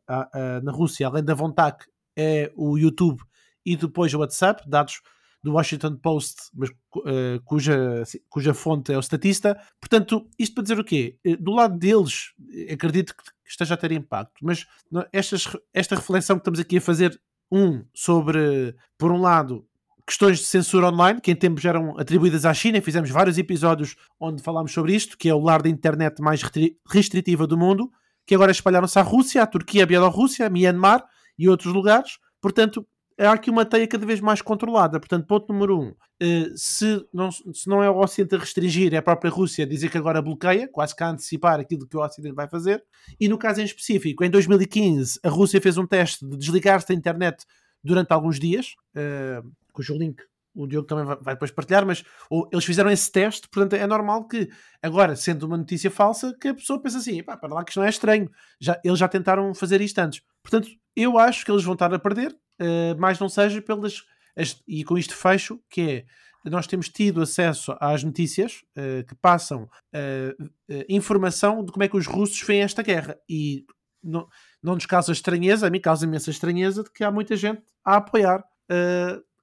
na 0.64 0.72
Rússia, 0.72 1.06
além 1.06 1.22
da 1.22 1.34
Vontac, 1.34 1.86
é 2.16 2.52
o 2.56 2.78
YouTube 2.78 3.22
e 3.66 3.76
depois 3.76 4.14
o 4.14 4.20
WhatsApp, 4.20 4.64
dados 4.70 5.02
do 5.44 5.54
Washington 5.54 5.96
Post, 5.98 6.50
mas, 6.54 6.70
uh, 6.70 7.40
cuja, 7.44 8.04
cuja 8.30 8.54
fonte 8.54 8.92
é 8.92 8.98
o 8.98 9.02
Statista. 9.02 9.56
Portanto, 9.80 10.28
isto 10.40 10.56
para 10.56 10.64
dizer 10.64 10.80
o 10.80 10.84
quê? 10.84 11.18
Eh, 11.24 11.36
do 11.36 11.52
lado 11.52 11.78
deles, 11.78 12.34
acredito 12.72 13.16
que 13.16 13.24
esteja 13.46 13.76
a 13.76 13.78
ter 13.78 13.92
impacto, 13.92 14.34
mas 14.42 14.66
estas, 15.14 15.56
esta 15.72 15.96
reflexão 15.96 16.38
que 16.38 16.42
estamos 16.42 16.60
aqui 16.60 16.78
a 16.78 16.82
fazer, 16.82 17.20
um, 17.52 17.86
sobre, 17.94 18.76
por 18.98 19.12
um 19.12 19.22
lado, 19.22 19.66
questões 20.06 20.40
de 20.40 20.46
censura 20.46 20.90
online, 20.90 21.22
que 21.22 21.32
em 21.32 21.36
tempos 21.36 21.64
eram 21.64 21.98
atribuídas 21.98 22.46
à 22.46 22.54
China, 22.54 22.82
fizemos 22.82 23.10
vários 23.10 23.38
episódios 23.38 23.96
onde 24.20 24.42
falámos 24.42 24.72
sobre 24.72 24.96
isto, 24.96 25.18
que 25.18 25.30
é 25.30 25.34
o 25.34 25.40
lar 25.40 25.62
da 25.62 25.70
internet 25.70 26.22
mais 26.22 26.42
restritiva 26.88 27.48
do 27.48 27.58
mundo, 27.58 27.92
que 28.26 28.36
agora 28.36 28.52
espalharam-se 28.52 28.98
à 28.98 29.02
Rússia, 29.02 29.44
à 29.44 29.48
Turquia, 29.48 29.84
à 29.84 29.86
Bielorrússia, 29.86 30.48
a 30.48 30.50
Myanmar, 30.50 31.06
e 31.38 31.50
outros 31.50 31.74
lugares. 31.74 32.18
Portanto, 32.42 32.86
há 33.18 33.32
aqui 33.32 33.50
uma 33.50 33.66
teia 33.66 33.88
cada 33.88 34.06
vez 34.06 34.20
mais 34.20 34.42
controlada. 34.42 35.00
Portanto, 35.00 35.26
ponto 35.26 35.52
número 35.52 35.80
um, 35.80 35.90
uh, 35.90 36.58
se, 36.58 37.06
não, 37.14 37.32
se 37.32 37.68
não 37.68 37.84
é 37.84 37.90
o 37.90 37.98
Ocidente 37.98 38.36
a 38.36 38.40
restringir, 38.40 38.94
é 38.94 38.98
a 38.98 39.02
própria 39.02 39.32
Rússia 39.32 39.66
a 39.66 39.68
dizer 39.68 39.90
que 39.90 39.98
agora 39.98 40.22
bloqueia, 40.22 40.68
quase 40.68 40.96
que 40.96 41.04
a 41.04 41.10
antecipar 41.10 41.60
aquilo 41.60 41.88
que 41.88 41.98
o 41.98 42.04
Ocidente 42.04 42.36
vai 42.36 42.48
fazer. 42.48 42.84
E 43.20 43.28
no 43.28 43.38
caso 43.38 43.62
em 43.62 43.66
específico, 43.66 44.24
em 44.24 44.30
2015, 44.30 45.20
a 45.24 45.30
Rússia 45.30 45.62
fez 45.62 45.78
um 45.78 45.86
teste 45.86 46.26
de 46.26 46.38
desligar-se 46.38 46.88
da 46.88 46.94
internet 46.94 47.46
durante 47.84 48.12
alguns 48.12 48.40
dias, 48.40 48.76
uh, 48.96 49.50
cujo 49.72 49.96
link 49.96 50.22
o 50.56 50.66
Diogo 50.66 50.88
também 50.88 51.06
vai, 51.06 51.36
depois 51.36 51.52
partilhar, 51.52 51.86
mas 51.86 52.04
eles 52.52 52.64
fizeram 52.64 52.90
esse 52.90 53.12
teste, 53.12 53.48
portanto 53.50 53.74
é 53.74 53.86
normal 53.86 54.26
que, 54.26 54.50
agora, 54.82 55.16
sendo 55.16 55.46
uma 55.46 55.58
notícia 55.58 55.92
falsa, 55.92 56.34
que 56.40 56.48
a 56.48 56.54
pessoa 56.54 56.82
pense 56.82 56.96
assim, 56.96 57.22
pá, 57.22 57.36
para 57.36 57.54
lá 57.54 57.64
que 57.64 57.72
isto 57.72 57.80
não 57.80 57.86
é 57.86 57.90
estranho, 57.90 58.32
já, 58.60 58.80
eles 58.84 58.98
já 58.98 59.08
tentaram 59.08 59.54
fazer 59.54 59.82
isto 59.82 60.00
antes. 60.00 60.22
Portanto, 60.46 60.70
eu 60.96 61.18
acho 61.18 61.44
que 61.44 61.52
eles 61.52 61.64
vão 61.64 61.74
estar 61.74 61.92
a 61.92 61.98
perder, 61.98 62.32
uh, 62.32 62.96
mas 63.00 63.20
não 63.20 63.28
seja 63.28 63.62
pelas... 63.62 64.04
As, 64.38 64.62
e 64.68 64.84
com 64.84 64.98
isto 64.98 65.16
fecho, 65.16 65.60
que 65.70 65.82
é, 65.82 66.50
nós 66.50 66.68
temos 66.68 66.90
tido 66.90 67.22
acesso 67.22 67.76
às 67.80 68.04
notícias 68.04 68.64
uh, 68.78 69.04
que 69.08 69.16
passam 69.16 69.64
uh, 69.64 70.50
informação 70.88 71.64
de 71.64 71.72
como 71.72 71.84
é 71.84 71.88
que 71.88 71.98
os 71.98 72.06
russos 72.06 72.40
veem 72.42 72.62
esta 72.62 72.84
guerra, 72.84 73.18
e 73.28 73.66
não, 74.04 74.28
não 74.62 74.76
nos 74.76 74.86
causa 74.86 75.12
estranheza, 75.12 75.66
a 75.66 75.70
mim 75.70 75.80
causa 75.80 76.06
imensa 76.06 76.30
estranheza 76.30 76.84
de 76.84 76.92
que 76.92 77.04
há 77.04 77.10
muita 77.10 77.36
gente 77.36 77.64
a 77.84 77.96
apoiar 77.96 78.44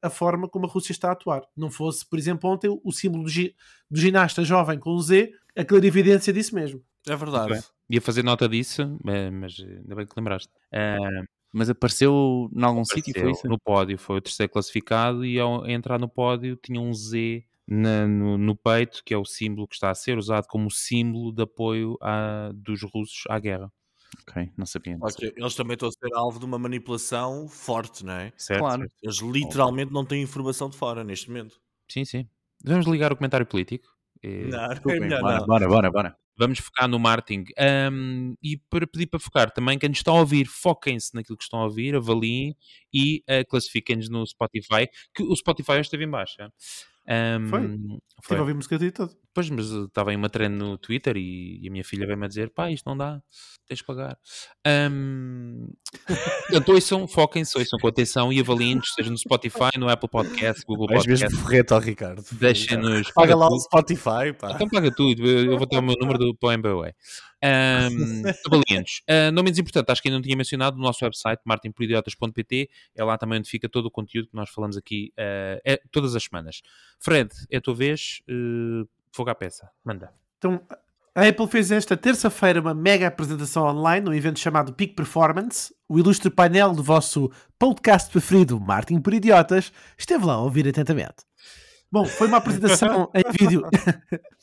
a 0.01 0.11
forma 0.11 0.49
como 0.49 0.67
a 0.67 0.69
Rússia 0.69 0.93
está 0.93 1.09
a 1.09 1.13
atuar. 1.13 1.43
Não 1.57 1.71
fosse, 1.71 2.09
por 2.09 2.19
exemplo, 2.19 2.51
ontem 2.51 2.69
o 2.83 2.93
símbolo 2.93 3.25
do, 3.25 3.31
gi 3.31 3.55
do 3.91 3.99
ginasta 3.99 4.45
jovem 4.45 4.79
com 4.79 4.91
o 4.91 5.01
Z, 5.01 5.33
a 5.57 5.65
clarividência 5.65 6.33
disso 6.33 6.55
mesmo. 6.55 6.83
É 7.09 7.17
verdade. 7.17 7.53
Okay. 7.53 7.63
Ia 7.91 8.01
fazer 8.01 8.23
nota 8.23 8.49
disso, 8.49 8.99
mas 9.05 9.57
ainda 9.59 9.95
bem 9.95 10.07
que 10.07 10.15
lembraste. 10.17 10.53
Uh, 10.73 11.27
mas 11.53 11.69
apareceu 11.69 12.51
em 12.55 12.65
algum 12.65 12.85
sítio? 12.85 13.13
Foi 13.19 13.31
isso? 13.31 13.47
No 13.47 13.59
pódio, 13.59 13.99
foi 13.99 14.17
o 14.17 14.21
terceiro 14.21 14.51
classificado 14.51 15.25
e 15.25 15.39
ao 15.39 15.69
entrar 15.69 15.99
no 15.99 16.09
pódio 16.09 16.57
tinha 16.57 16.81
um 16.81 16.93
Z 16.95 17.45
na, 17.69 18.07
no, 18.07 18.39
no, 18.39 18.57
peito, 18.57 19.03
que 19.05 19.13
é 19.13 19.19
o 19.19 19.25
símbolo 19.25 19.69
que 19.69 19.75
está 19.75 19.91
a 19.91 19.95
ser 19.95 20.17
usado 20.17 20.47
como 20.47 20.71
símbolo 20.71 21.33
de 21.33 21.43
apoio 21.43 21.99
a, 22.01 22.51
dos 22.55 22.83
russos 22.83 23.25
à 23.29 23.39
guerra. 23.39 23.71
Ok, 24.21 24.51
não 24.57 24.67
sabia. 24.67 24.97
Não 24.97 25.09
sabia. 25.09 25.33
Eles 25.37 25.55
também 25.55 25.75
estão 25.75 25.89
a 25.89 25.93
ser 25.93 26.15
alvo 26.15 26.39
de 26.39 26.45
uma 26.45 26.59
manipulação 26.59 27.49
forte, 27.49 28.05
não 28.05 28.13
é? 28.15 28.33
Certo, 28.37 28.61
claro. 28.61 28.83
Certo. 28.83 28.95
Eles 29.03 29.19
literalmente 29.19 29.93
não 29.93 30.05
têm 30.05 30.23
informação 30.23 30.69
de 30.69 30.77
fora 30.77 31.03
neste 31.03 31.29
momento. 31.29 31.61
Sim, 31.89 32.05
sim. 32.05 32.29
Vamos 32.65 32.87
ligar 32.87 33.13
o 33.13 33.17
comentário 33.17 33.47
político? 33.47 33.89
E... 34.23 34.45
Não, 34.45 34.69
não, 34.69 34.93
é 34.93 35.01
melhor, 35.01 35.21
bora, 35.21 35.39
não. 35.39 35.47
bora, 35.47 35.69
bora, 35.69 35.91
bora. 35.91 36.17
Vamos 36.43 36.59
focar 36.59 36.89
no 36.89 36.99
marketing. 36.99 37.45
Um, 37.93 38.35
e 38.43 38.59
para 38.69 38.85
pedir 38.85 39.07
para 39.07 39.21
focar 39.21 39.49
também, 39.53 39.79
quem 39.79 39.89
nos 39.89 39.99
está 39.99 40.11
a 40.11 40.15
ouvir, 40.15 40.45
foquem-se 40.45 41.15
naquilo 41.15 41.39
que 41.39 41.45
estão 41.45 41.61
a 41.61 41.65
ouvir, 41.67 41.95
avaliem 41.95 42.57
e 42.93 43.23
uh, 43.31 43.47
classifiquem-nos 43.49 44.09
no 44.09 44.27
Spotify, 44.27 44.89
que 45.15 45.23
o 45.23 45.37
Spotify 45.37 45.73
hoje 45.73 45.83
esteve 45.83 46.05
em 46.05 46.11
baixa. 46.11 46.53
Um, 47.09 47.49
foi? 47.49 47.65
Estive 48.23 48.39
a 48.39 48.41
ouvir 48.41 48.55
música 48.55 48.79
de 48.79 48.93
todo. 48.93 49.13
Pois, 49.35 49.49
mas 49.51 49.67
estava 49.67 50.13
em 50.13 50.17
uma 50.17 50.29
trend 50.29 50.55
no 50.55 50.79
Twitter 50.79 51.17
e, 51.17 51.59
e 51.61 51.69
a 51.69 51.71
minha 51.73 51.83
filha 51.83 52.07
veio-me 52.07 52.27
a 52.27 52.29
dizer: 52.29 52.51
pá, 52.51 52.71
isto 52.71 52.87
não 52.87 52.97
dá, 52.97 53.21
tens 53.67 53.79
de 53.79 53.85
pagar. 53.85 54.17
Um, 54.67 55.69
portanto, 56.07 56.69
ouçam, 56.73 57.09
foquem-se, 57.09 57.59
ouçam 57.59 57.79
com 57.81 57.89
atenção 57.89 58.33
e 58.33 58.39
avaliem-nos, 58.39 58.93
seja 58.95 59.11
no 59.11 59.19
Spotify, 59.19 59.71
no 59.79 59.89
Apple 59.89 60.09
Podcast, 60.09 60.65
Google 60.65 60.87
Podcast. 60.87 61.25
Às 61.25 61.33
vezes 61.33 61.73
ao 61.73 61.81
Ricardo. 61.81 62.25
Deixem-nos. 62.33 63.11
Paga 63.13 63.35
lá 63.35 63.49
o 63.49 63.59
Spotify, 63.59 64.33
pá. 64.39 64.53
Então 64.55 64.69
paga 64.69 64.95
tudo, 64.95 65.27
eu 65.27 65.59
vou 65.59 65.67
dar 65.67 65.81
o 65.81 65.83
meu 65.83 65.97
número 65.99 66.19
do, 66.19 66.37
para 66.37 66.51
o 66.51 66.53
MBWay. 66.53 66.93
Um, 67.43 68.23
avaliem-nos. 68.47 69.03
Uh, 69.09 69.33
não 69.33 69.43
menos 69.43 69.59
importante, 69.59 69.91
acho 69.91 70.01
que 70.01 70.09
ainda 70.09 70.19
não 70.19 70.23
tinha 70.23 70.37
mencionado 70.37 70.79
o 70.79 70.81
nosso 70.81 71.05
website, 71.05 71.43
martinporidiotas.pt, 71.45 72.71
é 72.95 73.05
lá 73.05 73.19
também 73.19 73.39
onde 73.39 73.49
fica 73.49 73.69
todo 73.69 73.87
o 73.87 73.91
conteúdo 73.91 74.29
que 74.29 74.37
nós 74.37 74.51
falamos 74.51 74.77
aqui 74.77 75.13
uh, 75.19 75.61
é, 75.65 75.81
todas 75.91 76.15
as 76.15 76.23
semanas. 76.23 76.63
Fred, 77.01 77.31
é 77.51 77.57
a 77.57 77.61
tua 77.61 77.75
vez, 77.75 78.23
uh, 78.29 78.89
fogo 79.13 79.31
à 79.31 79.35
peça, 79.35 79.69
manda. 79.85 80.13
Então, 80.39 80.61
a 81.15 81.29
Apple 81.29 81.47
fez 81.47 81.71
esta 81.71 81.95
terça-feira 81.95 82.59
uma 82.59 82.73
mega 82.73 83.07
apresentação 83.07 83.65
online 83.65 84.07
num 84.07 84.15
evento 84.15 84.39
chamado 84.39 84.73
Peak 84.73 84.95
Performance. 84.95 85.75
O 85.87 85.99
ilustre 85.99 86.31
painel 86.31 86.73
do 86.73 86.83
vosso 86.83 87.31
podcast 87.59 88.11
preferido, 88.11 88.59
Martin 88.59 88.99
por 88.99 89.13
Idiotas, 89.13 89.71
esteve 89.99 90.25
lá 90.25 90.35
a 90.35 90.41
ouvir 90.41 90.67
atentamente. 90.67 91.17
Bom, 91.93 92.07
foi 92.07 92.27
uma 92.27 92.39
apresentação 92.39 93.11
em 93.15 93.23
vídeo 93.39 93.69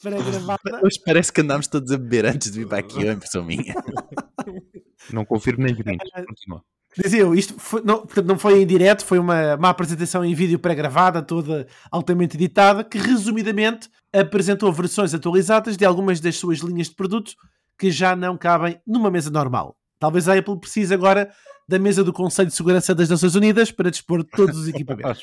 pré-gravada. 0.03 0.81
Hoje 0.83 0.99
parece 1.03 1.33
que 1.33 1.41
andámos 1.41 1.65
todos 1.65 1.91
a 1.91 1.97
beber 1.97 2.27
antes 2.27 2.51
de 2.51 2.59
vir 2.59 2.67
para 2.67 2.77
aqui, 2.77 3.07
é 3.07 3.11
impressão 3.11 3.43
minha. 3.43 3.73
Não 5.11 5.25
confirmo 5.25 5.63
nem 5.63 5.73
vinho. 5.73 5.97
Continua. 6.27 6.63
Dizia 6.95 7.21
eu, 7.21 7.33
isto 7.33 7.53
foi, 7.59 7.81
não, 7.83 7.99
portanto, 7.99 8.25
não 8.25 8.37
foi 8.37 8.61
em 8.61 8.65
direto, 8.65 9.05
foi 9.05 9.19
uma, 9.19 9.55
uma 9.55 9.69
apresentação 9.69 10.25
em 10.25 10.33
vídeo 10.33 10.57
pré-gravada, 10.57 11.21
toda 11.21 11.67
altamente 11.91 12.35
editada, 12.35 12.83
que 12.83 12.97
resumidamente 12.97 13.87
apresentou 14.11 14.73
versões 14.73 15.13
atualizadas 15.13 15.77
de 15.77 15.85
algumas 15.85 16.19
das 16.19 16.35
suas 16.35 16.59
linhas 16.59 16.89
de 16.89 16.95
produto 16.95 17.33
que 17.77 17.91
já 17.91 18.15
não 18.15 18.35
cabem 18.35 18.81
numa 18.87 19.11
mesa 19.11 19.29
normal. 19.29 19.77
Talvez 19.99 20.27
a 20.27 20.35
Apple 20.35 20.59
precise 20.59 20.91
agora 20.91 21.31
da 21.67 21.77
mesa 21.77 22.03
do 22.03 22.11
Conselho 22.11 22.49
de 22.49 22.55
Segurança 22.55 22.95
das 22.95 23.07
Nações 23.07 23.35
Unidas 23.35 23.71
para 23.71 23.91
dispor 23.91 24.23
de 24.23 24.29
todos 24.31 24.57
os 24.57 24.67
equipamentos. 24.67 25.21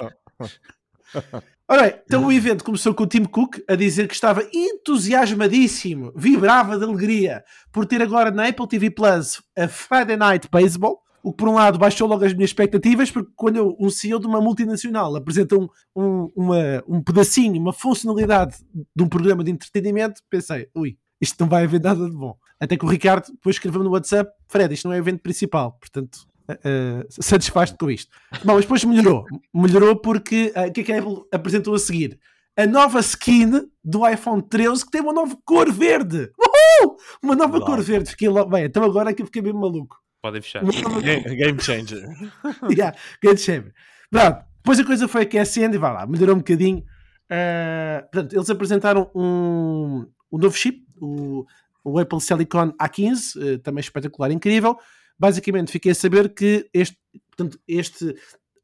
Ora 1.69 2.01
então 2.07 2.25
o 2.25 2.33
evento 2.33 2.63
começou 2.63 2.95
com 2.95 3.03
o 3.03 3.07
Tim 3.09 3.25
Cook 3.25 3.59
a 3.69 3.75
dizer 3.75 4.07
que 4.07 4.15
estava 4.15 4.49
entusiasmadíssimo, 4.55 6.13
vibrava 6.15 6.79
de 6.79 6.85
alegria 6.85 7.45
por 7.73 7.85
ter 7.85 8.01
agora 8.01 8.31
na 8.31 8.47
Apple 8.47 8.69
TV 8.69 8.89
Plus 8.89 9.43
a 9.59 9.67
Friday 9.67 10.17
Night 10.17 10.49
Baseball, 10.49 11.01
o 11.25 11.33
que 11.33 11.39
por 11.39 11.49
um 11.49 11.55
lado 11.55 11.77
baixou 11.77 12.07
logo 12.07 12.25
as 12.25 12.33
minhas 12.33 12.51
expectativas, 12.51 13.11
porque 13.11 13.33
quando 13.35 13.77
um 13.81 13.91
CEO 13.91 14.21
de 14.21 14.29
uma 14.29 14.41
multinacional 14.41 15.17
apresenta 15.17 15.57
um, 15.57 15.69
um, 15.97 16.31
uma, 16.37 16.85
um 16.87 17.03
pedacinho, 17.03 17.61
uma 17.61 17.73
funcionalidade 17.73 18.59
de 18.95 19.03
um 19.03 19.09
programa 19.09 19.43
de 19.43 19.51
entretenimento, 19.51 20.23
pensei, 20.31 20.69
ui, 20.73 20.97
isto 21.21 21.41
não 21.41 21.49
vai 21.49 21.65
haver 21.65 21.81
nada 21.81 22.09
de 22.09 22.17
bom. 22.17 22.37
Até 22.61 22.77
que 22.77 22.85
o 22.85 22.89
Ricardo 22.89 23.27
depois 23.33 23.57
escreveu 23.57 23.83
no 23.83 23.91
WhatsApp, 23.91 24.31
Fred, 24.47 24.73
isto 24.73 24.87
não 24.87 24.95
é 24.95 24.99
o 24.99 25.03
evento 25.03 25.21
principal, 25.21 25.73
portanto 25.73 26.29
uh, 26.51 27.07
satisfaz-te 27.11 27.77
com 27.77 27.91
isto. 27.91 28.11
Bom, 28.45 28.55
mas 28.55 28.63
depois 28.63 28.85
melhorou. 28.85 29.27
Melhorou 29.55 29.97
porque 29.97 30.53
uh, 30.57 30.69
o 30.69 30.73
que 30.73 30.81
é 30.81 30.85
que 30.85 30.93
a 30.93 30.99
Apple 30.99 31.25
apresentou 31.33 31.75
a 31.75 31.79
seguir? 31.79 32.19
A 32.57 32.67
nova 32.67 33.01
skin 33.01 33.69
do 33.85 34.09
iPhone 34.09 34.43
13 34.43 34.85
que 34.85 34.91
tem 34.91 35.03
uma 35.03 35.13
nova 35.13 35.37
cor 35.45 35.71
verde. 35.71 36.31
Uhul! 36.39 36.97
Uma 37.23 37.37
nova 37.37 37.61
cor 37.61 37.81
verde. 37.83 38.11
Fiquei 38.11 38.29
logo. 38.29 38.51
Bem, 38.51 38.65
então 38.65 38.83
agora 38.83 39.11
é 39.11 39.15
que 39.15 39.23
eu 39.23 39.27
fiquei 39.27 39.43
mesmo 39.43 39.61
maluco. 39.61 39.97
Podem 40.23 40.41
fechar. 40.41 40.65
Game, 40.65 41.37
game 41.37 41.61
changer. 41.61 42.03
yeah, 42.71 42.97
game 43.23 43.37
changer. 43.37 43.75
Pronto. 44.11 44.45
Depois 44.57 44.81
a 44.81 44.85
coisa 44.85 45.07
foi 45.07 45.23
aquecendo 45.23 45.77
e 45.77 45.79
vai 45.79 45.93
lá, 45.93 46.07
melhorou 46.07 46.35
um 46.35 46.39
bocadinho. 46.39 46.79
Uh, 46.79 48.03
portanto, 48.11 48.33
eles 48.33 48.51
apresentaram 48.51 49.09
um, 49.15 50.07
um 50.33 50.39
novo 50.39 50.57
chip, 50.57 50.85
o, 51.01 51.47
o 51.85 51.99
Apple 52.01 52.21
Silicon 52.21 52.73
A15, 52.73 53.37
uh, 53.37 53.59
também 53.61 53.81
espetacular, 53.81 54.33
incrível 54.33 54.77
basicamente 55.19 55.73
fiquei 55.73 55.93
a 55.93 55.95
saber 55.95 56.35
que 56.35 56.69
este, 56.73 56.97
portanto, 57.29 57.59
este 57.67 58.15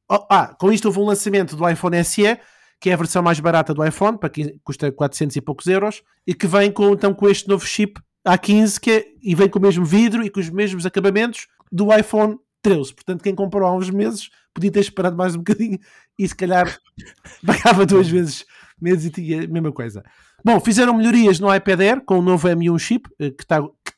oh, 0.09 0.27
ah, 0.31 0.55
com 0.59 0.73
isto 0.73 0.87
houve 0.87 1.01
um 1.01 1.05
lançamento 1.05 1.57
do 1.57 1.69
iPhone 1.69 2.05
SE, 2.05 2.39
que 2.81 2.91
é 2.91 2.95
a 2.95 2.97
versão 2.97 3.23
mais 3.23 3.41
barata 3.41 3.73
do 3.73 3.85
iPhone, 3.85 4.19
para 4.19 4.29
que 4.29 4.59
custa 4.65 4.91
400 4.91 5.37
e 5.37 5.41
poucos 5.41 5.67
euros, 5.67 6.03
e 6.27 6.35
que 6.35 6.47
vem 6.47 6.71
com, 6.71 6.93
então, 6.93 7.15
com 7.15 7.29
este 7.29 7.49
novo 7.49 7.65
chip 7.65 8.01
A15, 8.27 8.81
que 8.81 8.91
é, 8.91 9.07
e 9.23 9.35
vem 9.35 9.49
com 9.49 9.59
o 9.59 9.63
mesmo 9.63 9.85
vidro 9.85 10.25
e 10.25 10.31
com 10.31 10.41
os 10.41 10.51
mesmos 10.51 10.85
acabamentos 10.85 11.47
do 11.71 11.97
iPhone 11.97 12.39
13. 12.61 12.95
Portanto, 12.95 13.23
quem 13.23 13.35
comprou 13.35 13.69
há 13.69 13.75
uns 13.75 13.91
meses 13.91 14.29
podia 14.53 14.71
ter 14.71 14.81
esperado 14.81 15.17
mais 15.17 15.35
um 15.35 15.39
bocadinho 15.39 15.79
e 16.19 16.29
se 16.29 16.35
calhar 16.35 16.79
pagava 17.47 17.87
duas 17.87 18.09
vezes 18.09 18.45
meses 18.81 19.07
e 19.07 19.11
tinha 19.11 19.45
a 19.45 19.47
mesma 19.47 19.73
coisa. 19.73 20.03
Bom, 20.45 20.59
fizeram 20.61 20.95
melhorias 20.95 21.39
no 21.39 21.55
iPad 21.55 21.81
Air 21.81 22.01
com 22.05 22.19
o 22.19 22.23
novo 22.23 22.49
M1 22.49 22.79
chip, 22.79 23.09
eh, 23.21 23.31
que, 23.31 23.45
está, 23.45 23.63
que 23.63 23.93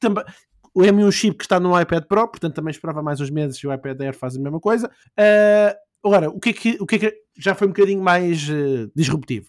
o 0.75 0.83
M1 0.83 1.13
chip 1.13 1.39
que 1.39 1.45
está 1.45 1.61
no 1.61 1.79
iPad 1.81 2.05
Pro, 2.05 2.29
portanto 2.29 2.55
também 2.55 2.73
esperava 2.73 3.03
mais 3.03 3.21
uns 3.21 3.31
meses 3.31 3.57
e 3.59 3.67
o 3.67 3.73
iPad 3.73 4.01
Air 4.01 4.15
faz 4.15 4.37
a 4.37 4.41
mesma 4.41 4.59
coisa. 4.59 4.89
Uh, 4.89 6.07
agora, 6.07 6.29
o 6.29 6.41
que, 6.41 6.51
é 6.51 6.53
que, 6.53 6.77
o 6.81 6.87
que 6.87 6.97
é 6.97 6.99
que 6.99 7.15
já 7.39 7.55
foi 7.55 7.69
um 7.69 7.71
bocadinho 7.71 8.03
mais 8.03 8.49
uh, 8.49 8.91
disruptivo? 8.95 9.49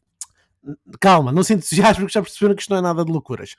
Calma, 1.00 1.32
não 1.32 1.44
se 1.44 1.54
entusiasme 1.54 2.04
porque 2.04 2.14
já 2.14 2.22
perceberam 2.22 2.56
que 2.56 2.62
isto 2.62 2.70
não 2.70 2.78
é 2.78 2.82
nada 2.82 3.04
de 3.04 3.12
loucuras. 3.12 3.56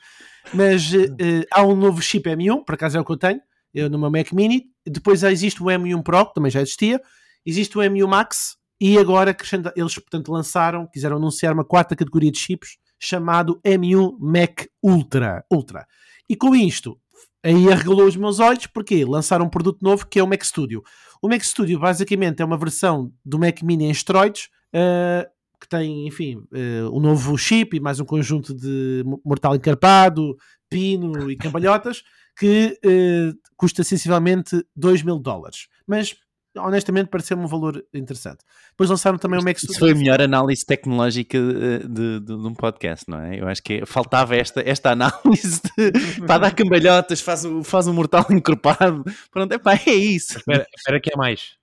Mas 0.54 0.92
uh, 0.92 1.44
há 1.52 1.62
um 1.64 1.74
novo 1.74 2.00
chip 2.00 2.28
M1, 2.28 2.64
por 2.64 2.74
acaso 2.74 2.96
é 2.96 3.00
o 3.00 3.04
que 3.04 3.12
eu 3.12 3.16
tenho, 3.16 3.40
eu 3.74 3.90
no 3.90 3.98
meu 3.98 4.10
Mac 4.10 4.32
Mini. 4.32 4.66
Depois 4.86 5.22
existe 5.24 5.62
o 5.62 5.66
M1 5.66 6.02
Pro, 6.02 6.26
que 6.26 6.34
também 6.34 6.50
já 6.50 6.62
existia. 6.62 7.00
Existe 7.44 7.76
o 7.76 7.80
M1 7.80 8.06
Max 8.06 8.56
e 8.80 8.98
agora 8.98 9.36
eles, 9.74 9.94
portanto, 9.94 10.30
lançaram, 10.30 10.86
quiseram 10.86 11.16
anunciar 11.16 11.52
uma 11.52 11.64
quarta 11.64 11.96
categoria 11.96 12.30
de 12.30 12.38
chips 12.38 12.76
chamado 12.98 13.60
M1 13.64 14.16
Mac 14.18 14.66
Ultra. 14.82 15.44
Ultra. 15.50 15.86
E 16.28 16.34
com 16.34 16.54
isto, 16.54 16.98
aí 17.46 17.70
arregalou 17.70 18.06
os 18.06 18.16
meus 18.16 18.40
olhos 18.40 18.66
porque 18.66 19.04
lançaram 19.04 19.46
um 19.46 19.48
produto 19.48 19.78
novo 19.80 20.06
que 20.06 20.18
é 20.18 20.22
o 20.22 20.26
Mac 20.26 20.42
Studio. 20.42 20.82
O 21.22 21.28
Mac 21.28 21.42
Studio 21.42 21.78
basicamente 21.78 22.42
é 22.42 22.44
uma 22.44 22.58
versão 22.58 23.12
do 23.24 23.38
Mac 23.38 23.62
Mini 23.62 23.84
em 23.84 23.90
esteroides 23.90 24.48
uh, 24.74 25.26
que 25.60 25.68
tem, 25.68 26.06
enfim, 26.08 26.36
uh, 26.36 26.90
um 26.92 27.00
novo 27.00 27.38
chip 27.38 27.76
e 27.76 27.80
mais 27.80 28.00
um 28.00 28.04
conjunto 28.04 28.52
de 28.52 29.04
mortal 29.24 29.54
encarpado, 29.54 30.36
pino 30.68 31.30
e 31.30 31.36
cambalhotas 31.36 32.02
que 32.36 32.78
uh, 32.84 33.38
custa 33.56 33.84
sensivelmente 33.84 34.64
2 34.74 35.02
mil 35.02 35.18
dólares. 35.18 35.68
Mas 35.86 36.16
honestamente 36.56 37.08
pareceu-me 37.08 37.44
um 37.44 37.46
valor 37.46 37.84
interessante. 37.92 38.38
Depois 38.70 38.90
lançaram 38.90 39.18
também 39.18 39.40
o 39.40 39.44
Mac 39.44 39.56
Studio. 39.56 39.72
Isso 39.72 39.80
foi 39.80 39.92
a 39.92 39.94
melhor 39.94 40.20
análise 40.20 40.64
tecnológica 40.64 41.38
de, 41.38 41.78
de, 41.88 42.20
de, 42.20 42.26
de, 42.26 42.32
um 42.32 42.54
podcast, 42.54 43.08
não 43.08 43.20
é? 43.20 43.40
Eu 43.40 43.48
acho 43.48 43.62
que 43.62 43.84
faltava 43.86 44.36
esta, 44.36 44.62
esta 44.68 44.90
análise 44.90 45.60
de, 45.76 46.20
para 46.26 46.38
dar 46.38 46.54
cambalhotas, 46.54 47.20
faz, 47.20 47.44
faz 47.64 47.86
um 47.86 47.92
mortal 47.92 48.26
encorpado. 48.30 49.04
Pronto, 49.30 49.52
epá, 49.52 49.74
é 49.86 49.94
isso. 49.94 50.38
Espera, 50.38 50.66
espera 50.76 51.00
que 51.00 51.10
é 51.12 51.16
mais. 51.16 51.56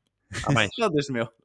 Há 0.45 0.51
mais. 0.51 0.69
Oh, 0.81 0.89
Deus 0.89 1.09
meu. 1.09 1.42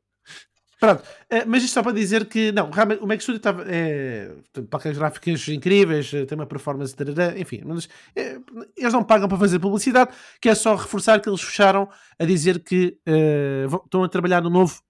Pronto, 0.79 1.03
eh, 1.29 1.45
mas 1.45 1.65
isto 1.65 1.75
só 1.75 1.83
para 1.83 1.93
dizer 1.93 2.27
que, 2.27 2.53
não, 2.53 2.71
realmente 2.71 3.03
o 3.03 3.07
Mac 3.07 3.21
Studio 3.21 3.39
estava, 3.39 3.65
é, 3.67 4.31
tem 4.53 4.65
placas 4.65 4.97
gráficas 4.97 5.49
incríveis, 5.49 6.15
eh, 6.15 6.25
tem 6.25 6.39
uma 6.39 6.47
performance, 6.47 6.95
tarará, 6.95 7.37
enfim, 7.37 7.63
mas 7.65 7.89
é, 8.15 8.39
eles 8.77 8.93
não 8.93 9.03
pagam 9.03 9.29
para 9.29 9.39
fazer 9.39 9.59
publicidade, 9.59 10.13
que 10.41 10.49
é 10.49 10.55
só 10.55 10.77
reforçar 10.77 11.21
que 11.21 11.29
eles 11.29 11.41
fecharam 11.41 11.89
a 12.17 12.25
dizer 12.25 12.61
que 12.61 12.97
uh, 13.09 13.77
estão 13.85 14.05
a 14.05 14.09
trabalhar 14.09 14.41
no 14.41 14.51
novo 14.51 14.81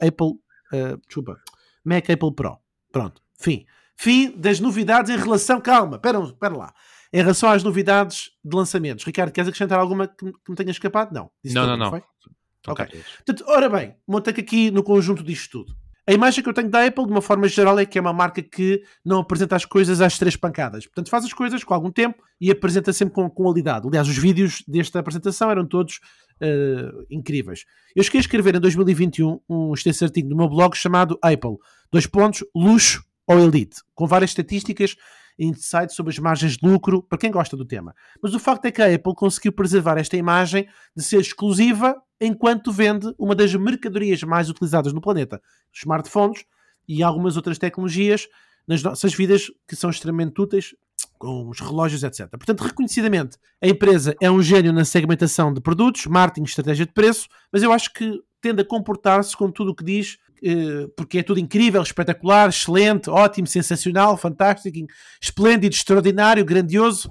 Apple, 0.00 0.32
uh, 0.72 1.00
desculpa, 1.06 1.40
Mac 1.84 2.08
Apple 2.10 2.34
Pro. 2.34 2.58
Pronto, 2.92 3.22
fim. 3.38 3.64
Fim 3.96 4.32
das 4.36 4.60
novidades 4.60 5.10
em 5.10 5.16
relação, 5.16 5.60
calma, 5.60 5.96
espera, 5.96 6.18
espera 6.20 6.56
lá. 6.56 6.74
Em 7.12 7.22
relação 7.22 7.50
às 7.50 7.62
novidades 7.62 8.30
de 8.44 8.56
lançamentos. 8.56 9.04
Ricardo, 9.04 9.32
queres 9.32 9.48
acrescentar 9.48 9.78
alguma 9.78 10.06
que, 10.06 10.32
que 10.32 10.50
me 10.50 10.56
tenha 10.56 10.70
escapado? 10.70 11.12
Não. 11.12 11.30
não, 11.44 11.66
não, 11.66 11.76
não. 11.76 11.90
Foi? 11.90 12.02
Ok. 12.66 12.86
Portanto, 13.24 13.44
ora 13.48 13.68
bem, 13.68 13.94
monta 14.06 14.30
aqui 14.30 14.70
no 14.70 14.82
conjunto 14.82 15.22
disto 15.22 15.50
tudo. 15.50 15.80
A 16.06 16.12
imagem 16.12 16.42
que 16.42 16.48
eu 16.48 16.54
tenho 16.54 16.68
da 16.68 16.84
Apple, 16.84 17.04
de 17.04 17.12
uma 17.12 17.22
forma 17.22 17.46
geral, 17.46 17.78
é 17.78 17.86
que 17.86 17.96
é 17.96 18.00
uma 18.00 18.12
marca 18.12 18.42
que 18.42 18.82
não 19.04 19.20
apresenta 19.20 19.54
as 19.54 19.64
coisas 19.64 20.00
às 20.00 20.18
três 20.18 20.34
pancadas. 20.34 20.84
Portanto, 20.86 21.08
faz 21.08 21.24
as 21.24 21.32
coisas 21.32 21.62
com 21.62 21.72
algum 21.72 21.90
tempo 21.90 22.20
e 22.40 22.50
apresenta 22.50 22.92
sempre 22.92 23.14
com 23.14 23.30
qualidade. 23.30 23.86
Aliás, 23.86 24.08
os 24.08 24.18
vídeos 24.18 24.64
desta 24.66 24.98
apresentação 24.98 25.50
eram 25.50 25.64
todos 25.64 26.00
uh, 26.42 27.06
incríveis. 27.10 27.64
Eu 27.94 28.02
cheguei 28.02 28.18
a 28.18 28.22
escrever 28.22 28.56
em 28.56 28.60
2021 28.60 29.40
um 29.48 29.72
extenso 29.72 30.04
artigo 30.04 30.28
no 30.28 30.36
meu 30.36 30.48
blog 30.48 30.74
chamado 30.76 31.16
Apple, 31.22 31.58
dois 31.92 32.06
pontos, 32.06 32.44
luxo 32.56 33.04
ou 33.30 33.38
elite, 33.38 33.80
com 33.94 34.08
várias 34.08 34.32
estatísticas 34.32 34.96
insights 35.38 35.94
sobre 35.94 36.10
as 36.12 36.18
margens 36.18 36.56
de 36.56 36.68
lucro 36.68 37.00
para 37.00 37.16
quem 37.16 37.30
gosta 37.30 37.56
do 37.56 37.64
tema. 37.64 37.94
Mas 38.20 38.34
o 38.34 38.40
facto 38.40 38.64
é 38.64 38.72
que 38.72 38.82
a 38.82 38.92
Apple 38.92 39.14
conseguiu 39.14 39.52
preservar 39.52 39.96
esta 39.98 40.16
imagem 40.16 40.68
de 40.96 41.02
ser 41.02 41.20
exclusiva 41.20 41.94
enquanto 42.20 42.72
vende 42.72 43.14
uma 43.16 43.34
das 43.34 43.54
mercadorias 43.54 44.22
mais 44.24 44.50
utilizadas 44.50 44.92
no 44.92 45.00
planeta, 45.00 45.40
smartphones 45.72 46.44
e 46.88 47.04
algumas 47.04 47.36
outras 47.36 47.56
tecnologias 47.56 48.26
nas 48.66 48.82
nossas 48.82 49.14
vidas 49.14 49.46
que 49.66 49.76
são 49.76 49.90
extremamente 49.90 50.38
úteis, 50.40 50.74
com 51.16 51.48
os 51.48 51.60
relógios, 51.60 52.02
etc. 52.02 52.28
Portanto, 52.30 52.62
reconhecidamente, 52.62 53.38
a 53.62 53.68
empresa 53.68 54.14
é 54.20 54.30
um 54.30 54.42
gênio 54.42 54.72
na 54.72 54.84
segmentação 54.84 55.52
de 55.52 55.60
produtos, 55.60 56.06
marketing, 56.06 56.44
estratégia 56.44 56.84
de 56.84 56.92
preço, 56.92 57.28
mas 57.52 57.62
eu 57.62 57.72
acho 57.72 57.92
que 57.92 58.20
tende 58.40 58.62
a 58.62 58.64
comportar-se 58.64 59.36
com 59.36 59.50
tudo 59.50 59.70
o 59.70 59.74
que 59.74 59.84
diz 59.84 60.18
porque 60.96 61.18
é 61.18 61.22
tudo 61.22 61.40
incrível, 61.40 61.82
espetacular, 61.82 62.48
excelente, 62.48 63.10
ótimo, 63.10 63.46
sensacional, 63.46 64.16
fantástico, 64.16 64.78
esplêndido, 65.20 65.74
extraordinário, 65.74 66.44
grandioso, 66.44 67.08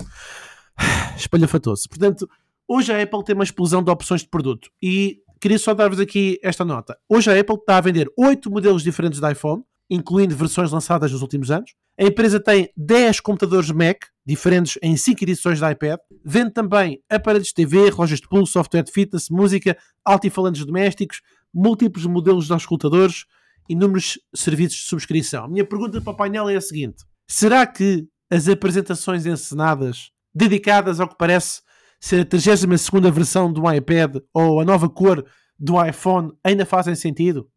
espalhafatoso. 1.17 1.87
Portanto, 1.89 2.29
hoje 2.67 2.91
a 2.91 3.01
Apple 3.01 3.23
tem 3.23 3.35
uma 3.35 3.43
explosão 3.43 3.83
de 3.83 3.91
opções 3.91 4.21
de 4.21 4.29
produto 4.29 4.69
e 4.81 5.21
queria 5.39 5.59
só 5.59 5.73
dar-vos 5.73 5.99
aqui 5.99 6.39
esta 6.43 6.65
nota. 6.65 6.97
Hoje 7.07 7.31
a 7.31 7.39
Apple 7.39 7.55
está 7.55 7.77
a 7.77 7.81
vender 7.81 8.09
8 8.17 8.49
modelos 8.49 8.83
diferentes 8.83 9.19
de 9.19 9.31
iPhone, 9.31 9.63
incluindo 9.89 10.35
versões 10.35 10.71
lançadas 10.71 11.11
nos 11.11 11.21
últimos 11.21 11.49
anos. 11.49 11.73
A 11.99 12.03
empresa 12.03 12.39
tem 12.39 12.69
10 12.77 13.19
computadores 13.19 13.71
Mac, 13.71 14.05
diferentes 14.25 14.77
em 14.81 14.95
5 14.95 15.23
edições 15.23 15.59
de 15.59 15.69
iPad. 15.69 15.99
Vende 16.23 16.51
também 16.51 17.01
aparelhos 17.09 17.47
de 17.47 17.53
TV, 17.53 17.89
relógios 17.89 18.21
de 18.21 18.27
pulso, 18.27 18.53
software 18.53 18.83
de 18.83 18.91
fitness, 18.91 19.29
música, 19.29 19.75
altifalantes 20.05 20.63
domésticos, 20.63 21.21
múltiplos 21.53 22.05
modelos 22.05 22.47
de 22.47 22.53
auscultadores, 22.53 23.25
inúmeros 23.69 24.19
serviços 24.33 24.79
de 24.79 24.85
subscrição. 24.85 25.45
A 25.45 25.47
minha 25.47 25.65
pergunta 25.65 26.01
para 26.01 26.13
o 26.13 26.15
painel 26.15 26.49
é 26.49 26.55
a 26.55 26.61
seguinte: 26.61 27.03
será 27.27 27.65
que 27.65 28.07
as 28.29 28.47
apresentações 28.47 29.25
encenadas, 29.25 30.11
dedicadas 30.33 30.99
ao 30.99 31.07
que 31.07 31.17
parece 31.17 31.61
ser 31.99 32.21
a 32.21 32.25
32 32.25 33.13
versão 33.13 33.51
do 33.51 33.71
iPad 33.71 34.17
ou 34.33 34.59
a 34.59 34.65
nova 34.65 34.89
cor 34.89 35.25
do 35.57 35.83
iPhone, 35.83 36.31
ainda 36.43 36.65
fazem 36.65 36.95
sentido? 36.95 37.49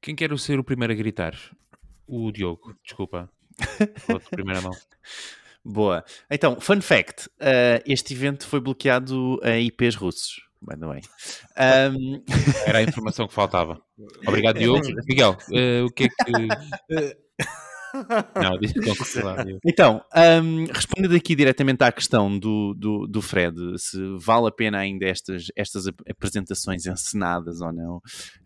Quem 0.00 0.14
quer 0.14 0.36
ser 0.38 0.58
o 0.58 0.64
primeiro 0.64 0.92
a 0.92 0.96
gritar? 0.96 1.34
O 2.06 2.30
Diogo, 2.30 2.74
desculpa. 2.84 3.30
primeira 4.30 4.60
mão. 4.60 4.72
Boa. 5.64 6.04
Então, 6.30 6.60
fun 6.60 6.80
fact: 6.80 7.26
uh, 7.26 7.82
este 7.84 8.14
evento 8.14 8.46
foi 8.46 8.60
bloqueado 8.60 9.40
a 9.42 9.58
IPs 9.58 9.96
russos 9.96 10.47
by 10.62 10.76
the 10.76 10.86
way. 10.86 11.00
Um... 11.56 12.22
Era 12.66 12.78
a 12.78 12.82
informação 12.82 13.26
que 13.26 13.34
faltava. 13.34 13.80
Obrigado, 14.26 14.58
Diogo. 14.58 14.86
Miguel, 15.06 15.36
uh, 15.50 15.86
o 15.86 15.90
que 15.90 16.04
é 16.04 16.08
que. 16.08 16.32
Não, 17.94 18.58
Então, 19.64 20.02
um, 20.42 20.66
respondendo 20.66 21.14
aqui 21.14 21.34
diretamente 21.34 21.82
à 21.82 21.90
questão 21.90 22.38
do, 22.38 22.74
do, 22.74 23.06
do, 23.06 23.22
Fred, 23.22 23.56
se 23.78 23.98
vale 24.18 24.48
a 24.48 24.52
pena 24.52 24.78
ainda 24.78 25.06
estas, 25.06 25.46
estas 25.56 25.86
apresentações 26.08 26.86
encenadas 26.86 27.60
ou 27.60 27.72
não, 27.72 28.00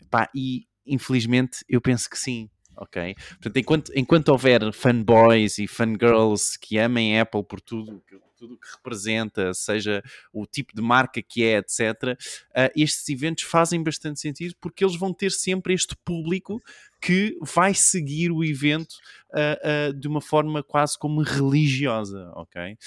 Pá, 0.09 0.29
e 0.35 0.65
infelizmente 0.85 1.59
eu 1.67 1.81
penso 1.81 2.09
que 2.09 2.17
sim. 2.17 2.49
Ok? 2.75 3.15
Portanto, 3.33 3.57
enquanto, 3.57 3.91
enquanto 3.95 4.29
houver 4.29 4.73
fanboys 4.73 5.59
e 5.59 5.67
fangirls 5.67 6.57
que 6.57 6.79
amem 6.79 7.19
Apple 7.19 7.43
por 7.43 7.61
tudo 7.61 8.01
tudo 8.43 8.55
o 8.55 8.57
que 8.57 8.67
representa, 8.75 9.53
seja 9.53 10.03
o 10.33 10.45
tipo 10.45 10.75
de 10.75 10.81
marca 10.81 11.21
que 11.21 11.45
é, 11.45 11.57
etc., 11.59 11.79
uh, 11.79 12.17
ah, 12.53 12.71
estes 12.75 13.07
eventos 13.07 13.45
fazem 13.45 13.81
bastante 13.81 14.19
sentido 14.19 14.53
porque 14.59 14.83
eles 14.83 14.97
vão 14.97 15.13
ter 15.13 15.31
sempre 15.31 15.73
este 15.73 15.95
público 16.03 16.61
que 16.99 17.37
vai 17.41 17.73
seguir 17.73 18.31
o 18.31 18.43
evento 18.43 18.93
uh, 19.31 19.89
uh, 19.89 19.93
de 19.93 20.07
uma 20.09 20.19
forma 20.19 20.61
quase 20.61 20.99
como 20.99 21.21
religiosa, 21.21 22.31
ok? 22.35 22.77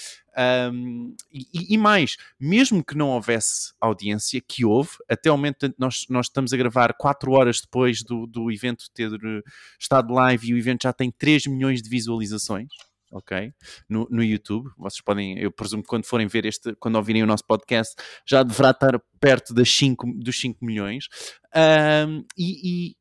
Um, 0.73 1.15
e, 1.33 1.75
e, 1.75 1.79
mais, 1.79 2.19
mesmo 2.39 2.85
que 2.85 2.97
não 2.97 3.09
houvesse 3.09 3.73
audiência, 3.81 4.39
que 4.47 4.63
houve, 4.63 4.91
até 5.09 5.31
o 5.31 5.37
momento 5.37 5.75
nós, 5.79 6.05
nós 6.11 6.27
estamos 6.27 6.53
a 6.53 6.57
gravar 6.57 6.93
4 6.93 7.33
horas 7.33 7.63
depois 7.63 8.03
do, 8.03 8.27
do 8.27 8.51
evento 8.51 8.91
ter 8.93 9.11
estado 9.81 10.13
live 10.13 10.49
e 10.49 10.55
o 10.55 10.59
evento 10.59 10.83
já 10.83 10.93
tem 10.93 11.11
3 11.11 11.47
milhões 11.47 11.81
de 11.81 11.89
visualizações 11.89 12.69
ok? 13.13 13.53
No, 13.89 14.07
no 14.11 14.23
YouTube. 14.23 14.71
Vocês 14.77 15.01
podem, 15.01 15.39
eu 15.39 15.51
presumo 15.51 15.83
que 15.83 15.89
quando 15.89 16.05
forem 16.05 16.27
ver 16.27 16.45
este, 16.47 16.75
quando 16.77 16.97
ouvirem 16.97 17.23
o 17.23 17.27
nosso 17.27 17.45
podcast, 17.47 17.95
já 18.27 18.43
deverá 18.43 18.71
estar 18.71 19.01
perto 19.21 19.55
das 19.55 19.71
5, 19.71 20.15
dos 20.19 20.39
5 20.41 20.65
milhões. 20.65 21.07
Um, 21.55 22.25
e, 22.37 22.91
e 22.91 22.97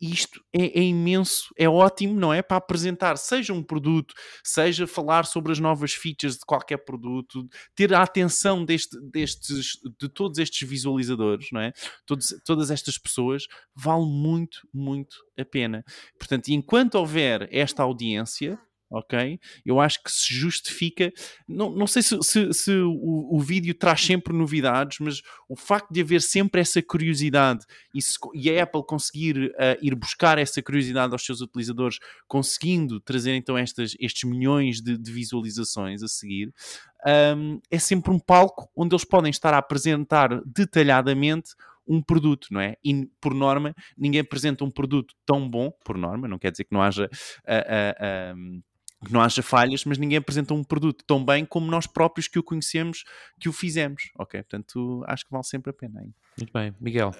isto 0.00 0.42
é, 0.52 0.80
é, 0.80 0.82
imenso, 0.82 1.52
é 1.58 1.68
ótimo, 1.68 2.18
não 2.18 2.32
é? 2.32 2.40
Para 2.40 2.56
apresentar, 2.56 3.16
seja 3.16 3.52
um 3.52 3.62
produto, 3.62 4.14
seja 4.42 4.86
falar 4.86 5.26
sobre 5.26 5.52
as 5.52 5.58
novas 5.58 5.92
features 5.92 6.38
de 6.38 6.46
qualquer 6.46 6.78
produto, 6.78 7.46
ter 7.74 7.92
a 7.92 8.02
atenção 8.02 8.64
deste, 8.64 8.98
destes, 9.10 9.78
de 10.00 10.08
todos 10.08 10.38
estes 10.38 10.66
visualizadores, 10.66 11.48
não 11.52 11.60
é? 11.60 11.72
Todos, 12.06 12.34
todas 12.46 12.70
estas 12.70 12.96
pessoas, 12.96 13.44
vale 13.74 14.06
muito, 14.06 14.60
muito 14.72 15.16
a 15.38 15.44
pena. 15.44 15.84
Portanto, 16.18 16.48
enquanto 16.48 16.94
houver 16.94 17.46
esta 17.52 17.82
audiência, 17.82 18.58
ok? 18.90 19.38
Eu 19.64 19.80
acho 19.80 20.02
que 20.02 20.10
se 20.10 20.34
justifica. 20.34 21.12
Não, 21.48 21.70
não 21.70 21.86
sei 21.86 22.02
se, 22.02 22.18
se, 22.22 22.52
se 22.52 22.72
o, 22.72 23.36
o, 23.36 23.40
vídeo 23.40 23.72
traz 23.72 24.04
sempre 24.04 24.36
novidades, 24.36 24.98
mas 25.00 25.22
o 25.48 25.56
facto 25.56 25.92
de 25.92 26.00
haver 26.00 26.20
sempre 26.20 26.60
essa 26.60 26.82
curiosidade 26.82 27.64
e, 27.94 28.02
se, 28.02 28.18
e 28.34 28.50
a 28.50 28.64
Apple 28.64 28.84
conseguir 28.84 29.36
uh, 29.50 29.78
ir 29.80 29.94
buscar 29.94 30.38
essa 30.38 30.60
curiosidade 30.60 31.12
aos 31.12 31.24
seus 31.24 31.40
utilizadores, 31.40 31.98
conseguindo 32.26 33.00
trazer 33.00 33.34
então 33.36 33.56
estas, 33.56 33.94
estes 34.00 34.28
milhões 34.28 34.80
de, 34.80 34.98
de 34.98 35.12
visualizações 35.12 36.02
a 36.02 36.08
seguir, 36.08 36.52
um, 37.36 37.60
é 37.70 37.78
sempre 37.78 38.12
um 38.12 38.18
palco 38.18 38.68
onde 38.74 38.94
eles 38.94 39.04
podem 39.04 39.30
estar 39.30 39.54
a 39.54 39.58
apresentar 39.58 40.42
detalhadamente 40.44 41.54
um 41.90 42.00
produto, 42.00 42.48
não 42.52 42.60
é? 42.60 42.76
E 42.84 43.06
por 43.20 43.34
norma, 43.34 43.74
ninguém 43.98 44.20
apresenta 44.20 44.64
um 44.64 44.70
produto 44.70 45.12
tão 45.26 45.48
bom, 45.48 45.72
por 45.84 45.98
norma, 45.98 46.28
não 46.28 46.38
quer 46.38 46.52
dizer 46.52 46.64
que 46.64 46.72
não 46.72 46.80
haja. 46.80 47.10
Uh, 47.44 48.36
uh, 48.36 48.62
que 49.04 49.12
não 49.12 49.20
haja 49.20 49.42
falhas, 49.42 49.84
mas 49.84 49.98
ninguém 49.98 50.18
apresenta 50.18 50.52
um 50.52 50.62
produto 50.62 51.04
tão 51.06 51.24
bem 51.24 51.44
como 51.44 51.70
nós 51.70 51.86
próprios 51.86 52.28
que 52.28 52.38
o 52.38 52.42
conhecemos, 52.42 53.04
que 53.38 53.48
o 53.48 53.52
fizemos, 53.52 54.10
ok? 54.18 54.42
Portanto, 54.42 55.02
acho 55.06 55.24
que 55.24 55.30
vale 55.30 55.44
sempre 55.44 55.70
a 55.70 55.72
pena. 55.72 56.02
Hein? 56.02 56.14
Muito 56.36 56.52
bem, 56.52 56.74
Miguel. 56.80 57.12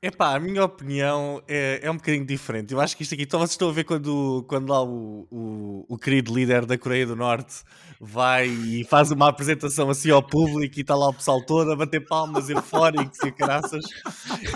Epá, 0.00 0.36
a 0.36 0.40
minha 0.40 0.62
opinião 0.62 1.42
é, 1.48 1.80
é 1.82 1.90
um 1.90 1.96
bocadinho 1.96 2.26
diferente. 2.26 2.72
Eu 2.72 2.80
acho 2.80 2.96
que 2.96 3.02
isto 3.02 3.14
aqui, 3.14 3.22
então 3.22 3.40
vocês 3.40 3.52
estão 3.52 3.70
a 3.70 3.72
ver 3.72 3.84
quando, 3.84 4.44
quando 4.46 4.68
lá 4.68 4.82
o, 4.82 5.26
o, 5.30 5.86
o 5.88 5.98
querido 5.98 6.34
líder 6.34 6.66
da 6.66 6.76
Coreia 6.76 7.06
do 7.06 7.16
Norte 7.16 7.64
vai 7.98 8.46
e 8.46 8.84
faz 8.84 9.10
uma 9.10 9.28
apresentação 9.28 9.88
assim 9.88 10.10
ao 10.10 10.22
público 10.22 10.78
e 10.78 10.82
está 10.82 10.94
lá 10.94 11.08
o 11.08 11.14
pessoal 11.14 11.40
todo 11.40 11.72
a 11.72 11.76
bater 11.76 12.06
palmas 12.06 12.50
eufóricos 12.50 13.18
e 13.24 13.32
caraças. 13.32 13.84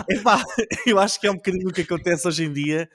Epá, 0.07 0.43
eu 0.85 0.99
acho 0.99 1.19
que 1.19 1.25
é 1.25 1.31
um 1.31 1.35
bocadinho 1.35 1.69
o 1.69 1.73
que 1.73 1.81
acontece 1.81 2.27
hoje 2.27 2.45
em 2.45 2.53
dia 2.53 2.87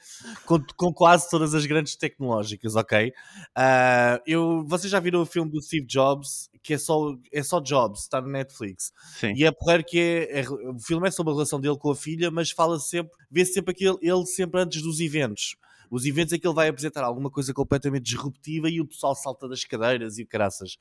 com, 0.47 0.62
com 0.76 0.92
quase 0.92 1.28
todas 1.28 1.55
as 1.55 1.66
grandes 1.66 1.97
tecnológicas, 1.97 2.76
ok? 2.76 3.09
Uh, 3.09 4.22
eu, 4.26 4.64
vocês 4.68 4.90
já 4.90 5.01
viram 5.01 5.20
o 5.20 5.26
filme 5.26 5.51
do 5.51 5.61
Steve 5.61 5.86
Jobs 5.86 6.49
que 6.64 6.74
é 6.74 6.78
só, 6.78 7.14
é 7.30 7.42
só 7.42 7.60
Jobs, 7.60 8.00
está 8.00 8.20
no 8.22 8.28
Netflix. 8.28 8.90
Sim. 9.20 9.34
E 9.36 9.44
é 9.44 9.52
porreiro 9.52 9.84
que 9.84 9.98
é, 10.00 10.40
é- 10.40 10.50
O 10.50 10.78
filme 10.80 11.06
é 11.06 11.10
sobre 11.10 11.30
a 11.30 11.34
relação 11.36 11.60
dele 11.60 11.76
com 11.76 11.90
a 11.90 11.94
filha, 11.94 12.30
mas 12.30 12.50
fala 12.50 12.80
sempre. 12.80 13.12
Vê 13.30 13.44
sempre 13.44 13.72
aquele. 13.72 13.98
Ele 14.00 14.24
sempre 14.26 14.60
antes 14.60 14.82
dos 14.82 14.98
eventos. 14.98 15.56
Os 15.90 16.06
eventos 16.06 16.32
é 16.32 16.38
que 16.38 16.46
ele 16.46 16.54
vai 16.54 16.68
apresentar 16.68 17.04
alguma 17.04 17.30
coisa 17.30 17.52
completamente 17.52 18.04
disruptiva 18.04 18.68
e 18.70 18.80
o 18.80 18.86
pessoal 18.86 19.14
salta 19.14 19.46
das 19.46 19.62
cadeiras 19.64 20.18
e 20.18 20.24
caraças. 20.24 20.78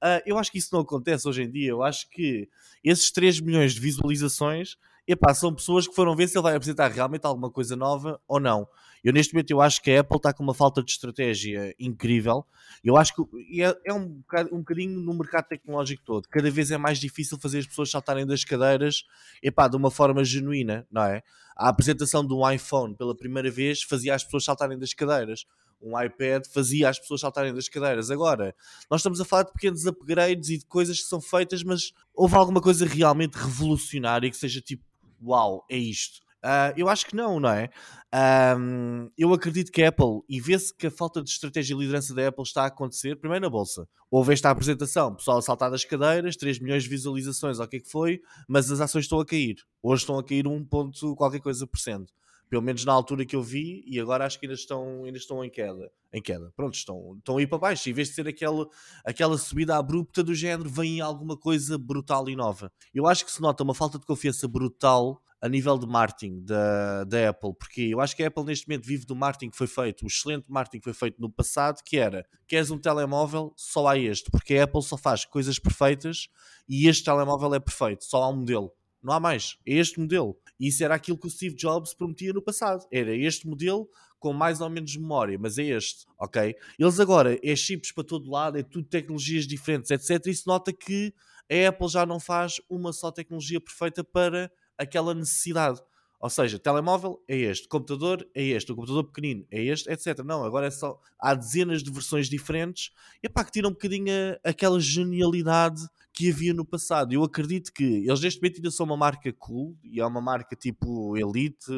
Ah, 0.00 0.22
eu 0.26 0.36
acho 0.38 0.52
que 0.52 0.58
isso 0.58 0.68
não 0.72 0.82
acontece 0.82 1.26
hoje 1.26 1.42
em 1.42 1.50
dia. 1.50 1.70
Eu 1.70 1.82
acho 1.82 2.08
que 2.10 2.48
esses 2.84 3.10
3 3.10 3.40
milhões 3.40 3.72
de 3.72 3.80
visualizações 3.80 4.76
epá, 5.06 5.34
são 5.34 5.54
pessoas 5.54 5.86
que 5.86 5.94
foram 5.94 6.14
ver 6.14 6.28
se 6.28 6.36
ele 6.36 6.42
vai 6.42 6.54
apresentar 6.54 6.90
realmente 6.90 7.24
alguma 7.24 7.50
coisa 7.50 7.76
nova 7.76 8.20
ou 8.26 8.38
não. 8.40 8.66
Eu 9.02 9.12
neste 9.12 9.34
momento 9.34 9.50
eu 9.50 9.60
acho 9.60 9.82
que 9.82 9.90
a 9.90 10.00
Apple 10.00 10.16
está 10.16 10.32
com 10.32 10.44
uma 10.44 10.54
falta 10.54 10.80
de 10.82 10.92
estratégia 10.92 11.74
incrível. 11.78 12.46
Eu 12.84 12.96
acho 12.96 13.12
que 13.14 13.60
é, 13.60 13.76
é 13.86 13.92
um, 13.92 14.06
bocado- 14.08 14.54
um 14.54 14.58
bocadinho 14.58 15.00
no 15.00 15.12
mercado 15.12 15.48
tecnológico 15.48 16.02
todo. 16.04 16.28
Cada 16.28 16.48
vez 16.50 16.70
é 16.70 16.78
mais 16.78 16.98
difícil 16.98 17.36
fazer 17.38 17.58
as 17.58 17.66
pessoas 17.66 17.90
saltarem 17.90 18.24
das 18.24 18.44
cadeiras 18.44 19.04
epá, 19.42 19.66
de 19.66 19.76
uma 19.76 19.90
forma 19.90 20.22
genuína, 20.24 20.86
não 20.90 21.02
é? 21.02 21.22
A 21.56 21.68
apresentação 21.68 22.24
de 22.24 22.32
um 22.32 22.48
iPhone 22.48 22.94
pela 22.94 23.16
primeira 23.16 23.50
vez 23.50 23.82
fazia 23.82 24.14
as 24.14 24.22
pessoas 24.22 24.44
saltarem 24.44 24.78
das 24.78 24.94
cadeiras. 24.94 25.44
Um 25.82 26.00
iPad 26.00 26.46
fazia 26.46 26.88
as 26.88 26.98
pessoas 27.00 27.20
saltarem 27.22 27.52
das 27.52 27.68
cadeiras. 27.68 28.08
Agora, 28.08 28.54
nós 28.88 29.00
estamos 29.00 29.20
a 29.20 29.24
falar 29.24 29.42
de 29.42 29.52
pequenos 29.52 29.84
upgrades 29.84 30.48
e 30.48 30.58
de 30.58 30.64
coisas 30.64 31.00
que 31.00 31.08
são 31.08 31.20
feitas, 31.20 31.64
mas 31.64 31.92
houve 32.14 32.36
alguma 32.36 32.60
coisa 32.60 32.86
realmente 32.86 33.34
revolucionária 33.34 34.30
que 34.30 34.36
seja 34.36 34.60
tipo, 34.60 34.84
uau, 35.22 35.64
é 35.70 35.76
isto. 35.76 36.20
Ah, 36.44 36.72
eu 36.76 36.88
acho 36.88 37.06
que 37.06 37.14
não, 37.14 37.38
não 37.38 37.50
é? 37.50 37.70
Ahm, 38.12 39.08
eu 39.16 39.32
acredito 39.32 39.70
que 39.70 39.80
a 39.82 39.88
Apple, 39.90 40.22
e 40.28 40.40
vê-se 40.40 40.76
que 40.76 40.88
a 40.88 40.90
falta 40.90 41.22
de 41.22 41.30
estratégia 41.30 41.74
e 41.74 41.78
liderança 41.78 42.12
da 42.14 42.26
Apple 42.28 42.42
está 42.42 42.64
a 42.64 42.66
acontecer, 42.66 43.16
primeiro 43.16 43.44
na 43.44 43.50
Bolsa. 43.50 43.86
Houve 44.10 44.32
esta 44.32 44.50
apresentação, 44.50 45.14
pessoal 45.14 45.38
a 45.38 45.42
saltar 45.42 45.70
das 45.70 45.84
cadeiras, 45.84 46.36
3 46.36 46.58
milhões 46.58 46.82
de 46.82 46.88
visualizações, 46.88 47.60
o 47.60 47.68
que 47.68 47.76
é 47.76 47.80
que 47.80 47.88
foi, 47.88 48.20
mas 48.48 48.70
as 48.72 48.80
ações 48.80 49.04
estão 49.04 49.20
a 49.20 49.24
cair. 49.24 49.56
Hoje 49.80 50.02
estão 50.02 50.18
a 50.18 50.24
cair 50.24 50.46
1 50.46 50.64
ponto 50.64 51.14
qualquer 51.14 51.40
coisa 51.40 51.64
por 51.66 51.78
cento. 51.78 52.12
Pelo 52.52 52.60
menos 52.60 52.84
na 52.84 52.92
altura 52.92 53.24
que 53.24 53.34
eu 53.34 53.42
vi, 53.42 53.82
e 53.86 53.98
agora 53.98 54.26
acho 54.26 54.38
que 54.38 54.44
ainda 54.44 54.54
estão, 54.54 55.04
ainda 55.04 55.16
estão 55.16 55.42
em 55.42 55.48
queda. 55.48 55.90
Em 56.12 56.20
queda. 56.20 56.52
Pronto, 56.54 56.74
estão, 56.74 57.16
estão 57.16 57.38
a 57.38 57.42
ir 57.42 57.46
para 57.46 57.56
baixo. 57.56 57.88
Em 57.88 57.94
vez 57.94 58.08
de 58.08 58.14
ser 58.14 58.28
aquela, 58.28 58.68
aquela 59.06 59.38
subida 59.38 59.74
abrupta 59.74 60.22
do 60.22 60.34
género, 60.34 60.68
vem 60.68 61.00
alguma 61.00 61.34
coisa 61.34 61.78
brutal 61.78 62.28
e 62.28 62.36
nova. 62.36 62.70
Eu 62.92 63.06
acho 63.06 63.24
que 63.24 63.32
se 63.32 63.40
nota 63.40 63.62
uma 63.62 63.74
falta 63.74 63.98
de 63.98 64.04
confiança 64.04 64.46
brutal 64.46 65.22
a 65.40 65.48
nível 65.48 65.78
de 65.78 65.86
marketing 65.86 66.44
da, 66.44 67.04
da 67.04 67.30
Apple, 67.30 67.54
porque 67.58 67.80
eu 67.84 68.02
acho 68.02 68.14
que 68.14 68.22
a 68.22 68.26
Apple 68.28 68.44
neste 68.44 68.68
momento 68.68 68.84
vive 68.84 69.06
do 69.06 69.16
marketing 69.16 69.48
que 69.50 69.56
foi 69.56 69.66
feito, 69.66 70.04
o 70.04 70.06
excelente 70.06 70.44
marketing 70.46 70.80
que 70.80 70.84
foi 70.84 70.92
feito 70.92 71.22
no 71.22 71.32
passado, 71.32 71.82
que 71.82 71.96
era, 71.96 72.26
queres 72.46 72.70
um 72.70 72.76
telemóvel, 72.76 73.54
só 73.56 73.88
há 73.88 73.96
este, 73.96 74.30
porque 74.30 74.58
a 74.58 74.64
Apple 74.64 74.82
só 74.82 74.98
faz 74.98 75.24
coisas 75.24 75.58
perfeitas 75.58 76.28
e 76.68 76.86
este 76.86 77.02
telemóvel 77.02 77.54
é 77.54 77.58
perfeito, 77.58 78.04
só 78.04 78.22
há 78.22 78.28
um 78.28 78.36
modelo. 78.36 78.74
Não 79.02 79.14
há 79.14 79.18
mais, 79.18 79.56
é 79.66 79.72
este 79.74 79.98
modelo. 79.98 80.36
Isso 80.58 80.84
era 80.84 80.94
aquilo 80.94 81.18
que 81.18 81.26
o 81.26 81.30
Steve 81.30 81.54
Jobs 81.54 81.94
prometia 81.94 82.32
no 82.32 82.42
passado. 82.42 82.86
Era 82.90 83.14
este 83.16 83.46
modelo 83.46 83.88
com 84.18 84.32
mais 84.32 84.60
ou 84.60 84.70
menos 84.70 84.96
memória, 84.96 85.36
mas 85.36 85.58
é 85.58 85.64
este, 85.64 86.06
ok? 86.16 86.54
Eles 86.78 87.00
agora, 87.00 87.38
é 87.42 87.56
chips 87.56 87.90
para 87.90 88.04
todo 88.04 88.30
lado, 88.30 88.56
é 88.56 88.62
tudo 88.62 88.86
tecnologias 88.86 89.46
diferentes, 89.48 89.90
etc. 89.90 90.26
E 90.28 90.34
se 90.34 90.46
nota 90.46 90.72
que 90.72 91.12
a 91.50 91.68
Apple 91.68 91.88
já 91.88 92.06
não 92.06 92.20
faz 92.20 92.60
uma 92.70 92.92
só 92.92 93.10
tecnologia 93.10 93.60
perfeita 93.60 94.04
para 94.04 94.50
aquela 94.78 95.12
necessidade. 95.12 95.80
Ou 96.22 96.30
seja, 96.30 96.58
telemóvel 96.58 97.20
é 97.28 97.36
este, 97.36 97.66
computador 97.68 98.24
é 98.34 98.44
este, 98.44 98.70
o 98.70 98.76
computador 98.76 99.04
pequenino 99.04 99.44
é 99.50 99.60
este, 99.64 99.90
etc. 99.90 100.24
Não, 100.24 100.44
agora 100.44 100.68
é 100.68 100.70
só. 100.70 101.00
Há 101.18 101.34
dezenas 101.34 101.82
de 101.82 101.90
versões 101.90 102.28
diferentes 102.28 102.92
e 103.22 103.28
pá, 103.28 103.44
que 103.44 103.50
tiram 103.50 103.70
um 103.70 103.72
bocadinho 103.72 104.12
a- 104.44 104.50
aquela 104.50 104.78
genialidade 104.80 105.82
que 106.12 106.30
havia 106.30 106.54
no 106.54 106.64
passado. 106.64 107.12
Eu 107.12 107.24
acredito 107.24 107.72
que 107.72 107.84
eles 108.06 108.20
neste 108.20 108.40
momento 108.40 108.56
ainda 108.58 108.70
são 108.70 108.86
uma 108.86 108.96
marca 108.96 109.32
cool 109.32 109.76
e 109.82 110.00
é 110.00 110.06
uma 110.06 110.20
marca 110.20 110.54
tipo 110.54 111.16
elite. 111.16 111.72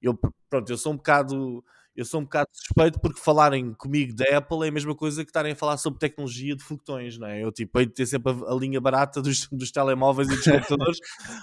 Eu, 0.00 0.18
pronto, 0.48 0.70
eu 0.70 0.78
sou 0.78 0.92
um 0.92 0.96
bocado. 0.96 1.62
Eu 1.96 2.04
sou 2.04 2.20
um 2.20 2.24
bocado 2.24 2.48
suspeito 2.52 2.98
porque 3.00 3.20
falarem 3.20 3.72
comigo 3.74 4.14
da 4.14 4.38
Apple 4.38 4.64
é 4.64 4.68
a 4.68 4.72
mesma 4.72 4.94
coisa 4.94 5.24
que 5.24 5.30
estarem 5.30 5.52
a 5.52 5.56
falar 5.56 5.76
sobre 5.76 5.98
tecnologia 6.00 6.56
de 6.56 6.62
foguetões, 6.62 7.18
não 7.18 7.26
é? 7.28 7.42
Eu 7.44 7.52
tipo, 7.52 7.78
hei 7.78 7.86
de 7.86 7.92
ter 7.92 8.06
sempre 8.06 8.32
a, 8.32 8.52
a 8.52 8.54
linha 8.56 8.80
barata 8.80 9.22
dos, 9.22 9.46
dos 9.52 9.70
telemóveis 9.70 10.28
e 10.28 10.34
dos 10.36 10.44
computadores, 10.44 10.98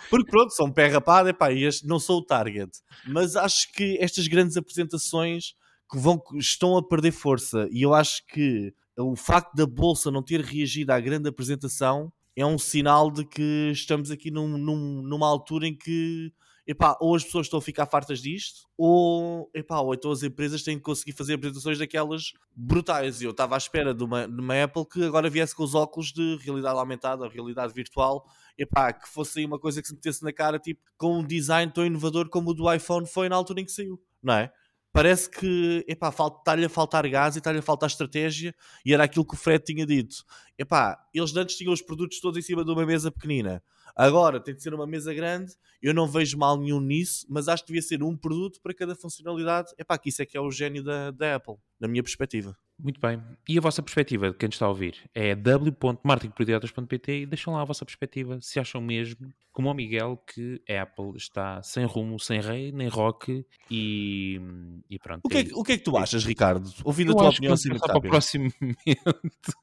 porque 0.10 0.30
pronto, 0.30 0.52
são 0.54 0.72
pé 0.72 0.88
rapado, 0.88 1.30
epá, 1.30 1.52
e 1.52 1.64
este 1.64 1.88
não 1.88 2.00
sou 2.00 2.20
o 2.20 2.26
target. 2.26 2.70
Mas 3.08 3.36
acho 3.36 3.72
que 3.74 3.98
estas 4.00 4.28
grandes 4.28 4.58
apresentações 4.58 5.54
que 5.90 5.98
vão, 5.98 6.22
estão 6.36 6.78
a 6.78 6.84
perder 6.88 7.12
força 7.12 7.68
e 7.72 7.82
eu 7.82 7.94
acho 7.94 8.26
que 8.28 8.74
o 8.98 9.16
facto 9.16 9.54
da 9.56 9.66
Bolsa 9.66 10.12
não 10.12 10.22
ter 10.24 10.42
reagido 10.42 10.92
à 10.92 11.00
grande 11.00 11.28
apresentação 11.30 12.12
é 12.36 12.46
um 12.46 12.58
sinal 12.58 13.10
de 13.12 13.26
que 13.26 13.72
estamos 13.74 14.10
aqui 14.12 14.32
num- 14.32 14.58
num- 14.58 15.02
numa 15.02 15.28
altura 15.28 15.68
em 15.68 15.76
que 15.76 16.32
epá, 16.66 16.98
ou 17.00 17.16
as 17.16 17.24
pessoas 17.24 17.48
estão 17.48 17.60
a 17.60 17.62
ficar 17.62 17.86
fartas 17.86 18.22
disto, 18.22 18.68
ou, 18.78 19.50
epá, 19.54 19.80
ou 19.80 19.94
então 19.94 20.12
as 20.12 20.24
empresas 20.24 20.64
têm 20.64 20.78
que 20.78 20.84
conseguir 20.84 21.14
fazer 21.14 21.34
apresentações 21.34 21.78
daquelas 21.78 22.34
brutais. 22.56 23.22
E 23.22 23.26
eu 23.26 23.32
estava 23.32 23.56
à 23.56 23.58
espera 23.58 23.94
de 23.94 24.04
uma, 24.04 24.28
de 24.28 24.40
uma 24.40 24.64
Apple 24.64 24.86
que 24.86 25.04
agora 25.04 25.30
viesse 25.30 25.56
com 25.56 25.64
os 25.64 25.76
óculos 25.76 26.12
de 26.12 26.38
realidade 26.38 26.78
aumentada, 26.78 27.28
realidade 27.28 27.74
virtual, 27.74 28.26
epá, 28.58 28.94
que 28.94 29.08
fosse 29.10 29.40
aí 29.40 29.46
uma 29.46 29.60
coisa 29.60 29.82
que 29.82 29.88
se 29.88 29.94
metesse 29.94 30.24
na 30.24 30.32
cara, 30.32 30.60
tipo, 30.60 30.82
com 30.98 31.20
um 31.20 31.26
design 31.26 31.72
tão 31.72 31.86
inovador 31.86 32.30
como 32.30 32.52
o 32.52 32.54
do 32.54 32.72
iPhone 32.72 33.06
foi 33.08 33.28
na 33.28 33.36
altura 33.36 33.62
em 33.62 33.66
que 33.66 33.72
saiu, 33.72 34.02
não 34.22 34.36
é? 34.36 34.52
Parece 34.94 35.30
que 35.30 35.86
está-lhe 35.88 36.66
a 36.66 36.70
faltar 36.70 37.08
gás 37.08 37.36
e 37.36 37.40
está-lhe 37.40 37.60
a 37.60 37.62
faltar 37.62 37.90
estratégia, 37.90 38.54
e 38.86 38.94
era 38.94 39.06
aquilo 39.06 39.26
que 39.26 39.34
o 39.34 39.38
Fred 39.38 39.64
tinha 39.64 39.86
dito. 39.86 40.18
Epá, 40.58 40.98
eles 41.14 41.36
antes 41.36 41.56
tinham 41.56 41.72
os 41.72 41.82
produtos 41.82 42.20
todos 42.20 42.38
em 42.38 42.42
cima 42.42 42.66
de 42.66 42.72
uma 42.72 42.86
mesa 42.86 43.12
pequenina. 43.12 43.64
Agora 43.96 44.40
tem 44.40 44.56
de 44.56 44.62
ser 44.62 44.74
uma 44.74 44.88
mesa 44.88 45.14
grande. 45.14 45.54
Eu 45.82 45.94
não 45.94 46.08
vejo 46.08 46.38
mal 46.38 46.58
nenhum 46.58 46.80
nisso, 46.80 47.26
mas 47.30 47.48
acho 47.48 47.64
que 47.64 47.68
devia 47.68 47.82
ser 47.82 48.04
um 48.04 48.16
produto 48.16 48.60
para 48.62 48.74
cada 48.74 48.96
funcionalidade. 48.96 49.72
Epá, 49.78 49.98
que 49.98 50.10
isso 50.10 50.22
é 50.22 50.26
que 50.26 50.38
é 50.38 50.42
o 50.42 50.52
gênio 50.52 50.84
da, 50.84 51.12
da 51.12 51.36
Apple, 51.36 51.56
na 51.80 51.88
minha 51.88 52.04
perspectiva. 52.04 52.56
Muito 52.84 53.00
bem. 53.00 53.22
E 53.48 53.58
a 53.58 53.62
vossa 53.62 53.82
perspectiva 53.84 54.32
de 54.32 54.38
quem 54.38 54.48
nos 54.48 54.56
está 54.56 54.66
a 54.66 54.70
ouvir 54.70 54.96
é 55.14 55.36
w.marketingproidiotas.pt 55.36 57.22
e 57.22 57.26
deixam 57.26 57.54
lá 57.54 57.62
a 57.62 57.66
vossa 57.66 57.86
perspectiva 57.86 58.40
se 58.42 58.60
acham 58.60 58.82
mesmo, 58.82 59.32
como 59.52 59.70
o 59.70 59.74
Miguel, 59.74 60.18
que 60.34 60.62
a 60.70 60.82
Apple 60.82 61.14
está 61.16 61.62
sem 61.62 61.86
rumo, 61.86 62.20
sem 62.20 62.40
rei, 62.42 62.72
nem 62.72 62.88
rock 62.88 63.46
e, 63.70 64.40
e 64.90 64.98
pronto. 65.00 65.22
O 65.24 65.30
que, 65.30 65.38
é, 65.38 65.44
que- 65.44 65.54
o 65.54 65.64
que 65.64 65.72
é 65.74 65.78
que 65.78 65.84
tu 65.84 65.98
achas, 65.98 66.24
Ricardo? 66.26 66.70
Ouvindo 66.84 67.12
Eu 67.12 67.16
a 67.18 67.20
tua 67.22 67.30
que 67.30 67.36
opinião 67.38 67.56
muito 67.68 67.80
para 67.82 67.98
o 67.98 68.02
próximo 68.02 68.52
momento. 68.62 69.54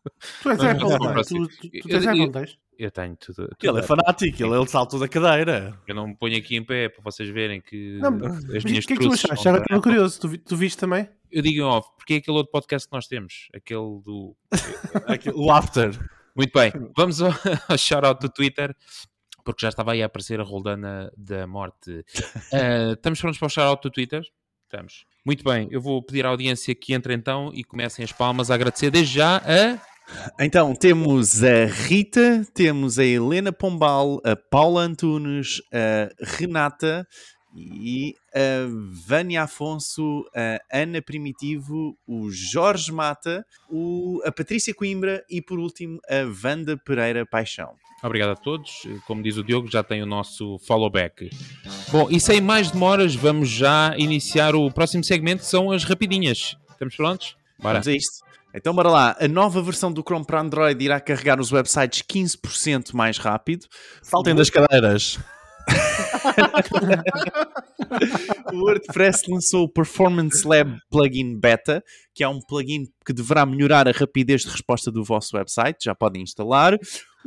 Tu 0.43 0.51
és 0.51 0.61
Apple, 0.61 0.81
passar 0.81 0.99
para 0.99 1.11
o 1.11 1.15
não 1.15 1.21
é? 1.21 1.25
tu, 1.25 1.49
tu, 1.49 1.71
tu 1.71 1.89
tens 1.89 2.05
Eu- 2.05 2.11
Apple, 2.11 2.21
eu- 2.21 2.27
não 2.27 2.33
tens? 2.33 2.59
Eu 2.79 2.93
tenho 2.93 3.17
tudo. 3.17 3.49
tudo 3.59 3.71
Ele 3.71 3.81
é 3.81 3.83
fanático, 3.83 4.41
ele 4.41 4.55
é 4.55 4.59
o 4.59 4.65
salto 4.65 5.01
da 5.01 5.09
cadeira. 5.09 5.77
Eu 5.89 5.97
não 5.97 6.07
me 6.07 6.15
ponho 6.17 6.39
aqui 6.39 6.55
em 6.55 6.63
pé 6.65 6.89
para 6.89 7.03
vocês 7.03 7.29
verem 7.29 7.61
que 7.61 7.99
Não, 8.01 8.11
as 8.57 8.63
minhas 8.63 8.85
o 8.85 8.87
que 8.87 8.93
é 8.93 8.97
que 8.97 9.03
tu 9.03 9.13
achaste? 9.13 9.49
Agora 9.49 9.65
estou 9.65 9.83
curioso. 9.83 10.21
Tu, 10.21 10.39
tu 10.39 10.57
viste 10.57 10.79
também? 10.79 11.09
Eu 11.31 11.43
digo 11.43 11.59
em 11.59 11.63
off, 11.63 11.89
porque 11.97 12.15
é 12.15 12.17
aquele 12.19 12.37
outro 12.37 12.51
podcast 12.51 12.89
que 12.89 12.95
nós 12.95 13.07
temos, 13.07 13.49
aquele 13.55 14.01
do 14.03 14.37
O 15.35 15.53
after. 15.53 15.91
Muito 16.35 16.53
bem, 16.53 16.73
vamos 16.97 17.21
ao, 17.21 17.31
ao 17.69 17.77
shout-out 17.77 18.21
do 18.21 18.29
Twitter, 18.29 18.75
porque 19.45 19.63
já 19.63 19.69
estava 19.69 19.93
aí 19.93 20.03
a 20.03 20.07
aparecer 20.07 20.41
a 20.41 20.45
roldana 20.45 21.13
da 21.17 21.47
morte. 21.47 22.05
Ah, 22.53 22.93
estamos 22.97 23.21
prontos 23.21 23.39
para 23.39 23.47
o 23.47 23.51
shout-out 23.51 23.83
do 23.83 23.91
Twitter? 23.91 24.23
Estamos. 24.65 25.05
Muito 25.25 25.45
bem, 25.45 25.69
eu 25.71 25.81
vou 25.81 26.03
pedir 26.03 26.25
à 26.25 26.31
audiência 26.31 26.75
que 26.75 26.95
entre 26.95 27.15
então 27.15 27.51
e 27.53 27.65
comecem 27.65 28.05
as 28.05 28.13
palmas 28.13 28.51
a 28.51 28.55
agradecer 28.55 28.91
desde 28.91 29.15
já 29.15 29.39
a... 29.39 29.89
Então, 30.41 30.75
temos 30.75 31.45
a 31.45 31.67
Rita, 31.67 32.43
temos 32.55 32.99
a 32.99 33.05
Helena 33.05 33.53
Pombal, 33.53 34.23
a 34.25 34.35
Paula 34.35 34.81
Antunes, 34.81 35.61
a 35.71 36.09
Renata 36.19 37.07
e 37.55 38.15
a 38.35 38.67
Vânia 39.07 39.43
Afonso, 39.45 40.25
a 40.35 40.79
Ana 40.81 41.01
Primitivo, 41.03 41.97
o 42.07 42.31
Jorge 42.31 42.93
Mata, 42.93 43.45
o- 43.71 44.21
a 44.25 44.31
Patrícia 44.33 44.75
Coimbra 44.75 45.25
e, 45.31 45.41
por 45.43 45.59
último, 45.59 45.99
a 46.09 46.25
Wanda 46.47 46.77
Pereira 46.77 47.25
Paixão. 47.27 47.73
Obrigado 48.03 48.31
a 48.31 48.37
todos. 48.37 48.87
Como 49.07 49.23
diz 49.23 49.37
o 49.37 49.43
Diogo, 49.43 49.69
já 49.69 49.83
tem 49.83 50.01
o 50.03 50.07
nosso 50.07 50.57
follow 50.61 50.89
back. 50.89 51.29
Bom, 51.91 52.09
e 52.11 52.21
sem 52.21 52.41
mais 52.41 52.71
demoras, 52.71 53.15
vamos 53.17 53.49
já 53.49 53.93
iniciar 53.99 54.55
o 54.55 54.71
próximo 54.71 55.03
segmento, 55.03 55.43
que 55.43 55.49
são 55.49 55.73
as 55.73 55.83
rapidinhas. 55.83 56.57
Estamos 56.71 56.95
prontos? 56.95 57.37
Bora. 57.59 57.75
Vamos 57.75 57.89
a 57.89 57.93
isto. 57.93 58.25
Então, 58.55 58.73
bora 58.73 58.89
lá. 58.89 59.17
A 59.21 59.27
nova 59.27 59.61
versão 59.61 59.93
do 59.93 60.03
Chrome 60.03 60.25
para 60.25 60.41
Android 60.41 60.83
irá 60.83 61.01
carregar 61.01 61.41
os 61.41 61.51
websites 61.53 62.03
15% 62.03 62.95
mais 62.95 63.19
rápido. 63.19 63.67
Saltem 64.01 64.35
das 64.35 64.49
cadeiras. 64.49 65.19
O 68.53 68.57
WordPress 68.65 69.23
lançou 69.29 69.65
o 69.65 69.69
Performance 69.69 70.47
Lab 70.47 70.79
Plugin 70.91 71.39
Beta, 71.39 71.83
que 72.15 72.25
é 72.25 72.29
um 72.29 72.41
plugin 72.41 72.87
que 73.05 73.13
deverá 73.13 73.47
melhorar 73.47 73.89
a 73.89 73.93
rapidez 73.93 74.43
de 74.43 74.49
resposta 74.49 74.91
do 74.91 75.05
vosso 75.05 75.37
website. 75.37 75.85
Já 75.85 75.95
podem 75.95 76.23
instalar. 76.23 76.79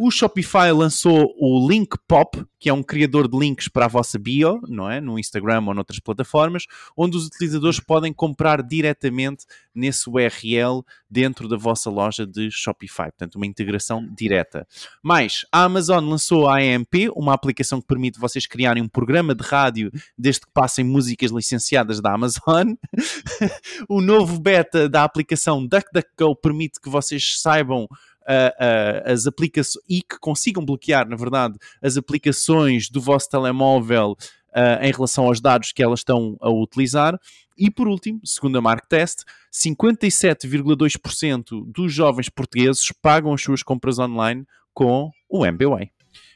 O 0.04 0.10
Shopify 0.10 0.72
lançou 0.74 1.32
o 1.38 1.70
Link 1.70 1.95
Pop, 2.08 2.43
que 2.60 2.68
é 2.68 2.74
um 2.74 2.82
criador 2.82 3.28
de 3.28 3.38
links 3.38 3.68
para 3.68 3.86
a 3.86 3.88
vossa 3.88 4.18
bio, 4.18 4.60
não 4.68 4.89
é? 4.89 4.99
No 4.99 5.20
Instagram 5.20 5.64
ou 5.68 5.76
noutras 5.76 5.99
plataformas, 5.99 6.66
onde 6.97 7.16
os 7.16 7.28
utilizadores 7.28 7.80
podem 7.80 8.12
comprar 8.12 8.64
diretamente 8.64 9.45
nesse 9.76 10.10
URL 10.10 10.84
dentro 11.08 11.47
da 11.47 11.56
vossa 11.56 11.91
loja 11.91 12.26
de 12.26 12.49
Shopify. 12.49 13.12
Portanto, 13.12 13.36
uma 13.36 13.45
integração 13.45 14.04
direta. 14.12 14.68
Mais, 15.04 15.45
a 15.52 15.66
Amazon 15.66 16.04
lançou 16.04 16.47
a 16.47 16.56
AMP, 16.56 17.12
uma 17.16 17.36
aplicação 17.36 17.80
que 17.80 17.86
permite 17.86 18.20
vocês 18.20 18.47
criarem 18.47 18.82
um 18.82 18.89
programa 18.89 19.36
de 19.36 19.43
rádio 19.43 19.91
desde 20.18 20.41
que 20.41 20.52
passem 20.52 20.84
músicas 20.84 21.30
licenciadas 21.30 22.02
da 22.02 22.12
Amazon. 22.12 22.74
o 23.88 24.02
novo 24.02 24.39
beta 24.39 24.89
da 24.89 25.04
aplicação 25.04 25.64
DuckDuckGo 25.64 26.36
permite 26.38 26.82
que 26.82 26.89
vocês 26.89 27.39
saibam 27.39 27.88
Uh, 28.22 29.07
uh, 29.07 29.11
as 29.11 29.26
aplicações 29.26 29.84
e 29.89 30.03
que 30.03 30.19
consigam 30.19 30.63
bloquear, 30.63 31.09
na 31.09 31.15
verdade, 31.15 31.57
as 31.82 31.97
aplicações 31.97 32.88
do 32.88 33.01
vosso 33.01 33.28
telemóvel 33.28 34.15
uh, 34.49 34.84
em 34.84 34.91
relação 34.91 35.26
aos 35.26 35.41
dados 35.41 35.72
que 35.72 35.82
elas 35.82 36.01
estão 36.01 36.38
a 36.39 36.49
utilizar. 36.49 37.19
E 37.57 37.72
por 37.72 37.88
último, 37.88 38.22
segundo 38.24 38.57
a 38.57 38.61
Mark 38.61 38.86
Test, 38.88 39.24
57,2% 39.51 41.65
dos 41.72 41.91
jovens 41.91 42.30
portugueses 42.30 42.91
pagam 43.01 43.34
as 43.34 43.41
suas 43.41 43.63
compras 43.63 43.97
online 43.97 44.45
com 44.74 45.09
o 45.28 45.45
MBWay. 45.45 45.89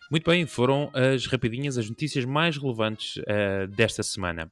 Muito 0.09 0.29
bem, 0.29 0.45
foram 0.45 0.91
as 0.93 1.25
rapidinhas, 1.27 1.77
as 1.77 1.89
notícias 1.89 2.25
mais 2.25 2.57
relevantes 2.57 3.21
desta 3.75 4.03
semana. 4.03 4.51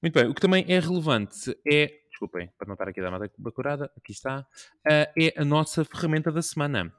Muito 0.00 0.14
bem, 0.14 0.26
o 0.26 0.34
que 0.34 0.40
também 0.40 0.64
é 0.68 0.78
relevante 0.78 1.54
é 1.66 1.92
desculpem, 2.24 2.50
para 2.58 2.66
não 2.66 2.74
estar 2.74 2.88
aqui 2.88 3.00
a 3.00 3.04
dar 3.04 3.10
uma 3.10 3.30
bacurada, 3.38 3.90
aqui 3.96 4.12
está, 4.12 4.40
uh, 4.40 5.20
é 5.20 5.34
a 5.36 5.44
nossa 5.44 5.84
ferramenta 5.84 6.32
da 6.32 6.42
semana. 6.42 6.92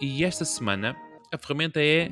E 0.00 0.24
esta 0.24 0.44
semana 0.44 0.96
a 1.32 1.38
ferramenta 1.38 1.80
é 1.80 2.10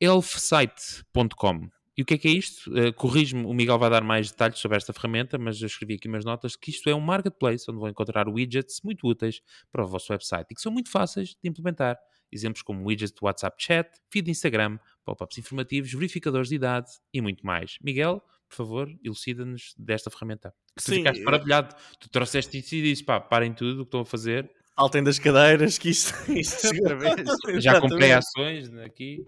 elfsite.com. 0.00 1.68
E 1.96 2.02
o 2.02 2.04
que 2.04 2.14
é 2.14 2.18
que 2.18 2.28
é 2.28 2.30
isto? 2.30 2.70
Uh, 2.70 2.92
Corrijo-me, 2.92 3.44
o 3.44 3.52
Miguel 3.52 3.78
vai 3.78 3.90
dar 3.90 4.04
mais 4.04 4.30
detalhes 4.30 4.58
sobre 4.58 4.76
esta 4.76 4.92
ferramenta, 4.92 5.36
mas 5.36 5.60
eu 5.60 5.66
escrevi 5.66 5.94
aqui 5.94 6.08
umas 6.08 6.24
notas 6.24 6.54
que 6.54 6.70
isto 6.70 6.88
é 6.88 6.94
um 6.94 7.00
marketplace 7.00 7.68
onde 7.68 7.80
vão 7.80 7.88
encontrar 7.88 8.28
widgets 8.28 8.80
muito 8.82 9.06
úteis 9.06 9.40
para 9.70 9.84
o 9.84 9.86
vosso 9.86 10.12
website 10.12 10.46
e 10.50 10.54
que 10.54 10.60
são 10.60 10.72
muito 10.72 10.90
fáceis 10.90 11.30
de 11.42 11.48
implementar. 11.48 11.98
Exemplos 12.30 12.62
como 12.62 12.86
widgets 12.86 13.12
de 13.12 13.24
WhatsApp 13.24 13.56
Chat, 13.58 13.88
feed 14.12 14.26
de 14.26 14.30
Instagram, 14.30 14.78
pop-ups 15.04 15.38
informativos, 15.38 15.92
verificadores 15.92 16.48
de 16.48 16.56
idade 16.56 16.88
e 17.12 17.20
muito 17.20 17.44
mais. 17.44 17.78
Miguel, 17.82 18.22
por 18.48 18.56
favor, 18.56 18.88
elucida-nos 19.04 19.74
desta 19.78 20.10
ferramenta. 20.10 20.54
Que 20.76 20.84
tu 20.84 20.92
ficaste 20.92 21.22
maravilhado. 21.22 21.74
Tu 22.00 22.08
trouxeste 22.08 22.58
isso 22.58 22.74
e 22.74 22.82
disse, 22.82 23.04
pá, 23.04 23.20
parem 23.20 23.52
tudo 23.52 23.82
o 23.82 23.84
que 23.84 23.88
estão 23.88 24.00
a 24.00 24.06
fazer 24.06 24.50
Altem 24.78 25.02
das 25.02 25.18
cadeiras, 25.18 25.76
que 25.76 25.88
isto, 25.90 26.14
isto 26.30 26.68
Já 27.60 27.80
comprei 27.80 28.12
ações 28.12 28.72
aqui. 28.76 29.26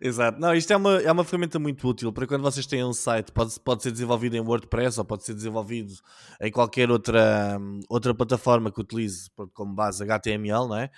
Exato. 0.00 0.40
Não, 0.40 0.52
isto 0.52 0.72
é 0.72 0.76
uma, 0.76 1.00
é 1.00 1.12
uma 1.12 1.22
ferramenta 1.22 1.56
muito 1.60 1.86
útil 1.86 2.12
para 2.12 2.26
quando 2.26 2.42
vocês 2.42 2.66
têm 2.66 2.84
um 2.84 2.92
site, 2.92 3.30
pode, 3.30 3.60
pode 3.60 3.84
ser 3.84 3.92
desenvolvido 3.92 4.36
em 4.36 4.40
WordPress 4.40 4.98
ou 4.98 5.04
pode 5.04 5.24
ser 5.24 5.34
desenvolvido 5.34 5.92
em 6.40 6.50
qualquer 6.50 6.90
outra, 6.90 7.60
outra 7.88 8.12
plataforma 8.12 8.72
que 8.72 8.80
utilize 8.80 9.30
como 9.54 9.72
base 9.72 10.02
HTML, 10.02 10.66
não 10.66 10.76
é? 10.76 10.90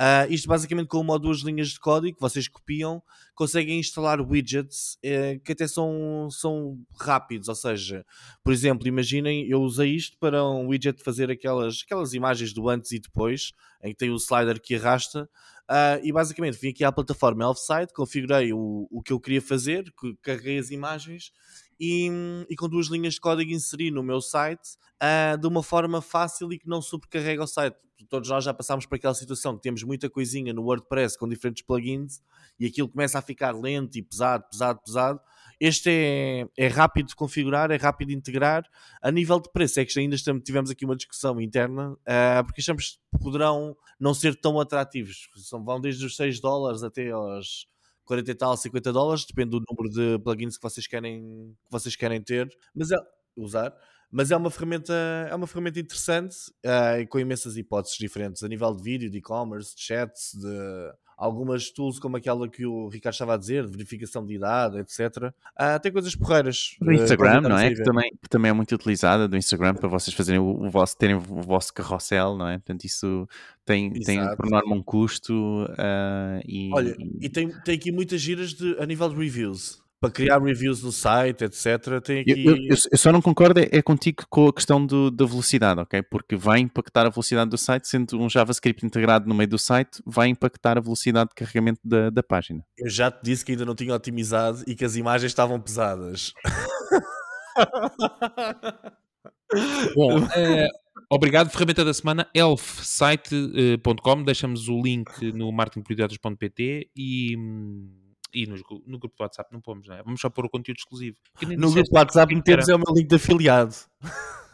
Uh, 0.00 0.32
isto 0.32 0.48
basicamente 0.48 0.86
com 0.86 0.98
uma 1.00 1.12
ou 1.12 1.18
duas 1.18 1.40
linhas 1.40 1.68
de 1.68 1.78
código 1.78 2.16
que 2.16 2.22
vocês 2.22 2.48
copiam, 2.48 3.02
conseguem 3.34 3.78
instalar 3.78 4.18
widgets 4.22 4.96
eh, 5.02 5.38
que 5.44 5.52
até 5.52 5.68
são, 5.68 6.28
são 6.30 6.78
rápidos, 6.98 7.48
ou 7.48 7.54
seja, 7.54 8.04
por 8.42 8.50
exemplo, 8.50 8.88
imaginem, 8.88 9.46
eu 9.46 9.60
usei 9.60 9.94
isto 9.94 10.16
para 10.18 10.42
um 10.42 10.68
widget 10.68 11.02
fazer 11.04 11.30
aquelas, 11.30 11.82
aquelas 11.84 12.14
imagens 12.14 12.54
do 12.54 12.66
antes 12.70 12.92
e 12.92 12.98
depois 12.98 13.25
depois, 13.26 13.52
em 13.82 13.90
que 13.90 13.98
tem 13.98 14.10
o 14.10 14.16
slider 14.16 14.60
que 14.60 14.76
arrasta. 14.76 15.28
Uh, 15.68 15.98
e 16.04 16.12
basicamente 16.12 16.58
vim 16.58 16.68
aqui 16.68 16.84
à 16.84 16.92
plataforma 16.92 17.42
Elfside, 17.42 17.92
configurei 17.92 18.52
o, 18.52 18.86
o 18.88 19.02
que 19.02 19.12
eu 19.12 19.18
queria 19.18 19.42
fazer, 19.42 19.92
carreguei 20.22 20.58
as 20.58 20.70
imagens 20.70 21.32
e, 21.78 22.08
e, 22.48 22.54
com 22.54 22.68
duas 22.68 22.86
linhas 22.86 23.14
de 23.14 23.20
código 23.20 23.50
inseri 23.50 23.90
no 23.90 24.00
meu 24.00 24.20
site 24.20 24.76
uh, 25.02 25.36
de 25.36 25.46
uma 25.46 25.64
forma 25.64 26.00
fácil 26.00 26.52
e 26.52 26.58
que 26.58 26.68
não 26.68 26.80
sobrecarrega 26.80 27.42
o 27.42 27.46
site. 27.48 27.76
Todos 28.08 28.28
nós 28.28 28.44
já 28.44 28.54
passámos 28.54 28.86
por 28.86 28.94
aquela 28.94 29.14
situação 29.14 29.56
que 29.56 29.62
temos 29.62 29.82
muita 29.82 30.08
coisinha 30.08 30.52
no 30.52 30.62
WordPress 30.62 31.18
com 31.18 31.26
diferentes 31.28 31.64
plugins 31.64 32.20
e 32.60 32.66
aquilo 32.66 32.88
começa 32.88 33.18
a 33.18 33.22
ficar 33.22 33.50
lento 33.50 33.96
e 33.96 34.02
pesado, 34.02 34.44
pesado, 34.48 34.80
pesado 34.84 35.20
este 35.58 35.90
é, 35.90 36.48
é 36.56 36.68
rápido 36.68 37.06
de 37.06 37.14
configurar, 37.14 37.70
é 37.70 37.76
rápido 37.76 38.08
de 38.08 38.14
integrar. 38.14 38.64
A 39.02 39.10
nível 39.10 39.40
de 39.40 39.50
preço, 39.50 39.80
é 39.80 39.84
que 39.84 39.98
ainda 39.98 40.14
estamos, 40.14 40.42
tivemos 40.44 40.70
aqui 40.70 40.84
uma 40.84 40.96
discussão 40.96 41.40
interna, 41.40 41.92
uh, 41.92 42.44
porque 42.44 42.60
achamos 42.60 42.98
que 43.10 43.18
poderão 43.18 43.76
não 43.98 44.12
ser 44.12 44.34
tão 44.36 44.60
atrativos. 44.60 45.28
São, 45.36 45.64
vão 45.64 45.80
desde 45.80 46.04
os 46.04 46.16
6 46.16 46.40
dólares 46.40 46.82
até 46.82 47.10
aos 47.10 47.66
40 48.04 48.30
e 48.30 48.34
tal, 48.34 48.56
50 48.56 48.92
dólares, 48.92 49.24
depende 49.24 49.50
do 49.50 49.62
número 49.68 49.92
de 49.92 50.22
plugins 50.22 50.56
que 50.56 50.62
vocês 50.62 50.86
querem, 50.86 51.56
que 51.64 51.70
vocês 51.70 51.96
querem 51.96 52.20
ter, 52.22 52.48
mas 52.74 52.90
é, 52.90 52.96
usar. 53.36 53.74
Mas 54.10 54.30
é 54.30 54.36
uma 54.36 54.50
ferramenta, 54.50 54.94
é 55.28 55.34
uma 55.34 55.46
ferramenta 55.46 55.80
interessante 55.80 56.36
uh, 56.64 57.06
com 57.08 57.18
imensas 57.18 57.56
hipóteses 57.56 57.98
diferentes 57.98 58.42
a 58.42 58.48
nível 58.48 58.74
de 58.74 58.82
vídeo, 58.82 59.10
de 59.10 59.18
e-commerce, 59.18 59.74
de 59.74 59.82
chats, 59.82 60.32
de 60.34 60.92
algumas 61.16 61.70
tools 61.70 61.98
como 61.98 62.16
aquela 62.16 62.48
que 62.48 62.66
o 62.66 62.88
Ricardo 62.88 63.14
estava 63.14 63.34
a 63.34 63.36
dizer, 63.36 63.64
de 63.64 63.72
verificação 63.72 64.24
de 64.24 64.34
idade, 64.34 64.78
etc. 64.78 65.32
Ah, 65.56 65.78
tem 65.78 65.90
coisas 65.90 66.14
porreiras. 66.14 66.76
Do 66.80 66.92
Instagram, 66.92 67.38
uh, 67.38 67.48
não 67.48 67.58
é? 67.58 67.74
Que 67.74 67.82
também, 67.82 68.10
que 68.22 68.28
também 68.28 68.50
é 68.50 68.52
muito 68.52 68.74
utilizada 68.74 69.26
do 69.26 69.36
Instagram 69.36 69.74
para 69.74 69.88
vocês 69.88 70.14
fazerem 70.14 70.40
o, 70.40 70.66
o, 70.66 70.70
vosso, 70.70 70.96
terem 70.96 71.16
o 71.16 71.20
vosso 71.20 71.72
carrossel, 71.72 72.36
não 72.36 72.48
é? 72.48 72.58
Portanto, 72.58 72.84
isso 72.84 73.26
tem, 73.64 73.90
tem 73.92 74.20
por 74.36 74.50
norma 74.50 74.74
um 74.74 74.82
custo 74.82 75.64
uh, 75.64 76.42
e... 76.46 76.70
Olha, 76.72 76.96
e 77.20 77.28
tem, 77.28 77.48
tem 77.62 77.74
aqui 77.74 77.90
muitas 77.90 78.20
giras 78.20 78.52
de, 78.52 78.76
a 78.78 78.84
nível 78.84 79.08
de 79.08 79.16
reviews 79.16 79.85
para 80.00 80.10
criar 80.10 80.38
reviews 80.38 80.82
no 80.82 80.92
site, 80.92 81.44
etc. 81.44 82.00
Tem 82.04 82.20
aqui... 82.20 82.44
eu, 82.44 82.56
eu, 82.56 82.76
eu 82.90 82.98
só 82.98 83.10
não 83.10 83.22
concordo 83.22 83.60
é, 83.60 83.68
é, 83.72 83.82
contigo 83.82 84.24
com 84.28 84.48
a 84.48 84.52
questão 84.52 84.84
do, 84.84 85.10
da 85.10 85.24
velocidade, 85.24 85.80
ok? 85.80 86.02
Porque 86.02 86.36
vai 86.36 86.60
impactar 86.60 87.06
a 87.06 87.10
velocidade 87.10 87.50
do 87.50 87.58
site, 87.58 87.88
sendo 87.88 88.20
um 88.20 88.28
JavaScript 88.28 88.84
integrado 88.84 89.28
no 89.28 89.34
meio 89.34 89.48
do 89.48 89.58
site, 89.58 90.02
vai 90.04 90.28
impactar 90.28 90.76
a 90.76 90.80
velocidade 90.80 91.30
de 91.30 91.34
carregamento 91.34 91.80
da, 91.82 92.10
da 92.10 92.22
página. 92.22 92.62
Eu 92.78 92.90
já 92.90 93.10
te 93.10 93.20
disse 93.22 93.44
que 93.44 93.52
ainda 93.52 93.64
não 93.64 93.74
tinha 93.74 93.94
otimizado 93.94 94.62
e 94.66 94.74
que 94.74 94.84
as 94.84 94.96
imagens 94.96 95.32
estavam 95.32 95.60
pesadas. 95.60 96.32
Bom, 99.94 100.26
é, 100.36 100.68
obrigado. 101.10 101.50
Ferramenta 101.50 101.84
da 101.84 101.94
semana, 101.94 102.28
elfsite.com. 102.34 104.24
Deixamos 104.24 104.68
o 104.68 104.82
link 104.82 105.32
no 105.32 105.50
marketingprojetos.pt 105.52 106.90
e 106.94 107.36
hum, 107.38 108.05
e 108.36 108.46
no, 108.46 108.56
no 108.86 108.98
grupo 108.98 109.16
do 109.16 109.22
WhatsApp 109.22 109.50
não 109.50 109.62
pomos, 109.62 109.88
não 109.88 109.96
é? 109.96 110.02
Vamos 110.02 110.20
só 110.20 110.28
pôr 110.28 110.44
o 110.44 110.50
conteúdo 110.50 110.76
exclusivo. 110.76 111.16
No 111.56 111.72
grupo 111.72 111.88
do 111.88 111.96
WhatsApp 111.96 112.34
metemos 112.34 112.68
é 112.68 112.74
o 112.74 112.78
meu 112.78 112.94
link 112.94 113.08
de 113.08 113.16
afiliado. 113.16 113.74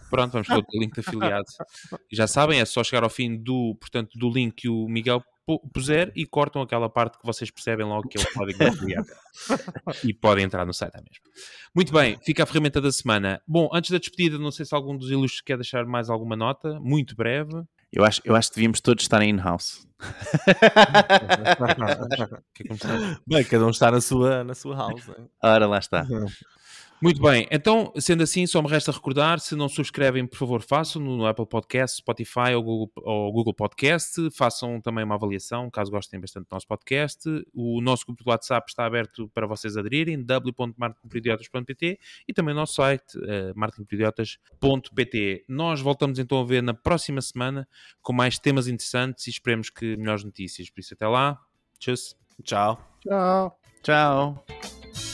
Pronto, 0.09 0.33
vamos 0.33 0.47
pôr 0.47 0.59
o 0.59 0.81
link 0.81 0.95
de 0.95 1.01
afiliado. 1.01 1.47
E 2.11 2.15
já 2.15 2.29
sabem, 2.29 2.61
é 2.61 2.65
só 2.65 2.85
chegar 2.85 3.03
ao 3.03 3.11
fim 3.11 3.37
do, 3.37 3.77
portanto, 3.81 4.17
do 4.17 4.31
link 4.31 4.55
que 4.55 4.69
o 4.69 4.87
Miguel 4.87 5.23
puser 5.75 6.13
e 6.15 6.25
cortam 6.25 6.63
aquela 6.63 6.89
parte 6.89 7.19
que 7.19 7.27
vocês 7.27 7.51
percebem 7.51 7.85
logo 7.85 8.09
que 8.09 8.17
é 8.17 8.21
o 8.21 8.33
código 8.33 8.59
e 10.05 10.15
podem 10.15 10.45
entrar 10.45 10.65
no 10.65 10.73
site 10.73 10.95
mesmo. 10.95 11.25
Muito 11.75 11.93
bem, 11.93 12.17
fica 12.25 12.45
a 12.45 12.47
ferramenta 12.47 12.81
da 12.81 12.93
semana. 12.93 13.43
Bom, 13.49 13.69
antes 13.73 13.91
da 13.91 13.99
despedida, 13.99 14.39
não 14.39 14.53
sei 14.53 14.65
se 14.65 14.75
algum 14.75 14.97
dos 14.97 15.11
ilustres 15.11 15.43
quer 15.43 15.57
deixar 15.57 15.85
mais 15.85 16.09
alguma 16.09 16.37
nota, 16.37 16.79
muito 16.79 17.17
breve. 17.17 17.65
Eu 17.93 18.05
acho, 18.05 18.21
eu 18.25 18.35
acho 18.35 18.49
que 18.49 18.57
devíamos 18.57 18.81
todos 18.81 19.05
estar 19.05 19.23
in-house. 19.23 19.87
Bem, 23.27 23.45
cada 23.45 23.67
um 23.67 23.71
está 23.71 23.91
na 23.91 24.01
sua, 24.01 24.43
na 24.43 24.55
sua 24.55 24.75
house. 24.75 25.07
Hein? 25.09 25.29
Ora, 25.43 25.67
lá 25.67 25.79
está. 25.79 26.07
Muito 27.03 27.21
bem, 27.21 27.49
então, 27.51 27.93
sendo 27.99 28.23
assim, 28.23 28.47
só 28.47 28.63
me 28.63 28.69
resta 28.69 28.93
recordar, 28.93 29.41
se 29.41 29.57
não 29.57 29.69
subscrevem, 29.69 30.25
por 30.25 30.37
favor, 30.37 30.63
façam 30.63 31.03
no 31.03 31.27
Apple 31.27 31.47
Podcast, 31.47 31.97
Spotify 31.97 32.55
ou 32.55 32.63
Google, 32.63 32.93
ou 32.99 33.33
Google 33.33 33.53
Podcast, 33.53 34.31
façam 34.31 34.81
também 34.81 35.03
uma 35.03 35.17
avaliação, 35.17 35.69
caso 35.69 35.91
gostem 35.91 36.21
bastante 36.21 36.45
do 36.45 36.53
nosso 36.53 36.69
podcast. 36.69 37.29
O 37.53 37.81
nosso 37.81 38.07
grupo 38.07 38.23
de 38.23 38.31
WhatsApp 38.31 38.71
está 38.71 38.87
aberto 38.87 39.29
para 39.35 39.49
vocês 39.49 39.77
aderirem, 39.77 40.23
w.marketingperidiotas.pt 40.23 41.99
e 42.29 42.33
também 42.33 42.55
o 42.55 42.57
nosso 42.57 42.75
site, 42.75 43.19
uh, 43.19 43.53
marketingperidiotas.pt. 43.57 45.45
Nós 45.49 45.81
voltamos 45.81 46.21
então 46.21 46.41
a 46.41 46.45
ver 46.45 46.63
na 46.63 46.73
próxima 46.73 47.21
semana 47.21 47.67
com 48.01 48.13
mais 48.13 48.39
temas 48.39 48.69
interessantes 48.69 49.27
e 49.27 49.31
esperemos 49.31 49.71
que 49.71 49.97
melhores 49.97 50.23
notícias. 50.23 50.71
Por 50.71 50.79
isso, 50.79 50.95
até 50.95 51.09
lá. 51.09 51.37
Tchau. 51.81 51.97
Tchau. 52.45 52.89
Tchau. 53.03 53.59
Tchau. 53.83 55.12